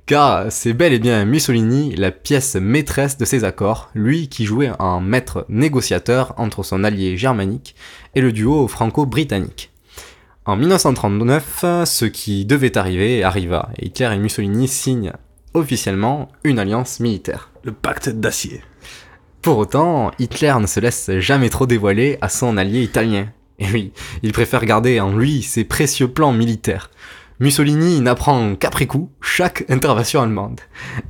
Car 0.05 0.53
c'est 0.53 0.75
bel 0.75 0.93
et 0.93 0.99
bien 0.99 1.25
Mussolini 1.25 1.95
la 1.97 2.11
pièce 2.11 2.57
maîtresse 2.57 3.17
de 3.17 3.25
ces 3.25 3.45
accords, 3.45 3.91
lui 3.95 4.29
qui 4.29 4.45
jouait 4.45 4.73
en 4.79 5.01
maître 5.01 5.47
négociateur 5.49 6.35
entre 6.37 6.63
son 6.63 6.85
allié 6.85 7.17
germanique 7.17 7.75
et 8.15 8.21
le 8.21 8.33
duo 8.33 8.69
franco-britannique. 8.69 9.71
En 10.45 10.57
1939, 10.57 11.65
ce 11.87 12.05
qui 12.05 12.45
devait 12.45 12.77
arriver 12.77 13.25
arriva, 13.25 13.71
et 13.79 13.87
Hitler 13.87 14.11
et 14.13 14.19
Mussolini 14.19 14.69
signent 14.69 15.13
officiellement 15.57 16.29
une 16.45 16.59
alliance 16.59 17.01
militaire. 17.01 17.51
Le 17.65 17.73
pacte 17.73 18.09
d'acier. 18.09 18.61
Pour 19.43 19.59
autant, 19.59 20.11
Hitler 20.19 20.55
ne 20.61 20.67
se 20.67 20.81
laisse 20.81 21.11
jamais 21.19 21.49
trop 21.49 21.67
dévoiler 21.67 22.19
à 22.21 22.29
son 22.29 22.57
allié 22.57 22.83
italien. 22.83 23.29
Et 23.59 23.67
oui, 23.73 23.93
il 24.23 24.33
préfère 24.33 24.65
garder 24.65 25.01
en 25.01 25.17
lui 25.17 25.43
ses 25.43 25.65
précieux 25.65 26.09
plans 26.09 26.33
militaires. 26.33 26.91
Mussolini 27.41 28.01
n'apprend 28.01 28.55
qu'après 28.55 28.87
coup 28.87 29.11
chaque 29.21 29.65
intervention 29.69 30.23
allemande. 30.23 30.61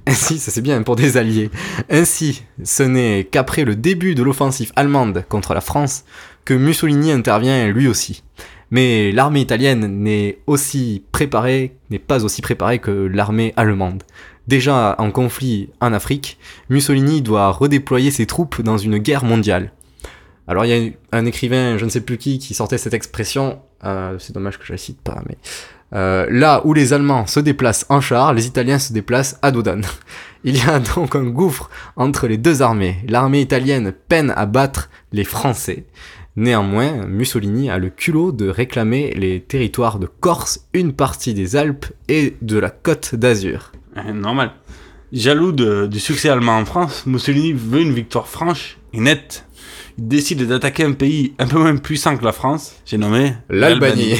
Ainsi, 0.06 0.38
ça 0.38 0.50
c'est 0.50 0.61
bien 0.61 0.82
pour 0.82 0.96
des 0.96 1.16
alliés. 1.16 1.50
Ainsi, 1.88 2.42
ce 2.64 2.82
n'est 2.82 3.28
qu'après 3.30 3.64
le 3.64 3.76
début 3.76 4.14
de 4.14 4.22
l'offensive 4.22 4.72
allemande 4.76 5.24
contre 5.28 5.54
la 5.54 5.61
France 5.61 6.04
que 6.44 6.54
Mussolini 6.54 7.12
intervient 7.12 7.68
lui 7.68 7.88
aussi. 7.88 8.22
Mais 8.70 9.12
l'armée 9.12 9.40
italienne 9.40 10.02
n'est 10.02 10.38
aussi 10.46 11.04
préparée, 11.12 11.76
n'est 11.90 12.00
pas 12.00 12.24
aussi 12.24 12.42
préparée 12.42 12.80
que 12.80 12.90
l'armée 12.90 13.52
allemande. 13.56 14.02
Déjà 14.48 14.94
en 14.98 15.11
conflit 15.11 15.70
en 15.80 15.92
Afrique, 15.92 16.38
Mussolini 16.68 17.22
doit 17.22 17.50
redéployer 17.50 18.11
ses 18.11 18.26
troupes 18.26 18.62
dans 18.62 18.78
une 18.78 18.98
guerre 18.98 19.24
mondiale. 19.24 19.72
Alors 20.48 20.64
il 20.64 20.68
y 20.70 20.88
a 20.88 21.18
un 21.18 21.26
écrivain, 21.26 21.76
je 21.78 21.85
ne 21.85 21.90
sais 21.90 22.00
plus 22.00 22.18
qui, 22.18 22.38
qui 22.38 22.54
sortait 22.54 22.78
cette 22.78 22.94
expression, 22.94 23.59
euh, 23.85 24.16
c'est 24.18 24.32
dommage 24.32 24.59
que 24.59 24.64
je 24.64 24.72
la 24.72 24.78
cite 24.78 25.00
pas, 25.00 25.20
mais 25.28 25.37
euh, 25.94 26.26
là 26.30 26.62
où 26.64 26.74
les 26.74 26.92
Allemands 26.92 27.26
se 27.26 27.40
déplacent 27.40 27.87
en 27.88 28.00
char, 28.00 28.35
les 28.35 28.46
Italiens 28.46 28.78
se 28.78 28.92
déplacent 28.92 29.38
à 29.42 29.50
dos 29.50 29.62
d'âne. 29.62 29.85
Il 30.44 30.56
y 30.56 30.68
a 30.68 30.78
donc 30.78 31.16
un 31.16 31.24
gouffre 31.24 31.70
entre 31.96 32.26
les 32.26 32.37
deux 32.37 32.62
armées. 32.62 33.04
L'armée 33.09 33.40
italienne 33.40 33.92
peine 34.09 34.32
à 34.37 34.46
battre 34.46 34.90
les 35.12 35.24
Français. 35.24 35.87
Néanmoins, 36.37 37.06
Mussolini 37.06 37.70
a 37.70 37.78
le 37.78 37.88
culot 37.88 38.30
de 38.30 38.48
réclamer 38.48 39.12
les 39.16 39.40
territoires 39.40 39.98
de 39.98 40.06
Corse, 40.06 40.66
une 40.72 40.92
partie 40.92 41.35
des 41.35 41.56
Alpes 41.56 41.87
et 42.09 42.37
de 42.42 42.59
la 42.59 42.70
Côte 42.70 43.14
d'Azur. 43.14 43.72
Normal. 44.12 44.52
Jaloux 45.12 45.52
de- 45.52 45.87
du 45.87 46.00
succès 46.00 46.28
allemand 46.28 46.56
en 46.59 46.64
France, 46.64 47.04
Mussolini 47.06 47.52
veut 47.52 47.80
une 47.80 47.92
victoire 47.94 48.26
franche 48.26 48.78
et 48.92 49.00
nette. 49.00 49.44
Il 49.98 50.09
décide 50.09 50.46
d'attaquer 50.46 50.85
un 50.85 50.92
pays 50.92 51.35
un 51.38 51.46
peu 51.46 51.59
moins 51.59 51.76
puissant 51.76 52.16
que 52.16 52.24
la 52.24 52.32
France, 52.32 52.74
j'ai 52.85 52.98
nommé 52.98 53.35
L'Albanie. 53.48 54.16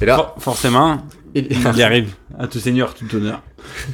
Et 0.00 0.04
là, 0.06 0.16
For- 0.16 0.34
forcément, 0.38 1.06
il... 1.34 1.46
y 1.76 1.82
arrive, 1.82 2.10
à 2.38 2.46
tout 2.48 2.58
seigneur, 2.58 2.94
tout 2.94 3.06
honneur. 3.14 3.42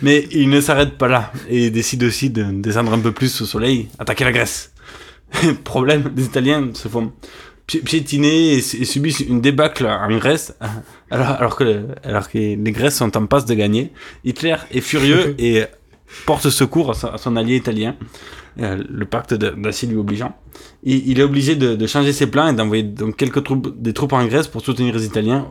Mais 0.02 0.26
il 0.32 0.48
ne 0.48 0.60
s'arrête 0.60 0.96
pas 0.96 1.08
là 1.08 1.32
et 1.48 1.70
décide 1.70 2.02
aussi 2.04 2.30
de 2.30 2.44
descendre 2.44 2.92
un 2.94 2.98
peu 2.98 3.12
plus 3.12 3.40
au 3.42 3.46
soleil, 3.46 3.88
attaquer 3.98 4.24
la 4.24 4.32
Grèce. 4.32 4.72
Problème, 5.64 6.10
les 6.16 6.24
Italiens 6.24 6.70
se 6.72 6.88
font 6.88 7.12
pi- 7.68 7.78
piétiner 7.82 8.54
et, 8.54 8.60
subissent 8.60 9.20
une 9.20 9.40
débâcle 9.40 9.86
en 9.86 10.08
Grèce, 10.18 10.56
alors, 11.10 11.28
alors, 11.28 11.54
que, 11.56 11.62
le- 11.64 11.86
alors 12.02 12.28
que 12.28 12.38
les 12.38 12.72
Grèces 12.72 12.96
sont 12.96 13.16
en 13.16 13.26
passe 13.26 13.44
de 13.46 13.54
gagner. 13.54 13.92
Hitler 14.24 14.56
est 14.72 14.80
furieux 14.80 15.36
et 15.38 15.62
porte 16.26 16.50
secours 16.50 16.90
à 16.90 16.94
son, 16.94 17.06
à 17.08 17.18
son 17.18 17.36
allié 17.36 17.54
italien, 17.56 17.94
euh, 18.60 18.82
le 18.88 19.04
pacte 19.04 19.34
d'acier 19.34 19.86
lui 19.86 19.96
obligeant. 19.96 20.34
Il, 20.82 21.08
il 21.08 21.20
est 21.20 21.22
obligé 21.22 21.54
de, 21.54 21.76
de 21.76 21.86
changer 21.86 22.12
ses 22.12 22.26
plans 22.26 22.48
et 22.48 22.54
d'envoyer 22.54 22.82
donc 22.82 23.16
quelques 23.16 23.44
troupes, 23.44 23.80
des 23.80 23.92
troupes 23.92 24.14
en 24.14 24.24
Grèce 24.26 24.48
pour 24.48 24.62
soutenir 24.62 24.92
les 24.96 25.04
Italiens. 25.06 25.46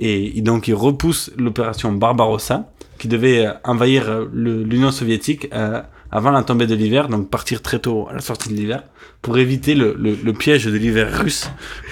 Et, 0.00 0.40
donc 0.42 0.68
il 0.68 0.74
repousse 0.74 1.30
l'opération 1.38 1.92
Barbarossa, 1.92 2.72
qui 2.98 3.08
devait 3.08 3.48
envahir 3.64 4.08
euh, 4.08 4.24
l'Union 4.32 4.90
soviétique 4.90 5.48
euh, 5.54 5.80
avant 6.14 6.30
la 6.30 6.42
tombée 6.42 6.66
de 6.66 6.74
l'hiver, 6.74 7.08
donc 7.08 7.28
partir 7.28 7.60
très 7.60 7.78
tôt 7.80 8.06
à 8.08 8.14
la 8.14 8.20
sortie 8.20 8.48
de 8.48 8.54
l'hiver, 8.54 8.84
pour 9.20 9.36
éviter 9.36 9.74
le, 9.74 9.94
le- 9.98 10.14
le 10.14 10.32
piège 10.32 10.64
de 10.64 10.76
l'hiver 10.78 11.18
russe, 11.20 11.50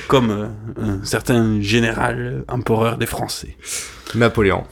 comme 0.09 0.31
euh, 0.31 0.47
un 0.81 1.05
certain 1.05 1.61
général 1.61 2.45
empereur 2.49 2.97
des 2.97 3.07
Français. 3.07 3.57
Napoléon. 4.15 4.65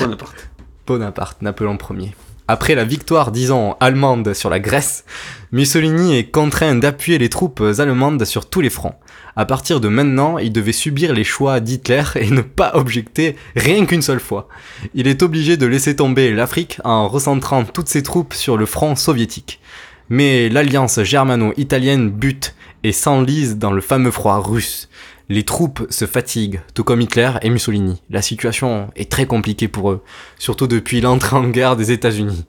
Bonaparte. 0.00 0.50
Bonaparte, 0.86 1.42
Napoléon 1.42 1.78
Ier. 1.98 2.14
Après 2.52 2.74
la 2.74 2.82
victoire, 2.82 3.30
disons, 3.30 3.76
allemande 3.78 4.34
sur 4.34 4.50
la 4.50 4.58
Grèce, 4.58 5.04
Mussolini 5.52 6.16
est 6.16 6.32
contraint 6.32 6.74
d'appuyer 6.74 7.16
les 7.16 7.28
troupes 7.28 7.62
allemandes 7.78 8.24
sur 8.24 8.50
tous 8.50 8.60
les 8.60 8.70
fronts. 8.70 8.96
À 9.36 9.46
partir 9.46 9.78
de 9.78 9.86
maintenant, 9.86 10.36
il 10.36 10.50
devait 10.50 10.72
subir 10.72 11.12
les 11.12 11.22
choix 11.22 11.60
d'Hitler 11.60 12.02
et 12.16 12.28
ne 12.28 12.40
pas 12.40 12.72
objecter 12.74 13.36
rien 13.54 13.86
qu'une 13.86 14.02
seule 14.02 14.18
fois. 14.18 14.48
Il 14.94 15.06
est 15.06 15.22
obligé 15.22 15.56
de 15.56 15.66
laisser 15.66 15.94
tomber 15.94 16.32
l'Afrique 16.32 16.80
en 16.82 17.06
recentrant 17.06 17.62
toutes 17.62 17.88
ses 17.88 18.02
troupes 18.02 18.34
sur 18.34 18.56
le 18.56 18.66
front 18.66 18.96
soviétique. 18.96 19.60
Mais 20.08 20.48
l'alliance 20.48 21.00
germano-italienne 21.04 22.10
bute 22.10 22.56
et 22.82 22.90
s'enlise 22.90 23.58
dans 23.58 23.70
le 23.70 23.80
fameux 23.80 24.10
froid 24.10 24.42
russe. 24.44 24.88
Les 25.30 25.44
troupes 25.44 25.86
se 25.90 26.06
fatiguent, 26.06 26.60
tout 26.74 26.82
comme 26.82 27.00
Hitler 27.00 27.30
et 27.42 27.50
Mussolini. 27.50 28.02
La 28.10 28.20
situation 28.20 28.90
est 28.96 29.08
très 29.08 29.26
compliquée 29.26 29.68
pour 29.68 29.92
eux, 29.92 30.02
surtout 30.38 30.66
depuis 30.66 31.00
l'entrée 31.00 31.36
en 31.36 31.48
guerre 31.48 31.76
des 31.76 31.92
États-Unis. 31.92 32.44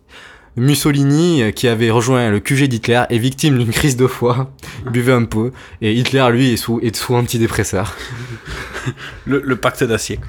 Mussolini, 0.57 1.43
euh, 1.43 1.51
qui 1.51 1.67
avait 1.67 1.91
rejoint 1.91 2.31
le 2.31 2.39
QG 2.39 2.63
d'Hitler, 2.63 3.03
est 3.11 3.19
victime 3.19 3.59
d'une 3.59 3.69
crise 3.69 3.97
de 3.97 4.07
foie, 4.07 4.51
buvait 4.91 5.13
un 5.13 5.25
peu, 5.25 5.51
et 5.81 5.93
Hitler, 5.93 6.27
lui, 6.31 6.53
est 6.53 6.57
sous, 6.57 6.79
est 6.81 7.11
antidépresseur. 7.11 7.95
le, 9.27 9.55
pacte 9.57 9.83
d'acier. 9.83 10.19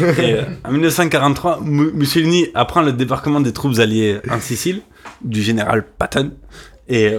Euh, 0.00 0.44
en 0.64 0.70
1943, 0.70 1.62
Mu- 1.64 1.90
Mussolini 1.92 2.46
apprend 2.54 2.82
le 2.82 2.92
débarquement 2.92 3.40
des 3.40 3.52
troupes 3.52 3.80
alliées 3.80 4.20
en 4.30 4.38
Sicile, 4.38 4.82
du 5.20 5.42
général 5.42 5.84
Patton, 5.98 6.30
et 6.88 7.12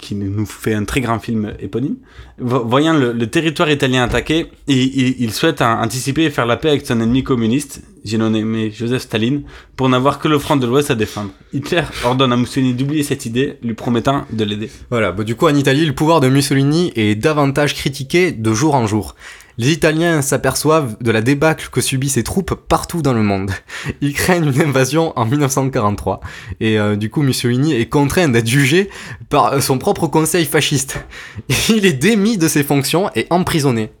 qui 0.00 0.14
nous 0.14 0.46
fait 0.46 0.74
un 0.74 0.84
très 0.84 1.00
grand 1.00 1.18
film 1.18 1.52
éponyme. 1.58 1.96
Vo- 2.38 2.64
Voyant 2.64 2.94
le, 2.94 3.12
territoire 3.26 3.70
italien 3.70 4.04
attaqué, 4.04 4.46
il, 4.68 4.76
il- 4.78 5.32
souhaite 5.32 5.62
an- 5.62 5.80
anticiper 5.82 6.24
et 6.24 6.30
faire 6.30 6.46
la 6.46 6.56
paix 6.56 6.68
avec 6.70 6.86
son 6.86 7.00
ennemi 7.00 7.22
communiste, 7.24 7.82
j'ai 8.04 8.18
nommé 8.18 8.70
Joseph 8.70 9.02
Staline, 9.02 9.42
pour 9.76 9.88
n'avoir 9.88 10.18
que 10.20 10.28
le 10.28 10.38
front 10.38 10.56
de 10.56 10.66
l'Ouest 10.66 10.90
à 10.90 10.94
défendre. 10.94 11.30
Hitler 11.52 11.82
ordonne 12.04 12.32
à 12.32 12.36
Mussolini 12.36 12.72
d'oublier 12.74 13.02
cette 13.02 13.26
idée, 13.26 13.56
lui 13.62 13.74
promettant 13.74 14.26
de 14.32 14.44
l'aider. 14.44 14.70
Voilà, 14.90 15.12
bah, 15.12 15.24
du 15.24 15.34
coup 15.34 15.46
en 15.46 15.54
Italie, 15.54 15.84
le 15.86 15.92
pouvoir 15.92 16.20
de 16.20 16.28
Mussolini 16.28 16.92
est 16.94 17.14
davantage 17.16 17.74
critiqué 17.74 18.32
de 18.32 18.52
jour 18.54 18.74
en 18.74 18.86
jour. 18.86 19.16
Les 19.60 19.72
Italiens 19.72 20.22
s'aperçoivent 20.22 20.96
de 21.02 21.10
la 21.10 21.20
débâcle 21.20 21.68
que 21.70 21.82
subissent 21.82 22.14
ses 22.14 22.22
troupes 22.22 22.54
partout 22.54 23.02
dans 23.02 23.12
le 23.12 23.22
monde. 23.22 23.50
Ils 24.00 24.14
craignent 24.14 24.46
une 24.46 24.62
invasion 24.62 25.12
en 25.16 25.26
1943 25.26 26.20
et 26.60 26.78
euh, 26.78 26.96
du 26.96 27.10
coup 27.10 27.20
Mussolini 27.20 27.74
est 27.74 27.90
contraint 27.90 28.30
d'être 28.30 28.46
jugé 28.46 28.88
par 29.28 29.52
euh, 29.52 29.60
son 29.60 29.76
propre 29.76 30.06
conseil 30.06 30.46
fasciste. 30.46 31.04
Il 31.68 31.84
est 31.84 31.92
démis 31.92 32.38
de 32.38 32.48
ses 32.48 32.64
fonctions 32.64 33.10
et 33.14 33.26
emprisonné. 33.28 33.92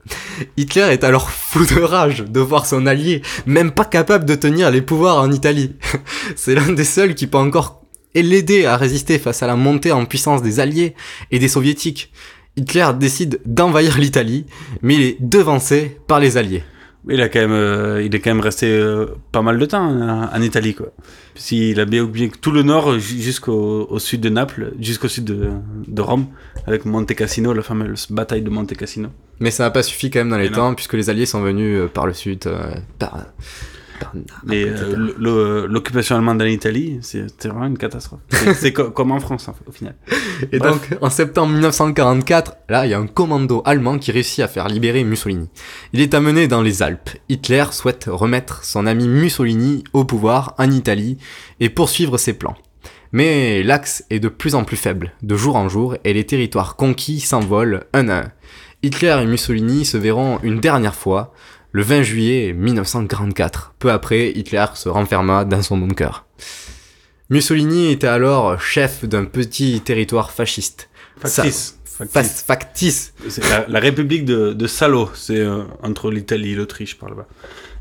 Hitler 0.56 0.88
est 0.92 1.04
alors 1.04 1.28
fou 1.30 1.66
de 1.66 1.82
rage 1.82 2.24
de 2.24 2.40
voir 2.40 2.64
son 2.64 2.86
allié 2.86 3.20
même 3.44 3.70
pas 3.70 3.84
capable 3.84 4.24
de 4.24 4.36
tenir 4.36 4.70
les 4.70 4.80
pouvoirs 4.80 5.18
en 5.18 5.30
Italie. 5.30 5.76
C'est 6.36 6.54
l'un 6.54 6.72
des 6.72 6.84
seuls 6.84 7.14
qui 7.14 7.26
peut 7.26 7.36
encore 7.36 7.82
l'aider 8.14 8.64
à 8.64 8.78
résister 8.78 9.18
face 9.18 9.42
à 9.42 9.46
la 9.46 9.56
montée 9.56 9.92
en 9.92 10.06
puissance 10.06 10.40
des 10.40 10.58
Alliés 10.58 10.94
et 11.30 11.38
des 11.38 11.48
Soviétiques. 11.48 12.10
Hitler 12.56 12.86
décide 12.98 13.40
d'envahir 13.46 13.98
l'Italie, 13.98 14.46
mais 14.82 14.94
il 14.94 15.02
est 15.02 15.16
devancé 15.20 15.98
par 16.06 16.20
les 16.20 16.36
Alliés. 16.36 16.62
Il, 17.08 17.22
a 17.22 17.30
quand 17.30 17.38
même, 17.40 17.52
euh, 17.52 18.02
il 18.02 18.14
est 18.14 18.20
quand 18.20 18.28
même 18.30 18.40
resté 18.42 18.66
euh, 18.70 19.06
pas 19.32 19.40
mal 19.40 19.58
de 19.58 19.64
temps 19.64 19.82
hein, 19.88 20.28
en 20.34 20.42
Italie. 20.42 20.74
Quoi. 20.74 20.88
S'il 21.34 21.80
a 21.80 21.86
bien 21.86 22.02
oublié 22.02 22.30
tout 22.42 22.50
le 22.50 22.62
nord 22.62 22.98
ju- 22.98 23.18
jusqu'au 23.20 23.86
au 23.88 23.98
sud 23.98 24.20
de 24.20 24.28
Naples, 24.28 24.74
jusqu'au 24.78 25.08
sud 25.08 25.24
de, 25.24 25.48
de 25.88 26.02
Rome, 26.02 26.26
avec 26.66 26.84
Monte 26.84 27.14
Cassino, 27.14 27.54
la 27.54 27.62
fameuse 27.62 28.06
bataille 28.10 28.42
de 28.42 28.50
Monte 28.50 28.76
Cassino. 28.76 29.08
Mais 29.38 29.50
ça 29.50 29.62
n'a 29.64 29.70
pas 29.70 29.82
suffi 29.82 30.10
quand 30.10 30.18
même 30.18 30.28
dans 30.28 30.36
les 30.36 30.46
Et 30.48 30.50
non. 30.50 30.56
temps, 30.56 30.74
puisque 30.74 30.92
les 30.92 31.08
Alliés 31.08 31.24
sont 31.24 31.40
venus 31.40 31.78
euh, 31.80 31.86
par 31.88 32.06
le 32.06 32.12
sud, 32.12 32.46
euh, 32.46 32.74
par, 32.98 33.16
euh, 34.50 35.66
l'occupation 35.68 36.16
allemande 36.16 36.42
en 36.42 36.46
Italie, 36.46 36.98
c'est 37.02 37.26
c'est 37.38 37.48
vraiment 37.48 37.66
une 37.66 37.78
catastrophe. 37.78 38.20
C'est- 38.30 38.54
C'est 38.60 38.72
co- 38.72 38.90
comme 38.90 39.12
en 39.12 39.20
France, 39.20 39.48
en 39.48 39.52
fait, 39.54 39.64
au 39.68 39.72
final. 39.72 39.94
Et 40.52 40.58
Bref. 40.58 40.72
donc, 40.90 40.98
en 41.02 41.10
septembre 41.10 41.52
1944, 41.52 42.54
là, 42.68 42.86
il 42.86 42.90
y 42.90 42.94
a 42.94 42.98
un 42.98 43.06
commando 43.06 43.62
allemand 43.64 43.98
qui 43.98 44.12
réussit 44.12 44.40
à 44.40 44.48
faire 44.48 44.68
libérer 44.68 45.04
Mussolini. 45.04 45.48
Il 45.92 46.00
est 46.00 46.14
amené 46.14 46.48
dans 46.48 46.62
les 46.62 46.82
Alpes. 46.82 47.10
Hitler 47.28 47.64
souhaite 47.72 48.06
remettre 48.08 48.64
son 48.64 48.86
ami 48.86 49.08
Mussolini 49.08 49.84
au 49.92 50.04
pouvoir 50.04 50.54
en 50.58 50.70
Italie 50.70 51.18
et 51.60 51.68
poursuivre 51.68 52.18
ses 52.18 52.32
plans. 52.34 52.56
Mais 53.12 53.62
l'axe 53.64 54.04
est 54.10 54.20
de 54.20 54.28
plus 54.28 54.54
en 54.54 54.62
plus 54.64 54.76
faible, 54.76 55.12
de 55.22 55.34
jour 55.36 55.56
en 55.56 55.68
jour, 55.68 55.96
et 56.04 56.12
les 56.12 56.24
territoires 56.24 56.76
conquis 56.76 57.18
s'envolent 57.20 57.84
un 57.92 58.08
à 58.08 58.18
un. 58.20 58.32
Hitler 58.82 59.18
et 59.22 59.26
Mussolini 59.26 59.84
se 59.84 59.96
verront 59.96 60.38
une 60.42 60.60
dernière 60.60 60.94
fois, 60.94 61.34
le 61.72 61.82
20 61.82 62.02
juillet 62.02 62.52
1944. 62.52 63.74
Peu 63.78 63.90
après, 63.90 64.30
Hitler 64.30 64.66
se 64.74 64.88
renferma 64.88 65.44
dans 65.44 65.62
son 65.62 65.78
bunker. 65.78 66.26
Mussolini 67.28 67.92
était 67.92 68.06
alors 68.08 68.60
chef 68.60 69.04
d'un 69.04 69.24
petit 69.24 69.80
territoire 69.80 70.30
fasciste. 70.32 70.88
Factice. 71.18 71.78
Ça- 71.84 72.06
Factice. 72.06 72.42
fa- 72.42 72.54
factice. 72.54 73.14
C'est 73.28 73.46
la, 73.50 73.66
la 73.68 73.78
République 73.78 74.24
de, 74.24 74.52
de 74.54 74.66
Salo, 74.66 75.10
c'est 75.14 75.36
euh, 75.38 75.64
entre 75.82 76.10
l'Italie 76.10 76.52
et 76.52 76.54
l'Autriche 76.54 76.96
par 76.98 77.10
là-bas. 77.10 77.26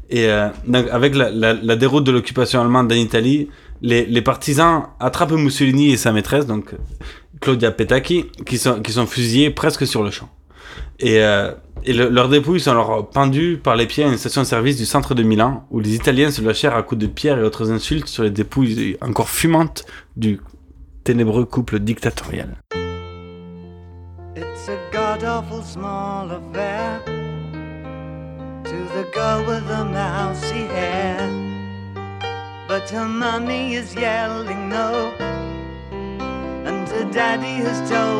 Et 0.09 0.27
euh, 0.29 0.49
avec 0.91 1.15
la, 1.15 1.29
la, 1.29 1.53
la 1.53 1.75
déroute 1.77 2.03
de 2.03 2.11
l'occupation 2.11 2.59
allemande 2.59 2.91
en 2.91 2.95
Italie, 2.95 3.47
les, 3.81 4.05
les 4.05 4.21
partisans 4.21 4.87
attrapent 4.99 5.31
Mussolini 5.31 5.91
et 5.91 5.97
sa 5.97 6.11
maîtresse, 6.11 6.45
donc 6.45 6.75
Claudia 7.39 7.71
Petacchi, 7.71 8.25
qui 8.45 8.57
sont, 8.57 8.81
qui 8.81 8.91
sont 8.91 9.07
fusillés 9.07 9.51
presque 9.51 9.87
sur 9.87 10.03
le 10.03 10.11
champ. 10.11 10.29
Et, 10.99 11.23
euh, 11.23 11.51
leurs 11.85 12.27
dépouilles 12.27 12.59
sont 12.59 12.71
alors 12.71 13.09
pendues 13.09 13.59
par 13.61 13.75
les 13.75 13.85
pieds 13.85 14.03
à 14.03 14.07
une 14.07 14.17
station-service 14.17 14.77
du 14.77 14.85
centre 14.85 15.15
de 15.15 15.23
Milan, 15.23 15.65
où 15.71 15.79
les 15.79 15.95
Italiens 15.95 16.29
se 16.29 16.41
lâchèrent 16.41 16.75
à 16.75 16.83
coups 16.83 16.99
de 16.99 17.07
pierre 17.07 17.39
et 17.39 17.43
autres 17.43 17.71
insultes 17.71 18.07
sur 18.07 18.23
les 18.23 18.31
dépouilles 18.31 18.97
encore 19.01 19.29
fumantes 19.29 19.85
du 20.17 20.41
ténébreux 21.03 21.45
couple 21.45 21.79
dictatorial. 21.79 22.57
But 32.69 32.87
her 32.91 33.07
is 33.49 33.95
yelling 33.95 34.69
no, 34.69 35.11
and 35.89 36.87
her 36.87 37.11
daddy 37.11 37.63
has 37.63 37.89
told. 37.89 38.19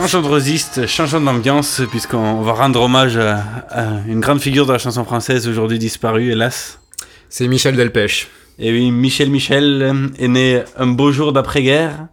Changeons 0.03 0.23
de 0.23 0.27
registre, 0.29 0.87
changeons 0.89 1.21
d'ambiance, 1.21 1.81
puisqu'on 1.91 2.43
va 2.43 2.53
rendre 2.55 2.81
hommage 2.83 3.17
à, 3.17 3.37
à 3.71 3.85
une 4.09 4.19
grande 4.19 4.41
figure 4.41 4.67
de 4.67 4.73
la 4.73 4.79
chanson 4.79 5.05
française 5.05 5.47
aujourd'hui 5.47 5.79
disparue, 5.79 6.33
hélas. 6.33 6.81
C'est 7.29 7.47
Michel 7.47 7.77
Delpech. 7.77 8.27
Et 8.59 8.73
oui, 8.73 8.91
Michel 8.91 9.31
Michel 9.31 10.11
est 10.19 10.27
né 10.29 10.63
un 10.77 10.89
beau 10.89 11.13
jour 11.13 11.33
d'après-guerre. 11.33 12.09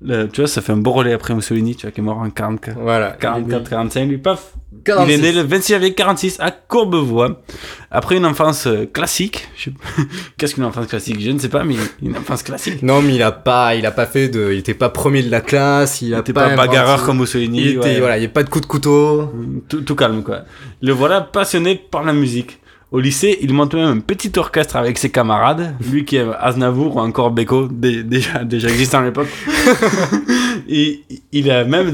Le- 0.00 0.26
tu 0.28 0.40
vois, 0.40 0.48
ça 0.48 0.62
fait 0.62 0.72
un 0.72 0.78
beau 0.78 0.92
relais 0.92 1.12
après 1.12 1.34
Mussolini, 1.34 1.76
tu 1.76 1.82
vois, 1.82 1.90
qui 1.90 2.00
est 2.00 2.02
mort 2.02 2.18
en 2.18 2.30
44. 2.30 2.78
Voilà. 2.80 3.10
44, 3.20 3.68
45, 3.68 4.06
lui, 4.08 4.16
paf. 4.18 4.54
46. 4.84 5.12
Il 5.12 5.14
est 5.14 5.22
né 5.22 5.32
le 5.32 5.42
26 5.46 5.72
janvier 5.74 5.94
46 5.94 6.36
à 6.40 6.50
Courbevoie. 6.50 7.42
Après 7.90 8.16
une 8.16 8.26
enfance 8.26 8.66
euh, 8.66 8.86
classique. 8.86 9.48
je 9.56 9.70
Qu'est-ce 10.38 10.54
qu'une 10.54 10.64
enfance 10.64 10.86
classique? 10.86 11.20
Je 11.20 11.30
ne 11.30 11.38
sais 11.38 11.48
pas, 11.48 11.64
mais 11.64 11.76
une 12.02 12.16
enfance 12.16 12.42
classique. 12.42 12.82
Non, 12.82 13.00
mais 13.02 13.14
il 13.14 13.22
a 13.22 13.32
pas, 13.32 13.74
il 13.74 13.86
a 13.86 13.90
pas 13.90 14.06
fait 14.06 14.28
de, 14.28 14.50
il 14.52 14.58
était 14.58 14.74
pas 14.74 14.88
premier 14.88 15.22
de 15.22 15.30
la 15.30 15.40
classe, 15.40 16.02
il 16.02 16.14
a 16.14 16.18
était 16.20 16.32
pas 16.32 16.48
pas 16.50 16.56
bagarreur 16.56 17.04
comme 17.04 17.18
Mussolini, 17.18 17.60
Il 17.60 17.68
était, 17.76 17.78
ouais. 17.80 17.98
voilà, 18.00 18.18
il 18.18 18.22
y 18.22 18.26
a 18.26 18.30
pas 18.30 18.42
de 18.42 18.50
coup 18.50 18.60
de 18.60 18.66
couteau. 18.66 19.32
Tout, 19.68 19.80
tout 19.82 19.94
calme, 19.94 20.22
quoi. 20.22 20.40
Le 20.82 20.92
voilà 20.92 21.20
passionné 21.20 21.74
par 21.90 22.02
la 22.04 22.12
musique. 22.12 22.60
Au 22.92 23.00
lycée, 23.00 23.36
il 23.42 23.52
monte 23.52 23.74
même 23.74 23.88
un 23.88 23.98
petit 23.98 24.30
orchestre 24.36 24.76
avec 24.76 24.96
ses 24.96 25.10
camarades. 25.10 25.74
Lui 25.90 26.04
qui 26.04 26.16
est 26.16 26.26
Aznavour 26.38 26.96
ou 26.96 27.00
encore 27.00 27.32
Beko, 27.32 27.66
dé- 27.68 28.04
déjà, 28.04 28.44
déjà 28.44 28.68
existant 28.68 29.00
à 29.00 29.04
l'époque. 29.04 29.26
Et 30.68 31.02
il 31.32 31.50
a 31.50 31.64
même 31.64 31.92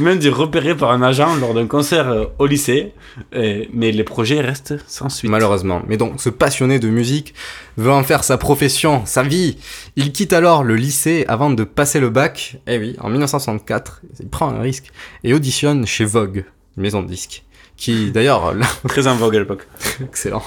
même 0.00 0.18
dû 0.18 0.28
repérer 0.30 0.76
par 0.76 0.90
un 0.90 1.02
agent 1.02 1.36
lors 1.36 1.54
d'un 1.54 1.66
concert 1.66 2.08
euh, 2.08 2.24
au 2.38 2.46
lycée. 2.46 2.92
Et- 3.32 3.68
mais 3.72 3.92
les 3.92 4.04
projets 4.04 4.40
restent 4.40 4.74
sans 4.86 5.08
suite. 5.08 5.30
Malheureusement. 5.30 5.82
Mais 5.86 5.96
donc, 5.96 6.20
ce 6.20 6.28
passionné 6.28 6.78
de 6.78 6.88
musique 6.88 7.34
veut 7.76 7.90
en 7.92 8.02
faire 8.02 8.24
sa 8.24 8.36
profession, 8.38 9.02
sa 9.06 9.22
vie. 9.22 9.58
Il 9.96 10.12
quitte 10.12 10.32
alors 10.32 10.64
le 10.64 10.76
lycée 10.76 11.24
avant 11.28 11.50
de 11.50 11.64
passer 11.64 12.00
le 12.00 12.10
bac. 12.10 12.56
Eh 12.66 12.78
oui, 12.78 12.96
en 13.00 13.08
1964, 13.10 14.02
il 14.20 14.28
prend 14.28 14.48
un 14.50 14.60
risque 14.60 14.86
et 15.24 15.32
auditionne 15.34 15.86
chez 15.86 16.04
Vogue, 16.04 16.44
une 16.76 16.82
maison 16.82 17.02
de 17.02 17.08
disques. 17.08 17.44
Qui, 17.76 18.10
d'ailleurs, 18.10 18.52
là- 18.54 18.66
Très 18.88 19.06
en 19.06 19.16
vogue 19.16 19.36
à 19.36 19.38
l'époque. 19.38 19.66
excellent. 20.04 20.42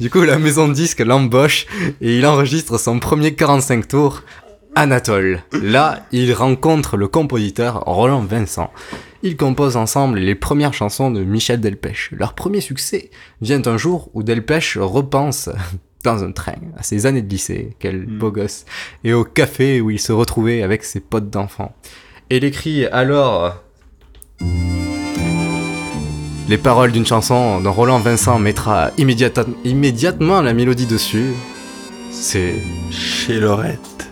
Du 0.00 0.08
coup, 0.08 0.22
la 0.22 0.38
maison 0.38 0.66
de 0.66 0.72
disques 0.72 1.00
l'embauche 1.00 1.66
et 2.00 2.16
il 2.16 2.24
enregistre 2.24 2.78
son 2.80 2.98
premier 2.98 3.34
45 3.34 3.86
tours, 3.86 4.22
Anatole. 4.74 5.42
Là, 5.52 6.06
il 6.12 6.32
rencontre 6.32 6.96
le 6.96 7.08
compositeur 7.08 7.82
Roland 7.86 8.22
Vincent. 8.22 8.70
Ils 9.22 9.36
composent 9.36 9.76
ensemble 9.76 10.18
les 10.18 10.34
premières 10.34 10.72
chansons 10.72 11.10
de 11.10 11.22
Michel 11.22 11.60
Delpech. 11.60 12.10
Leur 12.12 12.34
premier 12.34 12.60
succès 12.60 13.10
vient 13.40 13.62
un 13.66 13.76
jour 13.76 14.10
où 14.14 14.22
Delpech 14.22 14.78
repense 14.80 15.50
dans 16.04 16.24
un 16.24 16.32
train 16.32 16.54
à 16.78 16.82
ses 16.82 17.06
années 17.06 17.22
de 17.22 17.28
lycée, 17.28 17.76
quel 17.78 18.06
beau 18.06 18.30
gosse, 18.30 18.64
et 19.04 19.12
au 19.12 19.24
café 19.24 19.80
où 19.80 19.90
il 19.90 20.00
se 20.00 20.12
retrouvait 20.12 20.62
avec 20.62 20.84
ses 20.84 21.00
potes 21.00 21.28
d'enfants. 21.28 21.74
Et 22.30 22.38
il 22.38 22.44
écrit 22.44 22.86
alors 22.86 23.62
les 26.48 26.58
paroles 26.58 26.90
d'une 26.90 27.06
chanson 27.06 27.60
dont 27.60 27.72
Roland 27.72 28.00
Vincent 28.00 28.38
mettra 28.38 28.90
immédiatement 28.96 30.42
la 30.42 30.52
mélodie 30.54 30.86
dessus. 30.86 31.32
C'est 32.10 32.54
Chez 32.90 33.38
Lorette. 33.38 34.09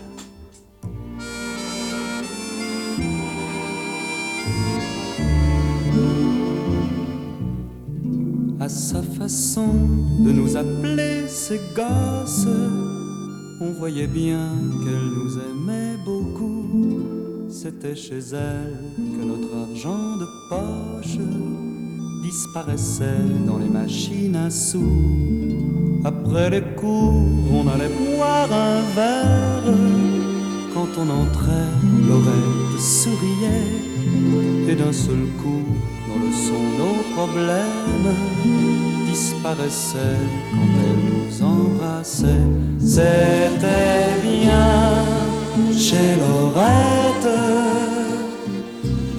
De 10.19 10.31
nous 10.31 10.57
appeler 10.57 11.27
ses 11.27 11.59
gosses, 11.75 12.47
on 13.61 13.71
voyait 13.71 14.07
bien 14.07 14.49
qu'elle 14.83 15.09
nous 15.17 15.37
aimait 15.37 15.97
beaucoup. 16.05 16.99
C'était 17.49 17.95
chez 17.95 18.19
elle 18.33 18.77
que 18.97 19.25
notre 19.25 19.55
argent 19.69 20.17
de 20.17 20.27
poche 20.49 21.17
disparaissait 22.23 23.25
dans 23.45 23.57
les 23.57 23.69
machines 23.69 24.35
à 24.35 24.49
sous. 24.49 26.01
Après 26.05 26.49
les 26.49 26.61
cours, 26.75 27.27
on 27.51 27.67
allait 27.67 27.89
boire 27.89 28.51
un 28.51 28.81
verre. 28.95 29.73
Quand 30.73 30.87
on 30.97 31.09
entrait, 31.09 31.71
Lorette 32.07 32.79
souriait. 32.79 34.69
Et 34.69 34.75
d'un 34.75 34.93
seul 34.93 35.25
coup, 35.41 35.65
dans 36.09 36.19
le 36.25 36.31
son, 36.31 36.63
nos 36.81 36.99
problèmes 37.15 38.13
disparaissaient 39.05 40.25
quand 40.51 40.71
elle 40.85 41.01
nous 41.09 41.43
embrassait. 41.43 42.47
C'était 42.79 44.09
bien 44.23 44.69
chez 45.71 46.09
Lorette 46.21 47.35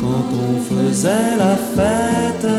quand 0.01 0.27
on 0.47 0.61
faisait 0.71 1.37
la 1.39 1.57
fête. 1.77 2.51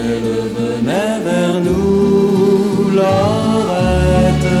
Elle 0.00 0.30
venait 0.58 1.18
vers 1.24 1.60
nous, 1.60 2.90
Lorette. 2.98 4.54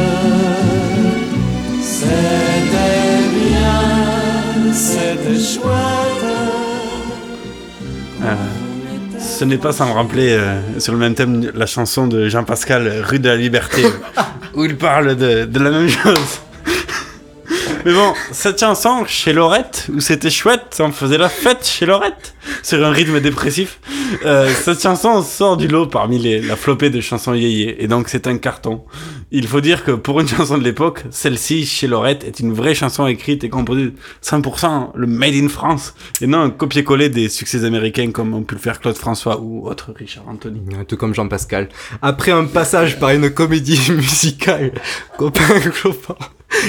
C'était 1.80 3.18
bien, 3.38 4.72
c'était 4.72 5.40
chouette. 5.40 6.07
Ce 9.38 9.44
n'est 9.44 9.56
pas 9.58 9.70
sans 9.70 9.86
me 9.86 9.92
rappeler, 9.92 10.32
euh, 10.32 10.80
sur 10.80 10.92
le 10.92 10.98
même 10.98 11.14
thème, 11.14 11.52
la 11.54 11.66
chanson 11.66 12.08
de 12.08 12.28
Jean-Pascal, 12.28 13.04
Rue 13.04 13.20
de 13.20 13.28
la 13.28 13.36
Liberté, 13.36 13.82
où 14.54 14.64
il 14.64 14.76
parle 14.76 15.14
de, 15.14 15.44
de 15.44 15.58
la 15.60 15.70
même 15.70 15.88
chose. 15.88 16.40
Mais 17.88 17.94
bon, 17.94 18.12
cette 18.32 18.60
chanson, 18.60 19.06
chez 19.06 19.32
Lorette, 19.32 19.88
où 19.90 20.00
c'était 20.00 20.28
chouette, 20.28 20.76
on 20.78 20.92
faisait 20.92 21.16
la 21.16 21.30
fête 21.30 21.66
chez 21.66 21.86
Lorette, 21.86 22.34
sur 22.62 22.84
un 22.84 22.90
rythme 22.90 23.18
dépressif. 23.18 23.80
Euh, 24.26 24.52
cette 24.52 24.82
chanson 24.82 25.22
sort 25.22 25.56
du 25.56 25.68
lot 25.68 25.86
parmi 25.86 26.18
la 26.42 26.56
flopée 26.56 26.90
de 26.90 27.00
chansons 27.00 27.32
yéyé, 27.32 27.82
et 27.82 27.88
donc 27.88 28.10
c'est 28.10 28.26
un 28.26 28.36
carton. 28.36 28.84
Il 29.30 29.46
faut 29.46 29.62
dire 29.62 29.84
que 29.84 29.92
pour 29.92 30.20
une 30.20 30.28
chanson 30.28 30.58
de 30.58 30.64
l'époque, 30.64 31.04
celle-ci, 31.08 31.64
chez 31.64 31.86
Lorette, 31.86 32.24
est 32.24 32.40
une 32.40 32.52
vraie 32.52 32.74
chanson 32.74 33.06
écrite 33.06 33.42
et 33.44 33.48
composée 33.48 33.94
100% 34.22 34.90
le 34.94 35.06
Made 35.06 35.32
in 35.32 35.48
France, 35.48 35.94
et 36.20 36.26
non 36.26 36.40
un 36.40 36.50
copier-coller 36.50 37.08
des 37.08 37.30
succès 37.30 37.64
américains 37.64 38.10
comme 38.10 38.34
ont 38.34 38.42
pu 38.42 38.54
le 38.54 38.60
faire 38.60 38.80
Claude 38.80 38.98
François 38.98 39.40
ou 39.40 39.66
autre 39.66 39.94
Richard 39.96 40.28
Anthony. 40.28 40.60
tout 40.86 40.98
comme 40.98 41.14
Jean-Pascal. 41.14 41.70
Après 42.02 42.32
un 42.32 42.44
passage 42.44 43.00
par 43.00 43.10
une 43.10 43.30
comédie 43.30 43.80
musicale, 43.92 44.72
copain 45.16 45.58
clopin, 45.60 46.16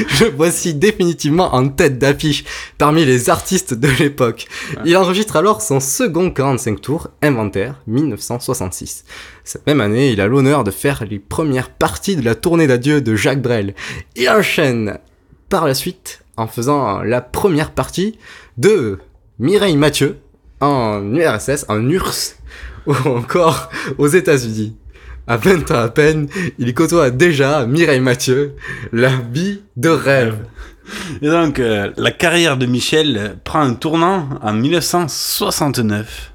je 0.09 0.25
voici 0.25 0.73
définitivement 0.73 1.08
en 1.53 1.69
tête 1.69 1.97
d'affiche 1.97 2.43
parmi 2.77 3.05
les 3.05 3.29
artistes 3.29 3.73
de 3.73 3.87
l'époque. 3.99 4.47
Il 4.85 4.97
enregistre 4.97 5.35
alors 5.35 5.61
son 5.61 5.79
second 5.79 6.31
45 6.31 6.81
tours, 6.81 7.07
Inventaire, 7.21 7.75
1966. 7.87 9.05
Cette 9.43 9.65
même 9.67 9.81
année, 9.81 10.11
il 10.11 10.21
a 10.21 10.27
l'honneur 10.27 10.63
de 10.63 10.71
faire 10.71 11.05
les 11.09 11.19
premières 11.19 11.69
parties 11.69 12.15
de 12.15 12.23
la 12.23 12.35
tournée 12.35 12.67
d'adieu 12.67 13.01
de 13.01 13.15
Jacques 13.15 13.41
Brel. 13.41 13.75
Il 14.15 14.29
enchaîne 14.29 14.99
par 15.49 15.65
la 15.65 15.73
suite 15.73 16.23
en 16.37 16.47
faisant 16.47 17.01
la 17.01 17.21
première 17.21 17.71
partie 17.71 18.17
de 18.57 18.99
Mireille 19.39 19.77
Mathieu 19.77 20.17
en 20.61 21.13
URSS, 21.15 21.65
en 21.69 21.89
URSS, 21.89 22.37
ou 22.87 22.93
encore 23.07 23.69
aux 23.97 24.07
États-Unis. 24.07 24.75
À 25.29 25.37
20 25.37 25.69
ans 25.69 25.79
à 25.79 25.89
peine, 25.89 26.27
il 26.57 26.73
côtoie 26.73 27.11
déjà 27.11 27.67
Mireille 27.67 27.99
Mathieu, 27.99 28.55
la 28.91 29.11
vie 29.31 29.61
de 29.77 29.89
rêve. 29.89 30.39
Et 31.21 31.27
donc, 31.29 31.59
euh, 31.59 31.91
la 31.97 32.09
carrière 32.09 32.57
de 32.57 32.65
Michel 32.65 33.35
prend 33.43 33.61
un 33.61 33.75
tournant 33.75 34.27
en 34.41 34.53
1969. 34.53 36.33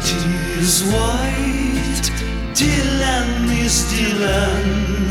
White 0.00 0.14
is 0.58 0.84
white, 0.86 2.12
Dylan 2.54 3.50
is 3.62 3.84
Dylan. 3.92 5.10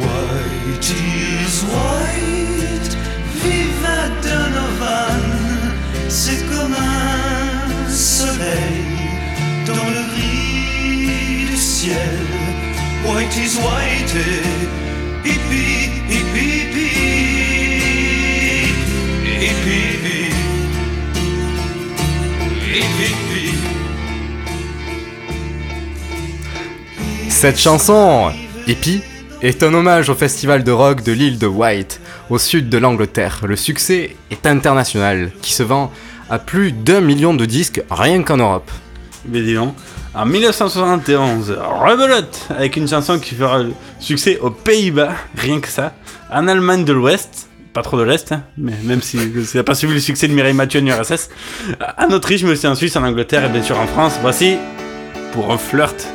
White 0.00 0.90
is 0.90 1.62
white, 1.64 2.09
C'est 6.22 6.46
comme 6.50 6.74
un 6.74 7.88
soleil 7.88 8.84
dans 9.66 9.72
le 9.72 10.02
gris 10.12 11.46
du 11.50 11.56
ciel. 11.56 11.96
White 13.06 13.36
is 13.38 13.56
white, 13.56 14.14
hippie, 15.24 15.88
hippie, 16.10 16.60
hippie, 16.60 17.30
hippie, 19.40 19.88
hippie. 22.68 23.54
Cette 27.30 27.58
chanson, 27.58 28.30
Hippie, 28.66 29.00
est 29.40 29.62
un 29.62 29.72
hommage 29.72 30.10
au 30.10 30.14
festival 30.14 30.64
de 30.64 30.70
rock 30.70 31.02
de 31.02 31.12
l'île 31.12 31.38
de 31.38 31.46
White, 31.46 31.98
au 32.28 32.36
sud 32.36 32.68
de 32.68 32.76
l'Angleterre. 32.76 33.40
Le 33.46 33.56
succès 33.56 34.16
est 34.30 34.44
international, 34.44 35.32
qui 35.40 35.54
se 35.54 35.62
vend 35.62 35.90
à 36.30 36.38
plus 36.38 36.72
d'un 36.72 37.00
million 37.00 37.34
de 37.34 37.44
disques 37.44 37.82
rien 37.90 38.22
qu'en 38.22 38.38
Europe. 38.38 38.70
Mais 39.26 39.42
dis 39.42 39.56
En 39.58 39.74
1971, 40.24 41.58
Rebelote, 41.60 42.46
avec 42.50 42.76
une 42.76 42.88
chanson 42.88 43.18
qui 43.18 43.34
fera 43.34 43.62
succès 43.98 44.38
aux 44.38 44.50
Pays-Bas, 44.50 45.12
rien 45.36 45.60
que 45.60 45.68
ça. 45.68 45.92
En 46.32 46.48
Allemagne 46.48 46.84
de 46.84 46.92
l'Ouest, 46.92 47.48
pas 47.72 47.82
trop 47.82 47.98
de 47.98 48.02
l'Est, 48.04 48.32
hein, 48.32 48.42
mais 48.56 48.72
même 48.84 49.02
si 49.02 49.18
ça 49.44 49.58
n'a 49.58 49.64
pas 49.64 49.74
suivi 49.74 49.94
le 49.94 50.00
succès 50.00 50.28
de 50.28 50.32
Mireille 50.32 50.54
Mathieu 50.54 50.80
en 50.80 50.86
URSS. 50.86 51.28
En 51.98 52.10
Autriche, 52.12 52.42
mais 52.44 52.52
aussi 52.52 52.66
en 52.66 52.74
Suisse, 52.74 52.96
en 52.96 53.02
Angleterre 53.02 53.44
et 53.44 53.48
bien 53.48 53.62
sûr 53.62 53.78
en 53.78 53.86
France. 53.86 54.14
Voici 54.22 54.56
pour 55.32 55.52
un 55.52 55.58
flirt. 55.58 56.08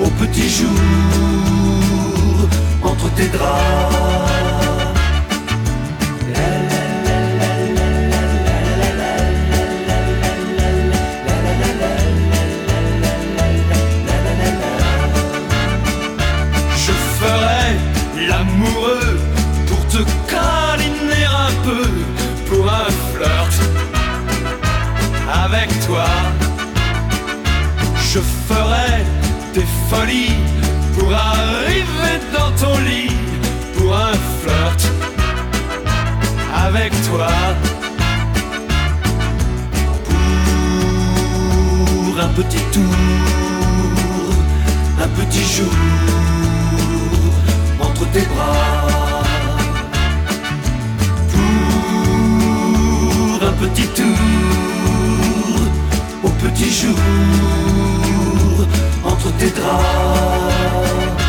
au 0.00 0.08
petit 0.24 0.48
jour 0.48 0.70
entre 2.82 3.10
tes 3.14 3.28
draps. 3.28 4.11
Pour 30.94 31.12
arriver 31.12 32.18
dans 32.32 32.50
ton 32.52 32.78
lit 32.78 33.12
pour 33.76 33.94
un 33.94 34.14
flirt 34.40 34.82
avec 36.54 36.92
toi. 37.08 37.28
Pour 42.04 42.20
un 42.20 42.28
petit 42.28 42.64
tour, 42.72 42.94
un 44.98 45.08
petit 45.08 45.44
jour 45.54 45.74
entre 47.80 48.04
tes 48.12 48.26
bras. 48.32 48.88
Pour 53.36 53.42
un 53.48 53.52
petit 53.62 53.88
tour 53.88 54.18
au 56.24 56.28
petit 56.28 56.70
jour 56.70 56.98
entre 59.24 59.38
tes 59.38 59.50
draps. 59.52 61.21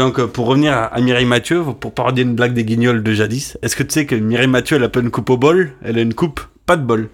Donc, 0.00 0.18
euh, 0.18 0.26
pour 0.26 0.46
revenir 0.46 0.72
à, 0.72 0.98
Mireille 1.02 1.26
Mathieu, 1.26 1.62
pour 1.78 1.92
parodier 1.92 2.24
une 2.24 2.34
blague 2.34 2.54
des 2.54 2.64
guignols 2.64 3.02
de 3.02 3.12
jadis, 3.12 3.58
est-ce 3.60 3.76
que 3.76 3.82
tu 3.82 3.92
sais 3.92 4.06
que 4.06 4.14
Mireille 4.14 4.46
Mathieu, 4.46 4.76
elle 4.76 4.84
a 4.84 4.88
pas 4.88 5.00
une 5.00 5.10
coupe 5.10 5.28
au 5.28 5.36
bol? 5.36 5.72
Elle 5.84 5.98
a 5.98 6.00
une 6.00 6.14
coupe, 6.14 6.40
pas 6.64 6.76
de 6.76 6.82
bol. 6.82 7.10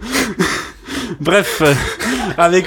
Bref, 1.20 1.62
euh, 1.62 1.74
avec 2.38 2.66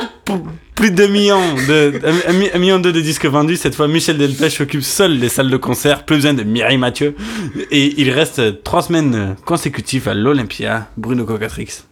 plus 0.76 0.92
de 0.92 0.98
2 0.98 1.08
millions 1.08 1.54
de, 1.70 2.92
de 2.92 3.00
disques 3.00 3.28
vendus, 3.28 3.56
cette 3.56 3.76
fois 3.76 3.88
Michel 3.88 4.18
Delpech 4.18 4.60
occupe 4.60 4.84
seul 4.84 5.18
les 5.18 5.30
salles 5.30 5.50
de 5.50 5.56
concert, 5.56 6.04
plus 6.04 6.18
besoin 6.18 6.34
de 6.34 6.44
Mireille 6.44 6.78
Mathieu. 6.78 7.16
Et 7.72 7.94
il 8.02 8.10
reste 8.12 8.62
trois 8.64 8.82
semaines 8.82 9.38
consécutives 9.46 10.10
à 10.10 10.14
l'Olympia, 10.14 10.90
Bruno 10.98 11.24
Cocatrix. 11.24 11.84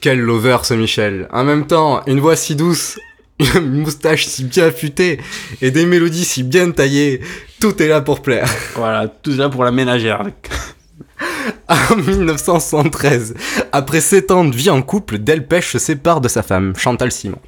Quel 0.00 0.20
lover 0.20 0.56
ce 0.62 0.72
Michel. 0.72 1.28
En 1.32 1.44
même 1.44 1.66
temps, 1.66 2.02
une 2.06 2.20
voix 2.20 2.36
si 2.36 2.56
douce, 2.56 2.98
une 3.56 3.80
moustache 3.80 4.26
si 4.26 4.44
bien 4.44 4.66
affûtée 4.66 5.20
et 5.60 5.70
des 5.70 5.86
mélodies 5.86 6.24
si 6.24 6.42
bien 6.42 6.70
taillées, 6.70 7.20
tout 7.60 7.82
est 7.82 7.88
là 7.88 8.00
pour 8.00 8.22
plaire. 8.22 8.48
Voilà, 8.74 9.08
tout 9.08 9.36
ça 9.36 9.48
pour 9.48 9.64
la 9.64 9.72
ménagère. 9.72 10.24
En 11.68 11.96
1973, 11.96 13.34
après 13.72 14.00
7 14.00 14.30
ans 14.30 14.44
de 14.44 14.54
vie 14.54 14.68
en 14.68 14.82
couple, 14.82 15.18
Delpech 15.18 15.64
se 15.64 15.78
sépare 15.78 16.20
de 16.20 16.28
sa 16.28 16.42
femme, 16.42 16.74
Chantal 16.76 17.10
Simon. 17.10 17.38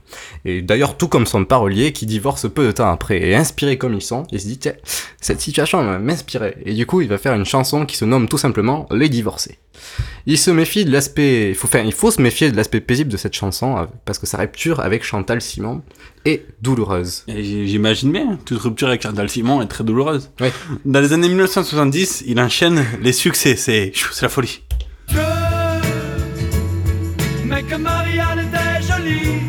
Et 0.46 0.62
d'ailleurs, 0.62 0.96
tout 0.96 1.08
comme 1.08 1.26
son 1.26 1.44
parolier, 1.44 1.92
qui 1.92 2.06
divorce 2.06 2.48
peu 2.48 2.66
de 2.66 2.72
temps 2.72 2.90
après. 2.90 3.20
Et 3.20 3.34
inspiré 3.34 3.76
comme 3.76 3.94
ils 3.94 4.02
sont, 4.02 4.22
il 4.32 4.40
se 4.40 4.46
dit, 4.46 4.58
tiens, 4.58 4.72
cette 5.20 5.40
situation 5.40 5.84
va 5.84 5.98
m'inspirer. 5.98 6.56
Et 6.64 6.72
du 6.72 6.86
coup, 6.86 7.02
il 7.02 7.08
va 7.08 7.18
faire 7.18 7.34
une 7.34 7.44
chanson 7.44 7.84
qui 7.84 7.96
se 7.96 8.06
nomme 8.06 8.28
tout 8.28 8.38
simplement 8.38 8.86
Les 8.90 9.10
Divorcés. 9.10 9.58
Il 10.26 10.38
se 10.38 10.50
méfie 10.50 10.84
de 10.84 10.90
l'aspect, 10.90 11.50
il 11.50 11.54
faut, 11.54 11.68
enfin, 11.68 11.82
il 11.84 11.92
faut 11.92 12.10
se 12.10 12.20
méfier 12.20 12.50
de 12.50 12.56
l'aspect 12.56 12.80
paisible 12.80 13.10
de 13.10 13.16
cette 13.16 13.34
chanson, 13.34 13.76
euh, 13.76 13.84
parce 14.04 14.18
que 14.18 14.26
sa 14.26 14.38
rupture 14.38 14.80
avec 14.80 15.04
Chantal 15.04 15.40
Simon 15.40 15.82
est 16.24 16.44
douloureuse. 16.62 17.24
J'imagine 17.28 18.10
bien, 18.10 18.38
toute 18.44 18.58
rupture 18.58 18.88
avec 18.88 19.02
Chantal 19.02 19.28
Simon 19.28 19.62
est 19.62 19.66
très 19.66 19.84
douloureuse. 19.84 20.30
Dans 20.84 21.00
les 21.00 21.12
années 21.12 21.28
1970, 21.28 22.24
il 22.26 22.40
enchaîne 22.40 22.84
les 23.00 23.12
succès, 23.12 23.54
c'est 23.54 23.92
c'est 24.12 24.26
la 24.26 24.28
folie. 24.28 24.62
Mais 27.44 27.62
que 27.62 27.76
Marianne 27.76 28.40
était 28.46 28.82
jolie 28.82 29.42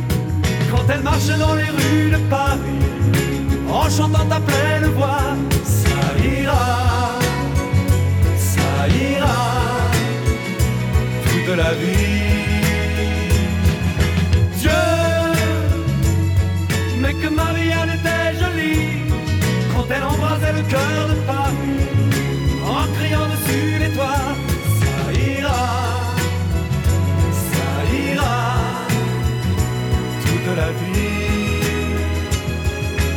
quand 0.72 0.86
elle 0.94 1.02
marche 1.02 1.28
dans 1.28 1.56
les 1.56 1.70
rues 1.78 2.12
de 2.12 2.18
Paris 2.30 2.84
en 3.70 3.90
chantant 3.90 4.30
à 4.30 4.40
pleine 4.40 4.92
voix. 4.96 5.36
Ça 5.64 6.00
ira, 6.24 7.20
ça 8.38 8.88
ira, 8.88 9.40
toute 11.24 11.58
la 11.58 11.74
vie. 11.74 12.28
Dieu 14.60 14.72
que 17.22 17.30
Marianne 17.30 17.90
était 17.90 18.40
jolie 18.40 19.14
quand 19.74 19.86
elle 19.90 20.04
embrasait 20.04 20.54
le 20.54 20.62
cœur 20.64 21.08
de 21.10 21.16
Paris 21.26 21.77
la 30.56 30.70
vie. 30.80 31.08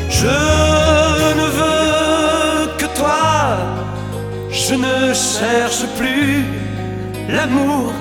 Je 0.09 0.27
ne 1.41 1.47
veux 1.59 2.77
que 2.79 2.87
toi, 2.99 3.57
je 4.51 4.75
ne 4.75 5.15
cherche 5.15 5.85
plus 5.99 6.45
l'amour 7.29 7.93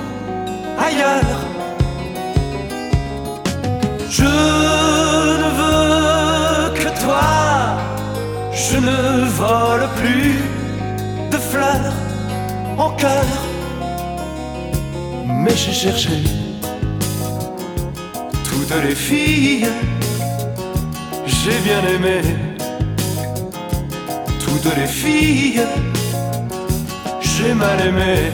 ailleurs. 0.78 1.40
Je 4.10 4.24
ne 5.42 5.48
veux 5.60 6.74
que 6.80 6.90
toi, 7.04 7.30
je 8.52 8.76
ne 8.76 9.24
vole 9.40 9.88
plus 10.00 10.38
de 11.30 11.36
fleurs 11.36 11.94
en 12.76 12.90
cœur. 12.90 13.24
Mais 15.26 15.56
j'ai 15.56 15.72
cherché 15.72 16.39
toutes 18.70 18.84
les 18.84 18.94
filles, 18.94 19.66
j'ai 21.26 21.58
bien 21.64 21.82
aimé 21.92 22.20
toutes 24.44 24.76
les 24.76 24.86
filles, 24.86 25.62
j'ai 27.20 27.52
mal 27.54 27.80
aimé 27.80 28.30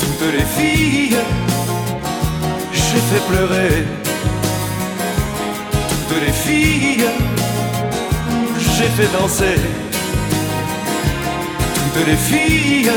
toutes 0.00 0.32
les 0.32 0.44
filles. 0.56 1.16
J'ai 2.72 3.00
fait 3.10 3.24
pleurer 3.28 3.84
toutes 6.08 6.22
les 6.26 6.32
filles, 6.32 7.06
j'ai 8.76 8.88
fait 8.96 9.10
danser 9.16 9.58
toutes 11.92 12.06
les 12.06 12.16
filles. 12.16 12.90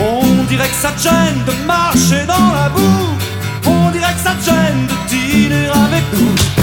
On 0.00 0.44
dirait 0.44 0.68
que 0.68 0.74
ça 0.74 0.92
gêne 0.96 1.44
de 1.44 1.66
marcher 1.66 2.24
dans 2.26 2.52
la 2.54 2.68
boue, 2.70 3.09
ça 4.22 4.34
te 4.34 4.44
gêne 4.44 4.86
de 4.86 5.08
dîner 5.08 5.68
avec 5.68 6.04
nous. 6.12 6.59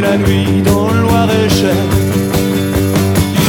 La 0.00 0.16
nuit 0.16 0.62
dans 0.62 0.88
le 0.90 1.00
Loir-et-Cher. 1.00 1.74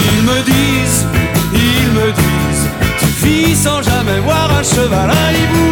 Ils 0.10 0.24
me 0.24 0.42
disent, 0.44 1.06
ils 1.54 1.90
me 2.00 2.08
disent, 2.12 2.68
tu 3.00 3.06
vis 3.26 3.56
sans 3.56 3.82
jamais 3.82 4.20
voir 4.20 4.50
un 4.60 4.64
cheval, 4.64 5.10
un 5.10 5.32
hibou. 5.32 5.70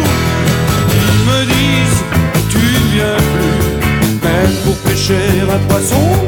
Ils 1.00 1.24
me 1.30 1.40
disent, 1.54 2.02
tu 2.50 2.58
ne 2.58 2.92
viens 2.94 3.20
plus, 3.34 4.28
même 4.28 4.54
pour 4.64 4.76
pêcher 4.78 5.40
un 5.42 5.58
poisson. 5.68 6.25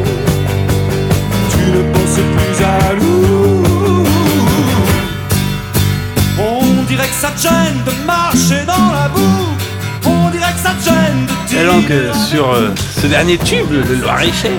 Sur 12.12 12.52
euh, 12.52 12.68
ce 13.00 13.06
dernier 13.06 13.38
tube, 13.38 13.70
le 13.70 13.94
Loir-et-Cher, 13.94 14.50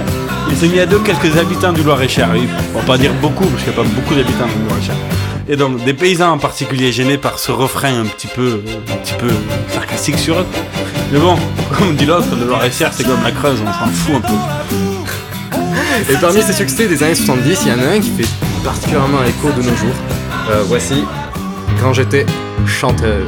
il 0.50 0.58
s'est 0.58 0.68
mis 0.68 0.80
à 0.80 0.86
dos 0.86 1.00
quelques 1.00 1.38
habitants 1.38 1.72
du 1.72 1.84
Loir-et-Cher. 1.84 2.30
On 2.74 2.80
va 2.80 2.86
pas 2.86 2.98
dire 2.98 3.14
beaucoup, 3.22 3.46
parce 3.46 3.64
qu'il 3.64 3.72
n'y 3.72 3.80
a 3.80 3.84
pas 3.84 3.90
beaucoup 3.90 4.16
d'habitants 4.16 4.48
du 4.48 4.68
Loir-et-Cher. 4.68 4.96
Et 5.48 5.56
donc, 5.56 5.84
des 5.84 5.94
paysans 5.94 6.32
en 6.32 6.38
particulier 6.40 6.92
gênés 6.92 7.18
par 7.18 7.38
ce 7.38 7.52
refrain 7.52 8.02
un 8.02 8.06
petit 8.06 8.28
peu, 8.28 8.62
un 8.92 8.96
petit 8.98 9.14
peu 9.14 9.30
sarcastique 9.68 10.18
sur 10.18 10.40
eux. 10.40 10.46
Mais 11.12 11.20
bon, 11.20 11.38
comme 11.78 11.96
dit 11.96 12.06
l'autre, 12.06 12.36
le 12.40 12.48
Loir-et-Cher, 12.48 12.92
c'est 12.94 13.04
comme 13.04 13.24
la 13.24 13.32
Creuse, 13.32 13.60
on 13.62 13.86
s'en 13.86 13.92
fout 13.92 14.16
un 14.16 14.22
peu. 14.22 16.12
Et 16.12 16.16
parmi 16.20 16.42
ces 16.42 16.54
succès 16.54 16.88
des 16.88 17.04
années 17.04 17.16
70, 17.16 17.60
il 17.66 17.72
y 17.72 17.76
en 17.76 17.80
a 17.80 17.96
un 17.96 18.00
qui 18.00 18.10
fait 18.10 18.30
particulièrement 18.64 19.24
écho 19.24 19.50
de 19.52 19.62
nos 19.62 19.76
jours. 19.76 19.96
Euh, 20.50 20.64
voici 20.66 21.04
Quand 21.80 21.94
j'étais 21.94 22.26
chanteur. 22.66 23.28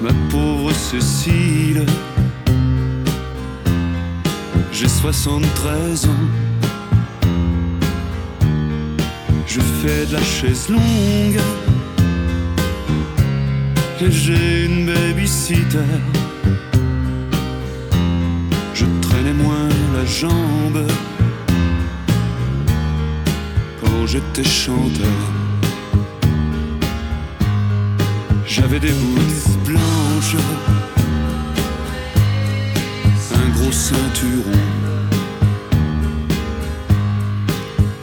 Ma 0.00 0.10
pauvre 0.30 0.72
Cécile, 0.72 1.84
j'ai 4.72 4.88
73 4.88 6.06
ans. 6.06 6.10
Je 9.46 9.60
fais 9.60 10.06
de 10.06 10.14
la 10.14 10.22
chaise 10.22 10.68
longue 10.70 11.40
et 14.00 14.10
j'ai 14.10 14.64
une 14.64 14.86
babysitter. 14.86 15.78
Je 18.72 18.86
traînais 19.02 19.34
moins 19.34 19.68
la 19.94 20.04
jambe 20.06 20.86
quand 23.80 24.06
j'étais 24.06 24.44
chanteur. 24.44 25.33
J'avais 28.56 28.78
des 28.78 28.92
boots 28.92 29.58
blanches, 29.66 30.36
un 33.34 33.48
gros 33.58 33.72
ceinturon, 33.72 34.60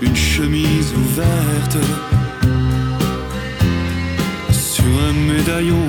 une 0.02 0.16
chemise 0.16 0.94
ouverte 0.94 1.78
sur 4.52 4.84
un 4.84 5.14
médaillon. 5.14 5.88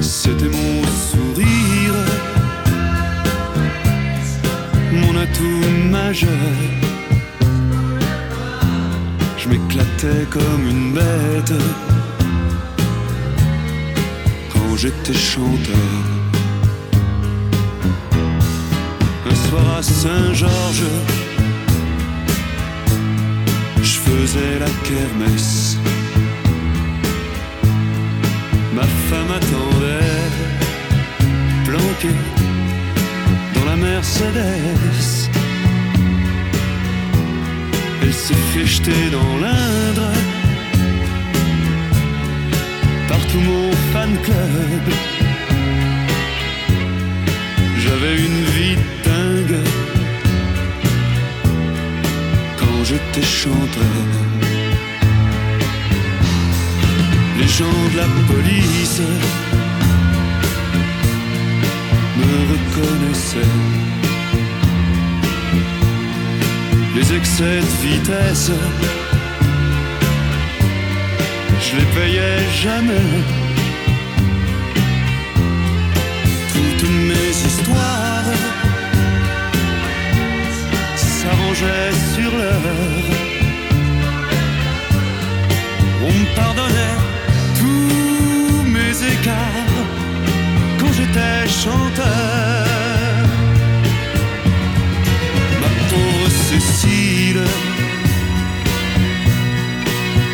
C'était 0.00 0.48
mon 0.48 0.82
sourire, 1.10 1.96
mon 4.90 5.16
atout 5.18 5.68
majeur. 5.90 6.79
M'éclatais 9.70 10.26
comme 10.30 10.68
une 10.68 10.92
bête 10.94 11.52
quand 14.52 14.76
j'étais 14.76 15.14
chanteur. 15.14 15.76
Un 19.30 19.34
soir 19.34 19.76
à 19.78 19.82
Saint-Georges, 19.82 20.90
je 23.80 23.98
faisais 24.06 24.58
la 24.58 24.70
kermesse. 24.88 25.76
Ma 28.74 28.82
femme 28.82 29.30
attendait, 29.36 30.30
planquée 31.64 32.16
dans 33.54 33.64
la 33.66 33.76
Mercedes. 33.76 35.39
Elle 38.10 38.16
s'est 38.16 38.34
fait 38.52 38.66
jeter 38.66 39.08
dans 39.12 39.36
l'Indre 39.36 40.10
par 43.06 43.20
tout 43.28 43.38
mon 43.38 43.70
fan 43.92 44.10
club. 44.24 44.84
J'avais 47.78 48.16
une 48.16 48.42
vie 48.56 48.78
dingue 49.04 49.60
quand 52.58 52.78
j'étais 52.84 53.22
chanteur. 53.22 54.02
Les 57.38 57.46
gens 57.46 57.80
de 57.92 57.96
la 57.96 58.08
police 58.26 59.02
me 62.18 62.34
reconnaissaient. 62.50 63.99
Les 66.94 67.14
excès 67.14 67.60
de 67.60 67.88
vitesse 67.88 68.50
je 71.70 71.76
les 71.76 71.84
payais 71.84 72.38
jamais. 72.62 73.08
Toutes 76.52 76.90
mes 77.08 77.30
histoires 77.48 78.32
s'arrangeaient 80.96 81.92
sur 82.14 82.30
l'heure. 82.36 83.10
On 86.02 86.12
me 86.20 86.34
pardonnait 86.34 86.98
tous 87.58 88.62
mes 88.76 88.94
écarts 89.12 89.80
quand 90.78 90.92
j'étais 90.92 91.48
chanteur. 91.48 92.69
Cécile, 96.50 97.44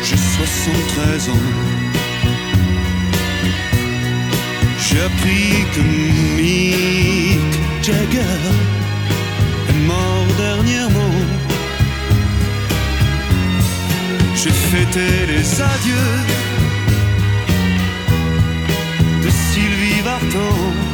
j'ai 0.03 0.17
73 0.17 1.29
ans. 1.29 1.33
J'ai 4.79 4.99
appris 5.01 5.53
que 5.75 5.81
Mick 6.35 7.39
Jagger 7.83 8.41
est 9.69 9.85
mort 9.85 10.25
dernièrement. 10.39 11.17
J'ai 14.33 14.49
fêté 14.71 15.27
les 15.27 15.61
adieux 15.61 16.17
de 19.23 19.29
Sylvie 19.29 20.01
Vartan. 20.01 20.86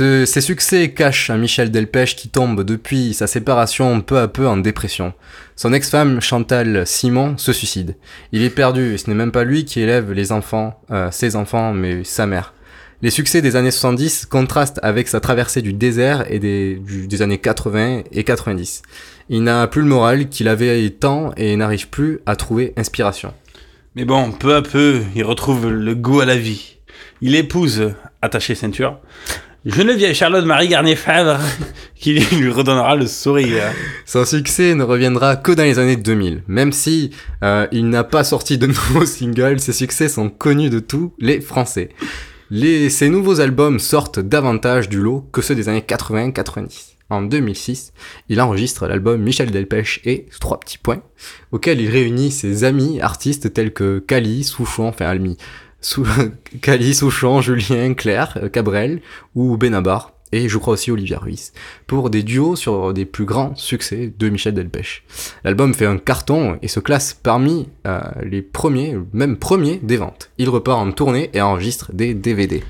Ce- 0.00 0.24
ces 0.24 0.40
succès 0.40 0.92
cachent 0.92 1.28
un 1.28 1.36
Michel 1.36 1.70
Delpech 1.70 2.16
qui 2.16 2.30
tombe 2.30 2.64
depuis 2.64 3.12
sa 3.12 3.26
séparation 3.26 4.00
peu 4.00 4.18
à 4.18 4.28
peu 4.28 4.48
en 4.48 4.56
dépression. 4.56 5.12
Son 5.56 5.74
ex-femme 5.74 6.22
Chantal 6.22 6.86
Simon 6.86 7.36
se 7.36 7.52
suicide. 7.52 7.96
Il 8.32 8.40
est 8.42 8.48
perdu 8.48 8.94
et 8.94 8.96
ce 8.96 9.10
n'est 9.10 9.14
même 9.16 9.30
pas 9.30 9.44
lui 9.44 9.66
qui 9.66 9.78
élève 9.82 10.10
les 10.12 10.32
enfants, 10.32 10.80
euh, 10.90 11.10
ses 11.10 11.36
enfants, 11.36 11.74
mais 11.74 12.02
sa 12.04 12.24
mère. 12.24 12.54
Les 13.02 13.10
succès 13.10 13.42
des 13.42 13.56
années 13.56 13.70
70 13.70 14.24
contrastent 14.24 14.80
avec 14.82 15.06
sa 15.06 15.20
traversée 15.20 15.60
du 15.60 15.74
désert 15.74 16.24
et 16.32 16.38
des, 16.38 16.76
des 17.06 17.20
années 17.20 17.36
80 17.36 18.04
et 18.10 18.24
90. 18.24 18.80
Il 19.28 19.42
n'a 19.42 19.66
plus 19.66 19.82
le 19.82 19.88
moral 19.88 20.30
qu'il 20.30 20.48
avait 20.48 20.88
tant 20.88 21.32
et 21.36 21.54
n'arrive 21.56 21.90
plus 21.90 22.20
à 22.24 22.36
trouver 22.36 22.72
inspiration. 22.78 23.34
Mais 23.96 24.06
bon, 24.06 24.32
peu 24.32 24.54
à 24.54 24.62
peu, 24.62 25.02
il 25.14 25.24
retrouve 25.24 25.68
le 25.68 25.94
goût 25.94 26.20
à 26.20 26.24
la 26.24 26.36
vie. 26.36 26.78
Il 27.20 27.34
épouse, 27.34 27.92
attaché 28.22 28.54
ceinture, 28.54 28.98
Geneviève 29.66 30.14
Charlotte-Marie 30.14 30.68
Garnier-Favre, 30.68 31.38
qui 31.94 32.14
lui 32.14 32.50
redonnera 32.50 32.96
le 32.96 33.06
sourire. 33.06 33.64
Son 34.06 34.24
succès 34.24 34.74
ne 34.74 34.82
reviendra 34.82 35.36
que 35.36 35.52
dans 35.52 35.64
les 35.64 35.78
années 35.78 35.96
2000. 35.96 36.44
Même 36.48 36.72
si 36.72 37.10
euh, 37.44 37.66
il 37.70 37.90
n'a 37.90 38.02
pas 38.02 38.24
sorti 38.24 38.56
de 38.56 38.66
nouveaux 38.68 39.04
singles, 39.04 39.60
ses 39.60 39.74
succès 39.74 40.08
sont 40.08 40.30
connus 40.30 40.70
de 40.70 40.78
tous 40.78 41.12
les 41.18 41.42
Français. 41.42 41.90
Les, 42.50 42.88
nouveaux 43.10 43.40
albums 43.40 43.78
sortent 43.78 44.18
davantage 44.18 44.88
du 44.88 44.98
lot 44.98 45.28
que 45.30 45.42
ceux 45.42 45.54
des 45.54 45.68
années 45.68 45.84
80-90. 45.86 46.94
En 47.10 47.22
2006, 47.22 47.92
il 48.30 48.40
enregistre 48.40 48.86
l'album 48.86 49.20
Michel 49.20 49.50
Delpech 49.50 50.00
et 50.04 50.26
Trois 50.40 50.58
petits 50.58 50.78
points, 50.78 51.02
auquel 51.52 51.80
il 51.80 51.90
réunit 51.90 52.30
ses 52.30 52.64
amis 52.64 53.00
artistes 53.00 53.52
tels 53.52 53.72
que 53.74 53.98
Cali, 53.98 54.42
Souchon, 54.42 54.88
enfin 54.88 55.06
Almi, 55.06 55.36
Sou- 55.80 56.06
Cali, 56.62 56.94
Julien, 57.40 57.94
Claire, 57.94 58.38
euh, 58.42 58.48
Cabrel 58.48 59.00
ou 59.34 59.56
Benabar, 59.56 60.12
et 60.32 60.48
je 60.48 60.58
crois 60.58 60.74
aussi 60.74 60.90
Olivia 60.90 61.18
Ruiz, 61.18 61.52
pour 61.86 62.10
des 62.10 62.22
duos 62.22 62.54
sur 62.56 62.92
des 62.92 63.04
plus 63.04 63.24
grands 63.24 63.54
succès 63.56 64.12
de 64.16 64.28
Michel 64.28 64.54
Delpech. 64.54 65.02
L'album 65.42 65.74
fait 65.74 65.86
un 65.86 65.98
carton 65.98 66.58
et 66.62 66.68
se 66.68 66.78
classe 66.80 67.14
parmi 67.14 67.68
euh, 67.86 68.00
les 68.22 68.42
premiers, 68.42 68.96
même 69.12 69.36
premiers 69.36 69.78
des 69.82 69.96
ventes. 69.96 70.30
Il 70.38 70.48
repart 70.48 70.78
en 70.78 70.92
tournée 70.92 71.30
et 71.34 71.40
enregistre 71.40 71.90
des 71.92 72.14
DVD. 72.14 72.62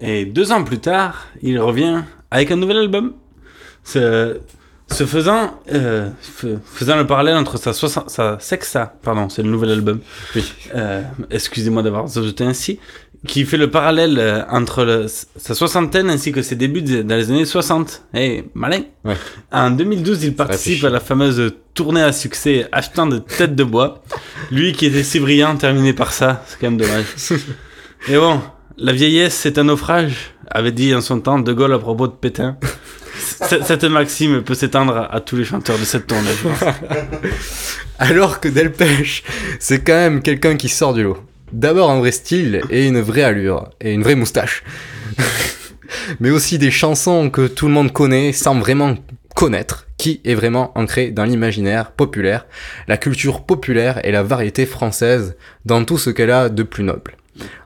Et 0.00 0.24
deux 0.26 0.52
ans 0.52 0.62
plus 0.64 0.78
tard, 0.78 1.26
il 1.42 1.58
revient 1.58 2.02
avec 2.30 2.50
un 2.52 2.56
nouvel 2.56 2.76
album. 2.76 3.14
Ce 4.90 5.04
faisant, 5.06 5.60
euh, 5.72 6.08
faisant 6.74 6.96
le 6.96 7.06
parallèle 7.06 7.36
entre 7.36 7.58
sa, 7.58 7.72
soixante- 7.72 8.10
sa 8.10 8.38
Sexa, 8.40 8.94
pardon, 9.02 9.28
c'est 9.28 9.42
le 9.42 9.50
nouvel 9.50 9.70
album. 9.70 10.00
Euh, 10.74 11.02
Excusez-moi 11.30 11.82
d'avoir 11.82 12.04
ajouté 12.04 12.44
ainsi. 12.44 12.78
Qui 13.26 13.44
fait 13.44 13.56
le 13.56 13.68
parallèle 13.68 14.16
euh, 14.18 14.42
entre 14.48 14.84
le- 14.84 15.06
sa 15.08 15.54
soixantaine 15.54 16.08
ainsi 16.08 16.30
que 16.30 16.40
ses 16.40 16.54
débuts 16.54 16.82
de- 16.82 17.02
dans 17.02 17.16
les 17.16 17.30
années 17.30 17.44
60. 17.44 18.02
Eh, 18.14 18.44
malin. 18.54 18.82
En 19.50 19.70
2012, 19.72 20.22
il 20.24 20.34
participe 20.36 20.84
à 20.84 20.90
la 20.90 21.00
fameuse 21.00 21.52
tournée 21.74 22.02
à 22.02 22.12
succès 22.12 22.68
achetant 22.70 23.06
de 23.06 23.18
têtes 23.18 23.56
de 23.56 23.64
bois. 23.64 24.02
Lui 24.52 24.72
qui 24.72 24.86
était 24.86 25.02
si 25.02 25.18
brillant, 25.18 25.56
terminé 25.56 25.92
par 25.92 26.12
ça, 26.12 26.44
c'est 26.46 26.58
quand 26.60 26.70
même 26.70 26.76
dommage. 26.78 27.06
Et 28.08 28.16
bon, 28.16 28.40
la 28.76 28.92
vieillesse 28.92 29.34
c'est 29.34 29.58
un 29.58 29.64
naufrage, 29.64 30.32
avait 30.48 30.70
dit 30.72 30.94
en 30.94 31.00
son 31.00 31.20
temps 31.20 31.40
De 31.40 31.52
Gaulle 31.52 31.74
à 31.74 31.78
propos 31.80 32.06
de 32.06 32.12
Pétain. 32.12 32.56
Cette 33.18 33.84
maxime 33.84 34.42
peut 34.42 34.54
s'étendre 34.54 35.08
à 35.10 35.20
tous 35.20 35.36
les 35.36 35.44
chanteurs 35.44 35.78
de 35.78 35.84
cette 35.84 36.06
tournée. 36.06 36.30
Alors 37.98 38.40
que 38.40 38.48
Delpech, 38.48 39.24
c'est 39.58 39.80
quand 39.80 39.94
même 39.94 40.22
quelqu'un 40.22 40.56
qui 40.56 40.68
sort 40.68 40.94
du 40.94 41.02
lot. 41.02 41.18
D'abord 41.52 41.90
un 41.90 41.98
vrai 41.98 42.12
style 42.12 42.60
et 42.70 42.86
une 42.86 43.00
vraie 43.00 43.22
allure, 43.22 43.70
et 43.80 43.92
une 43.92 44.02
vraie 44.02 44.14
moustache. 44.14 44.62
Mais 46.20 46.30
aussi 46.30 46.58
des 46.58 46.70
chansons 46.70 47.30
que 47.30 47.46
tout 47.46 47.66
le 47.66 47.72
monde 47.72 47.92
connaît 47.92 48.32
sans 48.32 48.58
vraiment 48.58 48.96
connaître, 49.34 49.86
qui 49.96 50.20
est 50.24 50.34
vraiment 50.34 50.76
ancré 50.76 51.10
dans 51.10 51.24
l'imaginaire 51.24 51.92
populaire, 51.92 52.46
la 52.86 52.96
culture 52.96 53.44
populaire 53.44 54.04
et 54.04 54.12
la 54.12 54.22
variété 54.22 54.66
française 54.66 55.36
dans 55.64 55.84
tout 55.84 55.98
ce 55.98 56.10
qu'elle 56.10 56.30
a 56.30 56.48
de 56.48 56.62
plus 56.62 56.84
noble. 56.84 57.16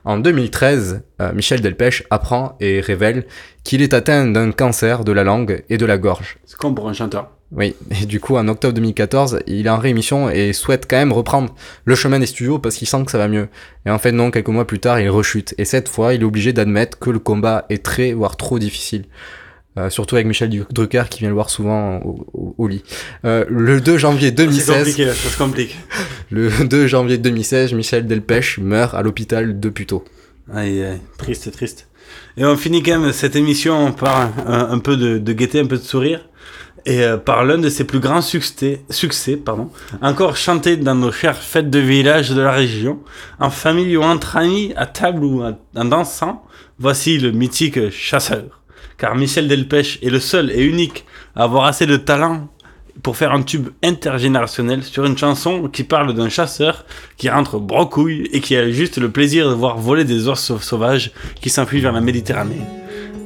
En 0.05 0.17
2013, 0.17 1.03
euh, 1.21 1.33
Michel 1.33 1.61
Delpech 1.61 2.03
apprend 2.09 2.55
et 2.59 2.81
révèle 2.81 3.25
qu'il 3.63 3.81
est 3.81 3.93
atteint 3.93 4.25
d'un 4.27 4.51
cancer 4.51 5.03
de 5.03 5.11
la 5.11 5.23
langue 5.23 5.63
et 5.69 5.77
de 5.77 5.85
la 5.85 5.97
gorge. 5.97 6.37
C'est 6.45 6.57
comme 6.57 6.75
pour 6.75 6.89
un 6.89 6.93
chanteur. 6.93 7.29
Oui, 7.55 7.75
et 7.91 8.05
du 8.07 8.19
coup, 8.19 8.35
en 8.35 8.47
octobre 8.47 8.73
2014, 8.73 9.41
il 9.45 9.67
est 9.67 9.69
en 9.69 9.77
réémission 9.77 10.29
et 10.29 10.53
souhaite 10.53 10.87
quand 10.89 10.97
même 10.97 11.13
reprendre 11.13 11.53
le 11.85 11.93
chemin 11.93 12.17
des 12.17 12.25
studios 12.25 12.57
parce 12.57 12.75
qu'il 12.75 12.87
sent 12.87 13.05
que 13.05 13.11
ça 13.11 13.19
va 13.19 13.27
mieux. 13.27 13.47
Et 13.85 13.91
en 13.91 13.99
fait, 13.99 14.11
non, 14.11 14.31
quelques 14.31 14.49
mois 14.49 14.65
plus 14.65 14.79
tard, 14.79 14.99
il 14.99 15.09
rechute. 15.09 15.53
Et 15.59 15.65
cette 15.65 15.87
fois, 15.87 16.15
il 16.15 16.21
est 16.21 16.25
obligé 16.25 16.51
d'admettre 16.51 16.97
que 16.97 17.11
le 17.11 17.19
combat 17.19 17.65
est 17.69 17.85
très, 17.85 18.13
voire 18.13 18.37
trop 18.37 18.57
difficile. 18.57 19.05
Euh, 19.77 19.89
surtout 19.89 20.15
avec 20.15 20.27
Michel 20.27 20.51
Drucker 20.69 21.05
qui 21.09 21.19
vient 21.21 21.29
le 21.29 21.33
voir 21.33 21.49
souvent 21.49 21.97
au, 21.99 22.27
au- 22.33 22.55
au 22.59 22.67
lit. 22.67 22.83
Euh, 23.25 23.43
le 23.49 23.81
2 23.81 23.97
janvier 23.97 24.27
C'est 24.27 24.35
2016, 24.35 24.77
compliqué, 24.77 25.05
là, 25.05 25.13
ça 25.13 25.29
se 25.29 25.37
complique. 25.37 25.77
le 26.29 26.49
2 26.65 26.85
janvier 26.85 27.17
2016, 27.17 27.73
Michel 27.73 28.05
Delpech 28.05 28.59
meurt 28.59 28.93
à 28.93 29.01
l'hôpital 29.01 29.59
de 29.59 29.69
Puteaux. 29.69 30.03
Aïe, 30.53 30.83
aïe, 30.83 31.01
triste, 31.17 31.51
triste. 31.51 31.87
Et 32.37 32.45
on 32.45 32.55
finit 32.55 32.83
quand 32.83 32.99
même 32.99 33.11
cette 33.13 33.35
émission 33.35 33.91
par 33.93 34.15
un, 34.21 34.31
un- 34.45 34.69
un 34.71 34.77
peu 34.79 34.95
de, 34.95 35.17
de 35.17 35.33
gaieté, 35.33 35.59
un 35.59 35.65
peu 35.65 35.77
de 35.77 35.83
sourire. 35.83 36.27
Et 36.85 37.01
euh, 37.01 37.17
par 37.17 37.43
l'un 37.45 37.57
de 37.57 37.69
ses 37.69 37.85
plus 37.85 37.99
grands 38.01 38.21
succès, 38.21 38.81
succès 38.91 39.37
pardon, 39.37 39.71
encore 40.01 40.35
chanté 40.35 40.75
dans 40.77 40.95
nos 40.95 41.11
chères 41.13 41.37
fêtes 41.41 41.69
de 41.71 41.79
village 41.79 42.29
de 42.31 42.41
la 42.41 42.51
région, 42.51 42.99
en 43.39 43.49
famille 43.49 43.95
ou 43.97 44.03
entre 44.03 44.35
amis, 44.37 44.73
à 44.75 44.85
table 44.85 45.23
ou 45.23 45.41
en 45.43 45.57
en 45.75 45.85
dansant, 45.85 46.43
voici 46.77 47.17
le 47.19 47.31
mythique 47.31 47.89
chasseur. 47.89 48.61
Car 48.97 49.15
Michel 49.15 49.47
Delpech 49.47 49.99
est 50.01 50.09
le 50.09 50.19
seul 50.19 50.51
et 50.51 50.63
unique 50.63 51.05
à 51.35 51.43
avoir 51.43 51.65
assez 51.65 51.85
de 51.85 51.97
talent 51.97 52.47
pour 53.01 53.17
faire 53.17 53.33
un 53.33 53.41
tube 53.41 53.69
intergénérationnel 53.83 54.83
sur 54.83 55.03
une 55.05 55.17
chanson 55.17 55.67
qui 55.67 55.83
parle 55.83 56.13
d'un 56.13 56.29
chasseur 56.29 56.85
qui 57.17 57.27
rentre 57.29 57.57
brocouille 57.59 58.29
et 58.31 58.39
qui 58.39 58.55
a 58.55 58.69
juste 58.69 58.97
le 58.99 59.09
plaisir 59.09 59.49
de 59.49 59.55
voir 59.55 59.77
voler 59.79 60.03
des 60.05 60.27
ours 60.27 60.39
sau- 60.41 60.59
sauvages 60.59 61.11
qui 61.41 61.49
s'enfuient 61.49 61.81
vers 61.81 61.91
la 61.91 62.01
Méditerranée. 62.01 62.61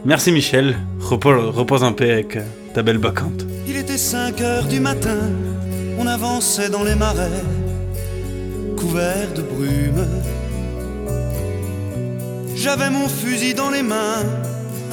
Merci 0.06 0.32
Michel, 0.32 0.78
repose, 1.02 1.84
en 1.84 1.92
paix 1.92 2.12
avec 2.12 2.38
ta 2.74 2.82
belle 2.82 2.98
bacchante. 2.98 3.46
Il 3.68 3.76
était 3.76 3.98
5 3.98 4.40
heures 4.42 4.64
du 4.66 4.80
matin, 4.80 5.18
on 6.00 6.08
avançait 6.08 6.70
dans 6.70 6.84
les 6.84 6.96
marais, 6.96 7.44
couverts 8.78 9.34
de 9.36 9.42
brume. 9.42 10.08
J'avais 12.56 12.90
mon 12.90 13.08
fusil 13.08 13.54
dans 13.54 13.70
les 13.70 13.84
mains, 13.84 14.24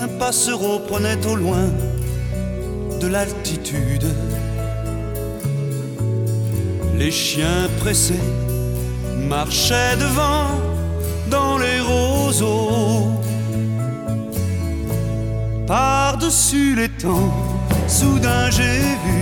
un 0.00 0.08
passereau 0.18 0.78
prenait 0.80 1.24
au 1.26 1.36
loin 1.36 1.66
de 3.00 3.06
l'altitude. 3.06 4.06
Les 6.96 7.10
chiens 7.10 7.68
pressés 7.80 8.28
marchaient 9.28 9.96
devant 9.98 10.46
dans 11.30 11.58
les 11.58 11.80
roseaux. 11.80 13.08
Par-dessus 15.66 16.74
les 16.74 16.90
temps, 16.90 17.32
soudain 17.88 18.50
j'ai 18.50 18.80
vu 19.04 19.20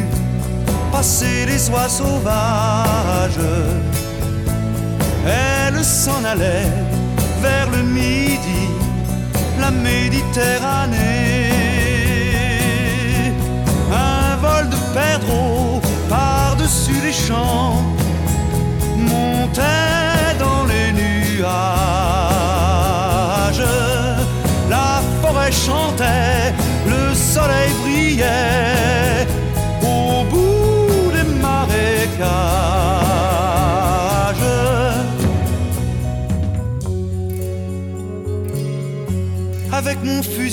passer 0.91 1.47
les 1.47 1.71
oies 1.71 1.89
sauvages. 1.89 3.47
Elles 5.25 5.85
s'en 5.85 6.25
allaient 6.25 6.73
vers 7.41 7.71
le 7.71 7.83
midi, 7.83 8.63
la 9.63 9.71
Méditerranée. 9.71 10.99
Un 13.93 14.37
vol 14.45 14.65
de 14.69 14.77
perdreaux 14.99 15.81
par-dessus 16.09 17.01
les 17.07 17.17
champs 17.27 17.77
montait 18.97 20.31
dans 20.45 20.65
les 20.73 20.89
nuages. 21.01 21.53
La 24.69 24.91
forêt 25.21 25.53
chantait, 25.53 26.53
le 26.95 27.03
soleil 27.15 27.71
brillait 27.83 29.27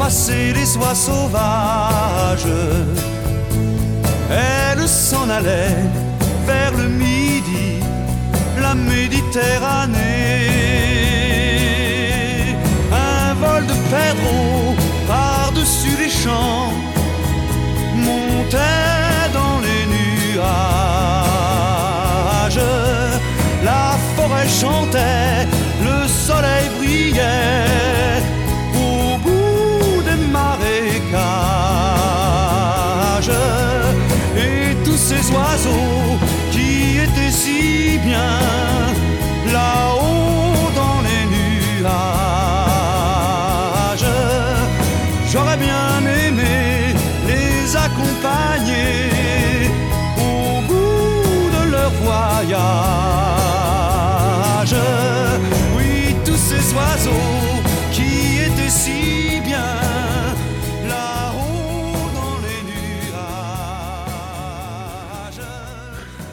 passer 0.00 0.54
les 0.54 0.76
oies 0.78 0.94
sauvages. 0.94 2.56
Elles 4.30 4.88
s'en 4.88 5.28
allaient 5.28 5.84
vers 6.46 6.72
le 6.80 6.88
midi, 6.88 7.80
la 8.60 8.74
Méditerranée. 8.74 9.59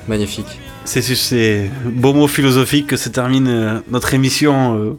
Magnifique. 0.08 0.60
C'est 0.86 1.02
sur 1.02 1.18
ces 1.18 1.70
beaux 1.86 2.14
mots 2.14 2.28
philosophiques 2.28 2.88
que 2.88 2.96
se 2.98 3.10
termine 3.10 3.48
euh, 3.48 3.80
notre 3.90 4.14
émission. 4.14 4.78
euh, 4.80 4.94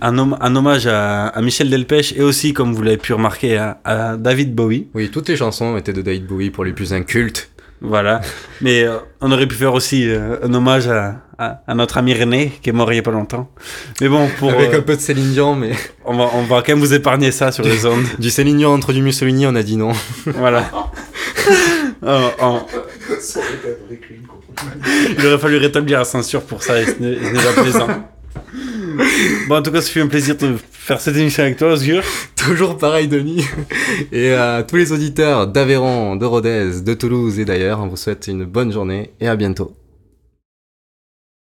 un, 0.00 0.18
homme- 0.18 0.36
un 0.40 0.54
hommage 0.56 0.86
à, 0.86 1.26
à 1.26 1.42
Michel 1.42 1.68
Delpech 1.70 2.14
et 2.16 2.22
aussi, 2.22 2.52
comme 2.52 2.74
vous 2.74 2.82
l'avez 2.82 2.96
pu 2.96 3.12
remarquer, 3.12 3.56
à, 3.58 3.78
à 3.84 4.16
David 4.16 4.54
Bowie. 4.54 4.86
Oui, 4.94 5.10
toutes 5.10 5.28
les 5.28 5.36
chansons 5.36 5.76
étaient 5.76 5.92
de 5.92 6.02
David 6.02 6.26
Bowie 6.26 6.50
pour 6.50 6.64
les 6.64 6.72
plus 6.72 6.92
incultes. 6.92 7.50
Voilà. 7.80 8.20
Mais 8.60 8.84
euh, 8.84 8.98
on 9.20 9.30
aurait 9.32 9.46
pu 9.46 9.56
faire 9.56 9.74
aussi 9.74 10.08
euh, 10.08 10.36
un 10.42 10.54
hommage 10.54 10.86
à, 10.88 11.16
à- 11.38 11.60
à 11.66 11.74
notre 11.74 11.98
ami 11.98 12.14
René, 12.14 12.52
qui 12.62 12.70
est 12.70 12.72
mort 12.72 12.92
il 12.92 12.96
y 12.96 12.98
a 12.98 13.02
pas 13.02 13.10
longtemps. 13.10 13.50
Mais 14.00 14.08
bon, 14.08 14.28
pour. 14.38 14.50
Avec 14.52 14.72
euh, 14.74 14.78
un 14.78 14.82
peu 14.82 14.94
de 14.96 15.00
Céline 15.00 15.32
Dion, 15.32 15.54
mais. 15.56 15.72
On 16.06 16.16
va, 16.16 16.28
on 16.34 16.42
va 16.42 16.60
quand 16.62 16.68
même 16.72 16.80
vous 16.80 16.92
épargner 16.94 17.30
ça 17.32 17.50
sur 17.50 17.64
les 17.64 17.84
ondes. 17.86 18.04
Du 18.18 18.30
Céline 18.30 18.58
Dion 18.58 18.72
entre 18.74 18.92
du 18.92 19.00
Mussolini, 19.02 19.46
on 19.46 19.54
a 19.54 19.62
dit 19.62 19.76
non. 19.76 19.92
Voilà. 20.26 20.70
Euh, 22.02 22.28
en- 22.40 22.66
Il 25.18 25.26
aurait 25.26 25.38
fallu 25.38 25.56
rétablir 25.56 25.98
la 25.98 26.04
censure 26.04 26.42
pour 26.42 26.62
ça 26.62 26.80
et 26.80 26.86
ce 26.86 27.00
n'est 27.00 27.16
pas 27.16 27.62
plaisant. 27.62 27.88
Bon, 29.48 29.56
en 29.56 29.62
tout 29.62 29.72
cas, 29.72 29.80
ça 29.80 29.90
fait 29.90 30.00
un 30.00 30.06
plaisir 30.06 30.36
de 30.36 30.54
faire 30.70 31.00
cette 31.00 31.16
émission 31.16 31.42
avec 31.42 31.56
toi, 31.56 31.72
Osgur. 31.72 32.02
Toujours 32.36 32.78
pareil, 32.78 33.08
Denis. 33.08 33.44
Et 34.12 34.32
à 34.32 34.62
tous 34.62 34.76
les 34.76 34.92
auditeurs 34.92 35.48
d'Aveyron, 35.48 36.14
de 36.14 36.24
Rodez, 36.24 36.80
de 36.80 36.94
Toulouse 36.94 37.38
et 37.40 37.44
d'ailleurs, 37.44 37.80
on 37.80 37.88
vous 37.88 37.96
souhaite 37.96 38.28
une 38.28 38.44
bonne 38.44 38.72
journée 38.72 39.10
et 39.20 39.26
à 39.26 39.34
bientôt. 39.34 39.74